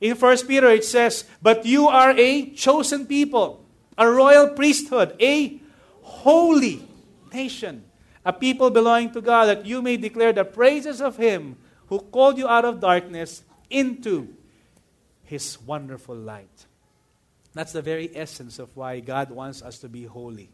In 0.01 0.15
1 0.15 0.47
Peter 0.47 0.67
it 0.69 0.83
says, 0.83 1.25
But 1.41 1.65
you 1.65 1.87
are 1.87 2.11
a 2.11 2.49
chosen 2.51 3.05
people, 3.05 3.65
a 3.97 4.09
royal 4.09 4.49
priesthood, 4.49 5.15
a 5.19 5.59
holy 6.01 6.87
nation, 7.33 7.83
a 8.23 8.33
people 8.33 8.69
belonging 8.69 9.11
to 9.11 9.21
God, 9.21 9.45
that 9.45 9.65
you 9.65 9.81
may 9.81 9.97
declare 9.97 10.33
the 10.33 10.45
praises 10.45 11.01
of 11.01 11.17
Him 11.17 11.57
who 11.87 11.99
called 11.99 12.37
you 12.37 12.47
out 12.47 12.65
of 12.65 12.79
darkness 12.79 13.43
into 13.69 14.35
His 15.23 15.59
wonderful 15.61 16.15
light. 16.15 16.65
That's 17.53 17.71
the 17.71 17.81
very 17.81 18.11
essence 18.13 18.59
of 18.59 18.75
why 18.75 18.99
God 18.99 19.31
wants 19.31 19.61
us 19.61 19.79
to 19.79 19.89
be 19.89 20.03
holy. 20.03 20.49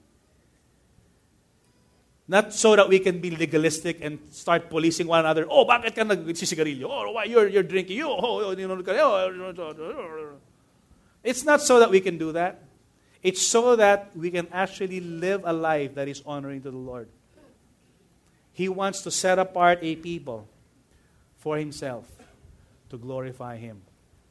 Not 2.31 2.53
so 2.53 2.77
that 2.77 2.87
we 2.87 2.99
can 2.99 3.19
be 3.19 3.35
legalistic 3.35 3.99
and 3.99 4.17
start 4.31 4.69
policing 4.69 5.05
one 5.05 5.19
another. 5.19 5.45
Oh, 5.51 5.67
bakit 5.67 5.91
ka 5.91 6.07
nagsisigarilyo? 6.07 6.87
Oh, 6.87 7.11
why 7.11 7.25
you're, 7.25 7.51
you're 7.51 7.67
drinking? 7.67 7.97
You, 7.97 8.07
oh, 8.07 8.47
oh, 8.47 8.51
you 8.55 8.69
know, 8.69 8.79
oh, 8.79 9.51
oh, 9.59 9.75
oh. 9.83 10.29
It's 11.25 11.43
not 11.43 11.59
so 11.59 11.77
that 11.83 11.91
we 11.91 11.99
can 11.99 12.17
do 12.17 12.31
that. 12.31 12.63
It's 13.21 13.41
so 13.45 13.75
that 13.75 14.15
we 14.15 14.31
can 14.31 14.47
actually 14.53 15.01
live 15.01 15.43
a 15.43 15.51
life 15.51 15.95
that 15.95 16.07
is 16.07 16.23
honoring 16.25 16.61
to 16.61 16.71
the 16.71 16.77
Lord. 16.77 17.09
He 18.53 18.69
wants 18.69 19.01
to 19.01 19.11
set 19.11 19.37
apart 19.37 19.79
a 19.81 19.97
people 19.97 20.47
for 21.35 21.57
Himself 21.57 22.07
to 22.91 22.97
glorify 22.97 23.57
Him. 23.57 23.81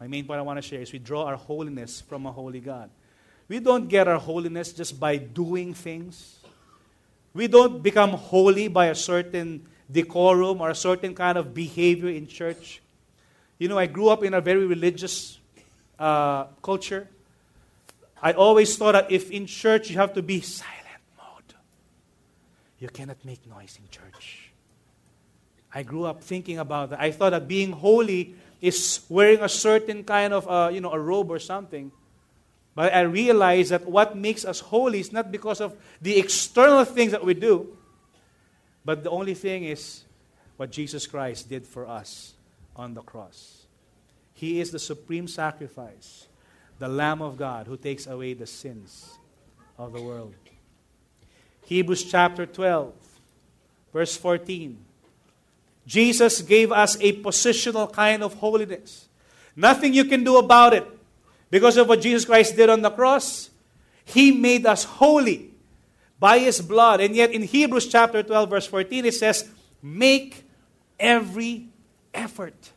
My 0.00 0.08
main 0.08 0.24
point 0.24 0.38
I 0.38 0.42
want 0.42 0.56
to 0.56 0.64
share 0.64 0.80
is 0.80 0.90
we 0.90 1.00
draw 1.00 1.24
our 1.24 1.36
holiness 1.36 2.00
from 2.00 2.24
a 2.24 2.32
holy 2.32 2.60
God. 2.60 2.88
We 3.46 3.60
don't 3.60 3.88
get 3.88 4.08
our 4.08 4.18
holiness 4.18 4.72
just 4.72 4.98
by 4.98 5.18
doing 5.18 5.74
things. 5.74 6.39
We 7.32 7.46
don't 7.46 7.82
become 7.82 8.10
holy 8.10 8.68
by 8.68 8.86
a 8.86 8.94
certain 8.94 9.66
decorum 9.90 10.60
or 10.60 10.70
a 10.70 10.74
certain 10.74 11.14
kind 11.14 11.38
of 11.38 11.54
behavior 11.54 12.08
in 12.08 12.26
church. 12.26 12.80
You 13.58 13.68
know, 13.68 13.78
I 13.78 13.86
grew 13.86 14.08
up 14.08 14.24
in 14.24 14.34
a 14.34 14.40
very 14.40 14.66
religious 14.66 15.38
uh, 15.98 16.44
culture. 16.62 17.08
I 18.22 18.32
always 18.32 18.76
thought 18.76 18.92
that 18.92 19.10
if 19.10 19.30
in 19.30 19.46
church 19.46 19.90
you 19.90 19.96
have 19.96 20.14
to 20.14 20.22
be 20.22 20.40
silent 20.40 21.02
mode, 21.16 21.54
you 22.78 22.88
cannot 22.88 23.24
make 23.24 23.46
noise 23.46 23.78
in 23.80 23.88
church. 23.90 24.50
I 25.72 25.82
grew 25.82 26.04
up 26.04 26.22
thinking 26.22 26.58
about 26.58 26.90
that. 26.90 27.00
I 27.00 27.12
thought 27.12 27.30
that 27.30 27.46
being 27.46 27.72
holy 27.72 28.34
is 28.60 29.00
wearing 29.08 29.40
a 29.40 29.48
certain 29.48 30.04
kind 30.04 30.32
of, 30.32 30.48
uh, 30.48 30.70
you 30.72 30.80
know, 30.80 30.92
a 30.92 30.98
robe 30.98 31.30
or 31.30 31.38
something. 31.38 31.92
But 32.74 32.94
I 32.94 33.00
realize 33.02 33.70
that 33.70 33.86
what 33.86 34.16
makes 34.16 34.44
us 34.44 34.60
holy 34.60 35.00
is 35.00 35.12
not 35.12 35.32
because 35.32 35.60
of 35.60 35.76
the 36.00 36.18
external 36.18 36.84
things 36.84 37.12
that 37.12 37.24
we 37.24 37.34
do, 37.34 37.76
but 38.84 39.02
the 39.02 39.10
only 39.10 39.34
thing 39.34 39.64
is 39.64 40.04
what 40.56 40.70
Jesus 40.70 41.06
Christ 41.06 41.48
did 41.48 41.66
for 41.66 41.86
us 41.86 42.34
on 42.76 42.94
the 42.94 43.02
cross. 43.02 43.66
He 44.34 44.60
is 44.60 44.70
the 44.70 44.78
supreme 44.78 45.28
sacrifice, 45.28 46.26
the 46.78 46.88
Lamb 46.88 47.20
of 47.20 47.36
God 47.36 47.66
who 47.66 47.76
takes 47.76 48.06
away 48.06 48.34
the 48.34 48.46
sins 48.46 49.18
of 49.76 49.92
the 49.92 50.00
world. 50.00 50.34
Hebrews 51.66 52.10
chapter 52.10 52.46
12, 52.46 52.94
verse 53.92 54.16
14. 54.16 54.78
Jesus 55.86 56.40
gave 56.42 56.72
us 56.72 56.96
a 57.00 57.20
positional 57.20 57.92
kind 57.92 58.22
of 58.22 58.34
holiness. 58.34 59.08
Nothing 59.56 59.92
you 59.92 60.04
can 60.04 60.24
do 60.24 60.36
about 60.38 60.74
it. 60.74 60.86
Because 61.50 61.76
of 61.76 61.88
what 61.88 62.00
Jesus 62.00 62.24
Christ 62.24 62.56
did 62.56 62.70
on 62.70 62.80
the 62.80 62.90
cross, 62.90 63.50
He 64.04 64.30
made 64.30 64.64
us 64.66 64.84
holy 64.84 65.50
by 66.18 66.38
His 66.38 66.60
blood. 66.60 67.00
And 67.00 67.14
yet 67.14 67.32
in 67.32 67.42
Hebrews 67.42 67.88
chapter 67.88 68.22
12, 68.22 68.50
verse 68.50 68.66
14, 68.66 69.04
it 69.04 69.14
says, 69.14 69.50
Make 69.82 70.46
every 70.98 71.66
effort 72.14 72.70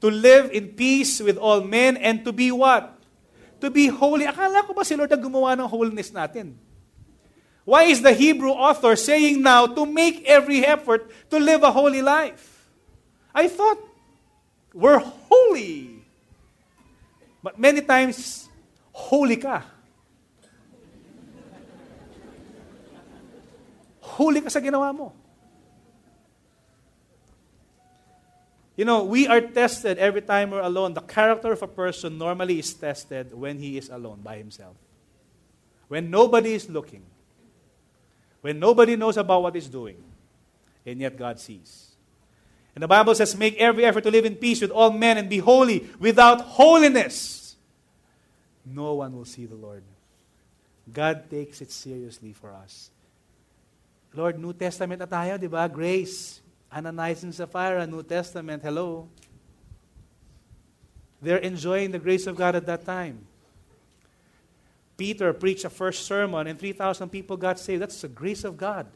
to 0.00 0.10
live 0.10 0.50
in 0.50 0.74
peace 0.74 1.20
with 1.20 1.38
all 1.38 1.62
men 1.62 1.96
and 1.96 2.24
to 2.24 2.32
be 2.32 2.50
what? 2.50 2.98
To 3.60 3.70
be 3.70 3.86
holy. 3.86 4.26
Akala 4.26 4.66
ko 4.66 4.74
ba 4.74 4.84
si 4.84 4.96
Lord 4.96 5.12
ang 5.12 5.22
gumawa 5.22 5.54
ng 5.56 5.68
holiness 5.68 6.10
natin? 6.10 6.58
Why 7.64 7.84
is 7.84 8.02
the 8.02 8.12
Hebrew 8.12 8.52
author 8.52 8.96
saying 8.96 9.40
now 9.40 9.66
to 9.66 9.86
make 9.86 10.24
every 10.28 10.60
effort 10.66 11.08
to 11.30 11.40
live 11.40 11.62
a 11.62 11.72
holy 11.72 12.02
life? 12.02 12.68
I 13.34 13.48
thought 13.48 13.80
we're 14.74 15.00
holy. 15.00 15.93
But 17.44 17.60
many 17.60 17.84
times, 17.84 18.48
holy 18.88 19.36
ka. 19.36 19.60
Holy 24.00 24.40
ka 24.40 24.48
sa 24.48 24.64
ginawa 24.64 24.96
mo. 24.96 25.12
You 28.80 28.88
know, 28.88 29.04
we 29.04 29.28
are 29.28 29.44
tested 29.44 30.00
every 30.00 30.24
time 30.24 30.56
we're 30.56 30.64
alone. 30.64 30.96
The 30.96 31.04
character 31.04 31.52
of 31.52 31.60
a 31.60 31.68
person 31.68 32.16
normally 32.16 32.58
is 32.58 32.72
tested 32.72 33.36
when 33.36 33.60
he 33.60 33.76
is 33.76 33.92
alone 33.92 34.24
by 34.24 34.40
himself. 34.40 34.80
When 35.86 36.08
nobody 36.08 36.54
is 36.54 36.72
looking. 36.72 37.04
When 38.40 38.58
nobody 38.58 38.96
knows 38.96 39.20
about 39.20 39.42
what 39.42 39.54
he's 39.54 39.68
doing. 39.68 40.00
And 40.86 40.98
yet 40.98 41.14
God 41.16 41.38
sees. 41.38 41.93
And 42.74 42.82
the 42.82 42.88
Bible 42.88 43.14
says, 43.14 43.36
Make 43.36 43.56
every 43.58 43.84
effort 43.84 44.02
to 44.02 44.10
live 44.10 44.24
in 44.24 44.34
peace 44.36 44.60
with 44.60 44.70
all 44.70 44.90
men 44.90 45.18
and 45.18 45.28
be 45.28 45.38
holy. 45.38 45.88
Without 45.98 46.40
holiness, 46.40 47.56
no 48.66 48.94
one 48.94 49.14
will 49.14 49.24
see 49.24 49.46
the 49.46 49.54
Lord. 49.54 49.82
God 50.92 51.30
takes 51.30 51.62
it 51.62 51.70
seriously 51.70 52.32
for 52.32 52.52
us. 52.52 52.90
Lord, 54.12 54.38
New 54.38 54.52
Testament 54.52 55.00
na 55.00 55.06
tayo, 55.06 55.40
di 55.40 55.46
ba? 55.46 55.68
Grace. 55.68 56.40
Ananias 56.74 57.22
and 57.22 57.34
Sapphira, 57.34 57.86
New 57.86 58.02
Testament. 58.02 58.62
Hello. 58.62 59.08
They're 61.22 61.38
enjoying 61.38 61.92
the 61.92 61.98
grace 61.98 62.26
of 62.26 62.36
God 62.36 62.54
at 62.56 62.66
that 62.66 62.84
time. 62.84 63.24
Peter 64.96 65.32
preached 65.32 65.64
a 65.64 65.70
first 65.70 66.06
sermon 66.06 66.46
and 66.46 66.58
3,000 66.58 67.08
people 67.08 67.36
got 67.36 67.58
saved. 67.58 67.82
That's 67.82 68.00
the 68.02 68.08
grace 68.08 68.44
of 68.44 68.56
God. 68.56 68.86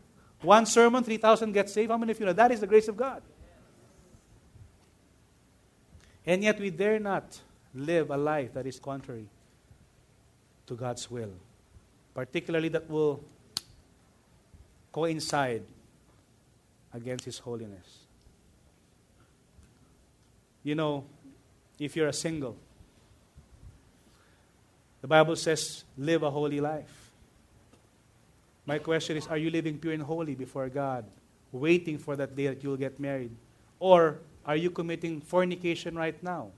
One 0.42 0.66
sermon, 0.66 1.02
3,000 1.02 1.52
get 1.52 1.70
saved. 1.70 1.90
How 1.90 1.96
many 1.96 2.12
of 2.12 2.20
you 2.20 2.26
know 2.26 2.32
that 2.32 2.52
is 2.52 2.60
the 2.60 2.66
grace 2.66 2.86
of 2.86 2.96
God? 2.96 3.22
And 6.28 6.42
yet 6.42 6.60
we 6.60 6.68
dare 6.68 7.00
not 7.00 7.40
live 7.74 8.10
a 8.10 8.16
life 8.18 8.52
that 8.52 8.66
is 8.66 8.78
contrary 8.78 9.26
to 10.66 10.74
God's 10.74 11.10
will, 11.10 11.32
particularly 12.14 12.68
that 12.68 12.88
will 12.90 13.24
coincide 14.92 15.62
against 16.92 17.24
His 17.24 17.38
holiness. 17.38 18.00
You 20.62 20.74
know, 20.74 21.06
if 21.78 21.96
you're 21.96 22.08
a 22.08 22.12
single, 22.12 22.56
the 25.00 25.08
Bible 25.08 25.34
says, 25.34 25.84
live 25.96 26.24
a 26.24 26.30
holy 26.30 26.60
life. 26.60 27.10
My 28.66 28.78
question 28.80 29.16
is, 29.16 29.26
are 29.28 29.38
you 29.38 29.50
living 29.50 29.78
pure 29.78 29.94
and 29.94 30.02
holy 30.02 30.34
before 30.34 30.68
God, 30.68 31.06
waiting 31.52 31.96
for 31.96 32.16
that 32.16 32.36
day 32.36 32.48
that 32.48 32.62
you'll 32.62 32.76
get 32.76 33.00
married? 33.00 33.30
Or 33.80 34.18
are 34.48 34.56
you 34.56 34.70
committing 34.70 35.20
fornication 35.20 35.94
right 35.94 36.20
now? 36.22 36.48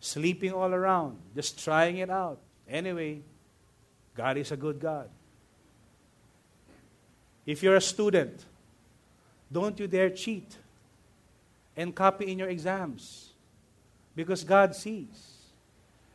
Sleeping 0.00 0.52
all 0.52 0.74
around, 0.74 1.16
just 1.34 1.58
trying 1.58 1.96
it 1.96 2.10
out. 2.10 2.38
Anyway, 2.68 3.22
God 4.14 4.36
is 4.36 4.52
a 4.52 4.56
good 4.56 4.78
God. 4.78 5.08
If 7.46 7.62
you're 7.62 7.76
a 7.76 7.80
student, 7.80 8.44
don't 9.50 9.80
you 9.80 9.86
dare 9.86 10.10
cheat 10.10 10.58
and 11.74 11.94
copy 11.94 12.30
in 12.30 12.38
your 12.38 12.48
exams 12.48 13.30
because 14.14 14.44
God 14.44 14.76
sees. 14.76 15.38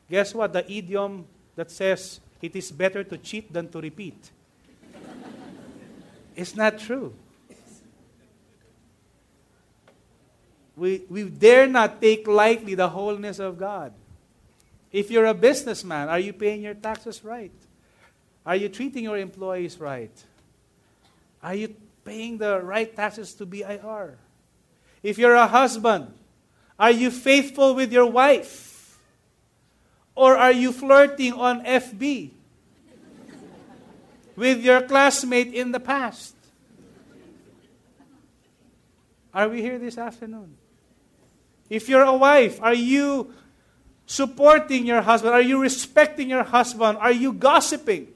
Guess 0.08 0.36
what? 0.36 0.54
The 0.54 0.72
idiom 0.72 1.26
that 1.56 1.72
says 1.72 2.20
it 2.44 2.56
is 2.56 2.72
better 2.72 3.04
to 3.04 3.18
cheat 3.18 3.52
than 3.52 3.70
to 3.70 3.82
repeat. 3.82 4.30
it's 6.36 6.56
not 6.56 6.78
true. 6.78 7.14
We, 10.82 11.04
we 11.10 11.24
dare 11.26 11.68
not 11.68 12.02
take 12.02 12.26
lightly 12.26 12.74
the 12.74 12.90
wholeness 12.90 13.38
of 13.38 13.56
God. 13.60 13.94
If 14.92 15.12
you're 15.12 15.28
a 15.28 15.34
businessman, 15.36 16.10
are 16.10 16.18
you 16.18 16.34
paying 16.34 16.64
your 16.64 16.74
taxes 16.74 17.24
right? 17.24 17.52
Are 18.44 18.56
you 18.56 18.68
treating 18.68 19.04
your 19.04 19.20
employees 19.20 19.80
right? 19.80 20.10
Are 21.44 21.54
you 21.54 21.76
paying 22.04 22.40
the 22.40 22.62
right 22.62 22.96
taxes 22.96 23.36
to 23.36 23.46
BIR? 23.46 24.18
If 25.04 25.20
you're 25.20 25.36
a 25.36 25.46
husband, 25.46 26.12
are 26.80 26.90
you 26.90 27.12
faithful 27.12 27.76
with 27.76 27.94
your 27.94 28.08
wife? 28.08 28.98
Or 30.16 30.36
are 30.36 30.52
you 30.52 30.72
flirting 30.72 31.34
on 31.34 31.64
FB 31.64 32.32
with 34.36 34.64
your 34.64 34.82
classmate 34.82 35.54
in 35.54 35.74
the 35.74 35.80
past? 35.80 36.34
Are 39.32 39.48
we 39.48 39.62
here 39.62 39.78
this 39.78 40.00
afternoon? 40.00 40.58
If 41.72 41.88
you're 41.88 42.04
a 42.04 42.14
wife, 42.14 42.62
are 42.62 42.74
you 42.74 43.34
supporting 44.06 44.86
your 44.86 45.02
husband? 45.02 45.34
Are 45.34 45.42
you 45.42 45.62
respecting 45.62 46.30
your 46.30 46.44
husband? 46.44 46.98
Are 46.98 47.14
you 47.14 47.32
gossiping? 47.32 48.10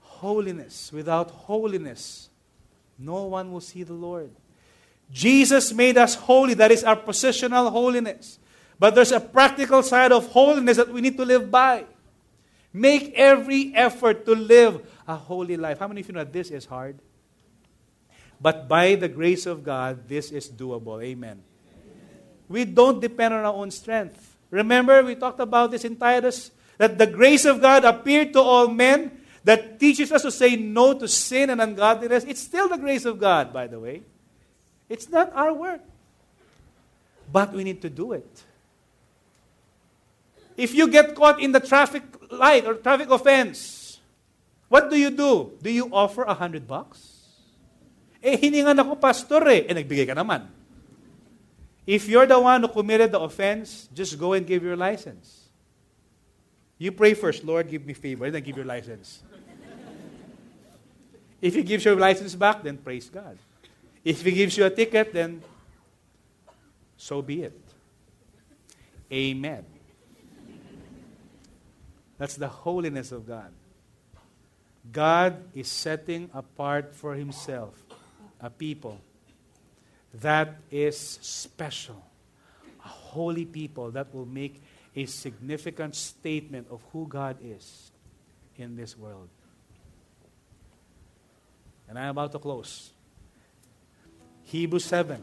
Holiness. 0.00 0.90
Without 0.90 1.30
holiness, 1.30 2.30
no 2.98 3.24
one 3.24 3.52
will 3.52 3.60
see 3.60 3.82
the 3.82 3.92
Lord. 3.92 4.30
Jesus 5.12 5.70
made 5.70 5.98
us 5.98 6.14
holy. 6.14 6.54
That 6.54 6.72
is 6.72 6.82
our 6.82 6.96
positional 6.96 7.70
holiness. 7.70 8.38
But 8.78 8.94
there's 8.94 9.12
a 9.12 9.20
practical 9.20 9.82
side 9.82 10.12
of 10.12 10.28
holiness 10.28 10.78
that 10.78 10.88
we 10.88 11.02
need 11.02 11.18
to 11.18 11.26
live 11.26 11.50
by. 11.50 11.84
Make 12.72 13.12
every 13.16 13.74
effort 13.74 14.24
to 14.24 14.34
live 14.34 14.80
a 15.06 15.14
holy 15.14 15.58
life. 15.58 15.80
How 15.80 15.88
many 15.88 16.00
of 16.00 16.08
you 16.08 16.14
know 16.14 16.24
this 16.24 16.50
is 16.50 16.64
hard? 16.64 16.98
But 18.42 18.66
by 18.66 18.96
the 18.96 19.08
grace 19.08 19.46
of 19.46 19.62
God, 19.62 20.08
this 20.08 20.32
is 20.32 20.50
doable. 20.50 21.02
Amen. 21.02 21.40
We 22.48 22.64
don't 22.64 23.00
depend 23.00 23.32
on 23.32 23.44
our 23.44 23.54
own 23.54 23.70
strength. 23.70 24.36
Remember, 24.50 25.02
we 25.04 25.14
talked 25.14 25.38
about 25.38 25.70
this 25.70 25.84
in 25.84 25.94
Titus 25.94 26.50
that 26.76 26.98
the 26.98 27.06
grace 27.06 27.44
of 27.44 27.62
God 27.62 27.84
appeared 27.84 28.32
to 28.32 28.40
all 28.40 28.66
men 28.66 29.22
that 29.44 29.78
teaches 29.78 30.10
us 30.10 30.22
to 30.22 30.30
say 30.32 30.56
no 30.56 30.92
to 30.98 31.06
sin 31.06 31.50
and 31.50 31.62
ungodliness. 31.62 32.24
It's 32.24 32.40
still 32.40 32.68
the 32.68 32.76
grace 32.76 33.04
of 33.04 33.20
God, 33.20 33.52
by 33.52 33.68
the 33.68 33.78
way. 33.78 34.02
It's 34.88 35.08
not 35.08 35.32
our 35.34 35.54
work. 35.54 35.80
But 37.30 37.52
we 37.52 37.62
need 37.62 37.80
to 37.82 37.88
do 37.88 38.12
it. 38.12 38.42
If 40.56 40.74
you 40.74 40.88
get 40.88 41.14
caught 41.14 41.40
in 41.40 41.52
the 41.52 41.60
traffic 41.60 42.02
light 42.30 42.66
or 42.66 42.74
traffic 42.74 43.08
offense, 43.08 44.00
what 44.68 44.90
do 44.90 44.98
you 44.98 45.10
do? 45.10 45.52
Do 45.62 45.70
you 45.70 45.88
offer 45.92 46.24
a 46.24 46.34
hundred 46.34 46.66
bucks? 46.66 47.11
Eh, 48.22 48.38
hiningan 48.38 48.78
ako, 48.78 48.94
pastor 49.02 49.42
eh. 49.50 49.66
Eh, 49.66 49.74
nagbigay 49.74 50.06
ka 50.06 50.14
naman. 50.14 50.46
If 51.82 52.06
you're 52.06 52.30
the 52.30 52.38
one 52.38 52.62
who 52.62 52.70
committed 52.70 53.10
the 53.10 53.18
offense, 53.18 53.90
just 53.90 54.14
go 54.14 54.38
and 54.38 54.46
give 54.46 54.62
your 54.62 54.78
license. 54.78 55.50
You 56.78 56.94
pray 56.94 57.14
first, 57.14 57.42
Lord, 57.42 57.66
give 57.66 57.82
me 57.82 57.94
favor, 57.94 58.26
and 58.26 58.34
then 58.34 58.42
give 58.46 58.54
your 58.54 58.66
license. 58.66 59.26
if 61.42 61.58
He 61.58 61.66
gives 61.66 61.84
your 61.84 61.98
license 61.98 62.38
back, 62.38 62.62
then 62.62 62.78
praise 62.78 63.10
God. 63.10 63.36
If 64.04 64.22
He 64.22 64.30
gives 64.30 64.56
you 64.56 64.64
a 64.66 64.70
ticket, 64.70 65.12
then 65.12 65.42
so 66.96 67.22
be 67.22 67.42
it. 67.42 67.58
Amen. 69.10 69.66
That's 72.18 72.38
the 72.38 72.46
holiness 72.46 73.10
of 73.10 73.26
God. 73.26 73.50
God 74.90 75.42
is 75.54 75.66
setting 75.66 76.30
apart 76.32 76.94
for 76.94 77.14
Himself 77.14 77.81
a 78.42 78.50
people 78.50 79.00
that 80.14 80.56
is 80.70 80.98
special, 80.98 82.02
a 82.84 82.88
holy 82.88 83.44
people 83.44 83.90
that 83.92 84.12
will 84.14 84.26
make 84.26 84.62
a 84.94 85.06
significant 85.06 85.94
statement 85.94 86.66
of 86.70 86.82
who 86.92 87.06
God 87.06 87.38
is 87.42 87.92
in 88.56 88.76
this 88.76 88.98
world. 88.98 89.28
And 91.88 91.98
I'm 91.98 92.10
about 92.10 92.32
to 92.32 92.38
close. 92.38 92.90
Hebrews 94.44 94.84
7 94.84 95.22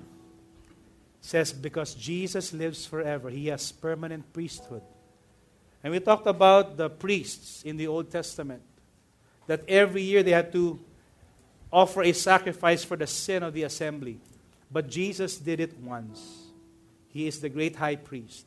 says, 1.21 1.53
Because 1.53 1.93
Jesus 1.93 2.53
lives 2.53 2.85
forever, 2.85 3.29
he 3.29 3.47
has 3.47 3.71
permanent 3.71 4.31
priesthood. 4.33 4.81
And 5.83 5.93
we 5.93 5.99
talked 5.99 6.27
about 6.27 6.77
the 6.77 6.89
priests 6.89 7.63
in 7.63 7.77
the 7.77 7.87
Old 7.87 8.11
Testament, 8.11 8.61
that 9.47 9.63
every 9.67 10.01
year 10.01 10.23
they 10.23 10.31
had 10.31 10.51
to 10.53 10.79
offer 11.71 12.03
a 12.03 12.11
sacrifice 12.11 12.83
for 12.83 12.97
the 12.97 13.07
sin 13.07 13.43
of 13.43 13.53
the 13.53 13.63
assembly. 13.63 14.19
But 14.71 14.89
Jesus 14.89 15.37
did 15.37 15.59
it 15.59 15.77
once. 15.79 16.47
He 17.09 17.27
is 17.27 17.41
the 17.41 17.49
great 17.49 17.75
high 17.75 17.95
priest 17.95 18.45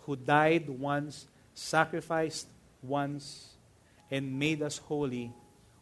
who 0.00 0.16
died 0.16 0.68
once, 0.68 1.26
sacrificed 1.54 2.46
once, 2.82 3.50
and 4.10 4.38
made 4.38 4.62
us 4.62 4.78
holy 4.78 5.32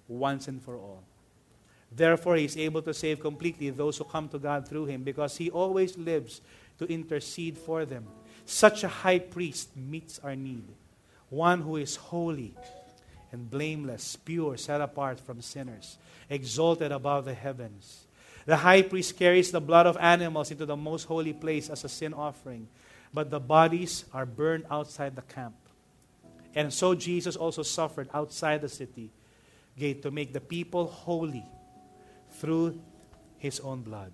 once 0.08 0.48
and 0.48 0.60
for 0.62 0.76
all. 0.76 1.04
Therefore, 1.92 2.36
he 2.36 2.44
is 2.44 2.56
able 2.56 2.82
to 2.82 2.92
save 2.92 3.20
completely 3.20 3.70
those 3.70 3.96
who 3.98 4.04
come 4.04 4.28
to 4.30 4.38
God 4.38 4.66
through 4.66 4.86
him 4.86 5.04
because 5.04 5.36
he 5.36 5.50
always 5.50 5.96
lives 5.96 6.40
to 6.78 6.84
intercede 6.86 7.56
for 7.56 7.84
them. 7.84 8.06
Such 8.44 8.84
a 8.84 8.88
high 8.88 9.20
priest 9.20 9.76
meets 9.76 10.18
our 10.18 10.34
need. 10.34 10.64
One 11.30 11.60
who 11.60 11.76
is 11.76 11.96
holy 11.96 12.54
and 13.32 13.50
blameless, 13.50 14.16
pure, 14.16 14.56
set 14.56 14.80
apart 14.80 15.20
from 15.20 15.40
sinners, 15.40 15.98
exalted 16.30 16.92
above 16.92 17.24
the 17.24 17.34
heavens. 17.34 18.06
The 18.46 18.56
high 18.56 18.82
priest 18.82 19.18
carries 19.18 19.50
the 19.50 19.60
blood 19.60 19.86
of 19.86 19.96
animals 19.96 20.50
into 20.50 20.66
the 20.66 20.76
most 20.76 21.04
holy 21.04 21.32
place 21.32 21.68
as 21.68 21.84
a 21.84 21.88
sin 21.88 22.14
offering, 22.14 22.68
but 23.12 23.30
the 23.30 23.40
bodies 23.40 24.04
are 24.12 24.26
burned 24.26 24.66
outside 24.70 25.16
the 25.16 25.22
camp. 25.22 25.56
And 26.54 26.72
so 26.72 26.94
Jesus 26.94 27.36
also 27.36 27.62
suffered 27.62 28.08
outside 28.14 28.62
the 28.62 28.68
city 28.68 29.10
gate 29.78 30.02
to 30.02 30.10
make 30.10 30.32
the 30.32 30.40
people 30.40 30.86
holy 30.86 31.44
through 32.38 32.80
his 33.36 33.60
own 33.60 33.82
blood. 33.82 34.12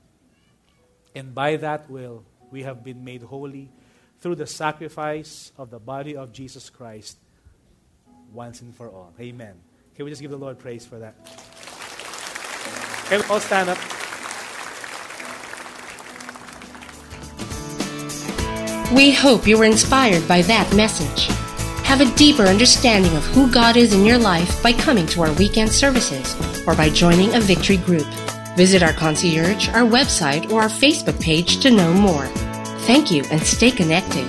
And 1.14 1.34
by 1.34 1.56
that 1.56 1.88
will, 1.88 2.24
we 2.50 2.62
have 2.62 2.82
been 2.82 3.04
made 3.04 3.22
holy 3.22 3.70
through 4.20 4.36
the 4.36 4.46
sacrifice 4.46 5.52
of 5.56 5.70
the 5.70 5.78
body 5.78 6.16
of 6.16 6.32
Jesus 6.32 6.70
Christ 6.70 7.18
once 8.32 8.62
and 8.62 8.74
for 8.74 8.88
all. 8.88 9.12
Amen. 9.20 9.54
Can 9.94 10.04
we 10.04 10.10
just 10.10 10.22
give 10.22 10.30
the 10.30 10.36
Lord 10.36 10.58
praise 10.58 10.86
for 10.86 10.98
that? 10.98 11.14
Can 13.06 13.20
we 13.20 13.26
all 13.26 13.40
stand 13.40 13.68
up? 13.68 13.78
We 18.94 19.10
hope 19.10 19.46
you 19.46 19.56
were 19.56 19.64
inspired 19.64 20.26
by 20.28 20.42
that 20.42 20.74
message. 20.74 21.26
Have 21.86 22.00
a 22.00 22.14
deeper 22.16 22.42
understanding 22.44 23.14
of 23.16 23.24
who 23.24 23.50
God 23.50 23.76
is 23.76 23.94
in 23.94 24.04
your 24.04 24.18
life 24.18 24.62
by 24.62 24.72
coming 24.72 25.06
to 25.08 25.22
our 25.22 25.32
weekend 25.34 25.70
services 25.70 26.36
or 26.66 26.74
by 26.74 26.90
joining 26.90 27.34
a 27.34 27.40
victory 27.40 27.78
group. 27.78 28.06
Visit 28.56 28.82
our 28.82 28.92
concierge, 28.92 29.68
our 29.70 29.82
website, 29.82 30.50
or 30.50 30.62
our 30.62 30.68
Facebook 30.68 31.20
page 31.20 31.60
to 31.60 31.70
know 31.70 31.92
more. 31.92 32.26
Thank 32.86 33.10
you 33.10 33.24
and 33.30 33.40
stay 33.42 33.70
connected. 33.70 34.26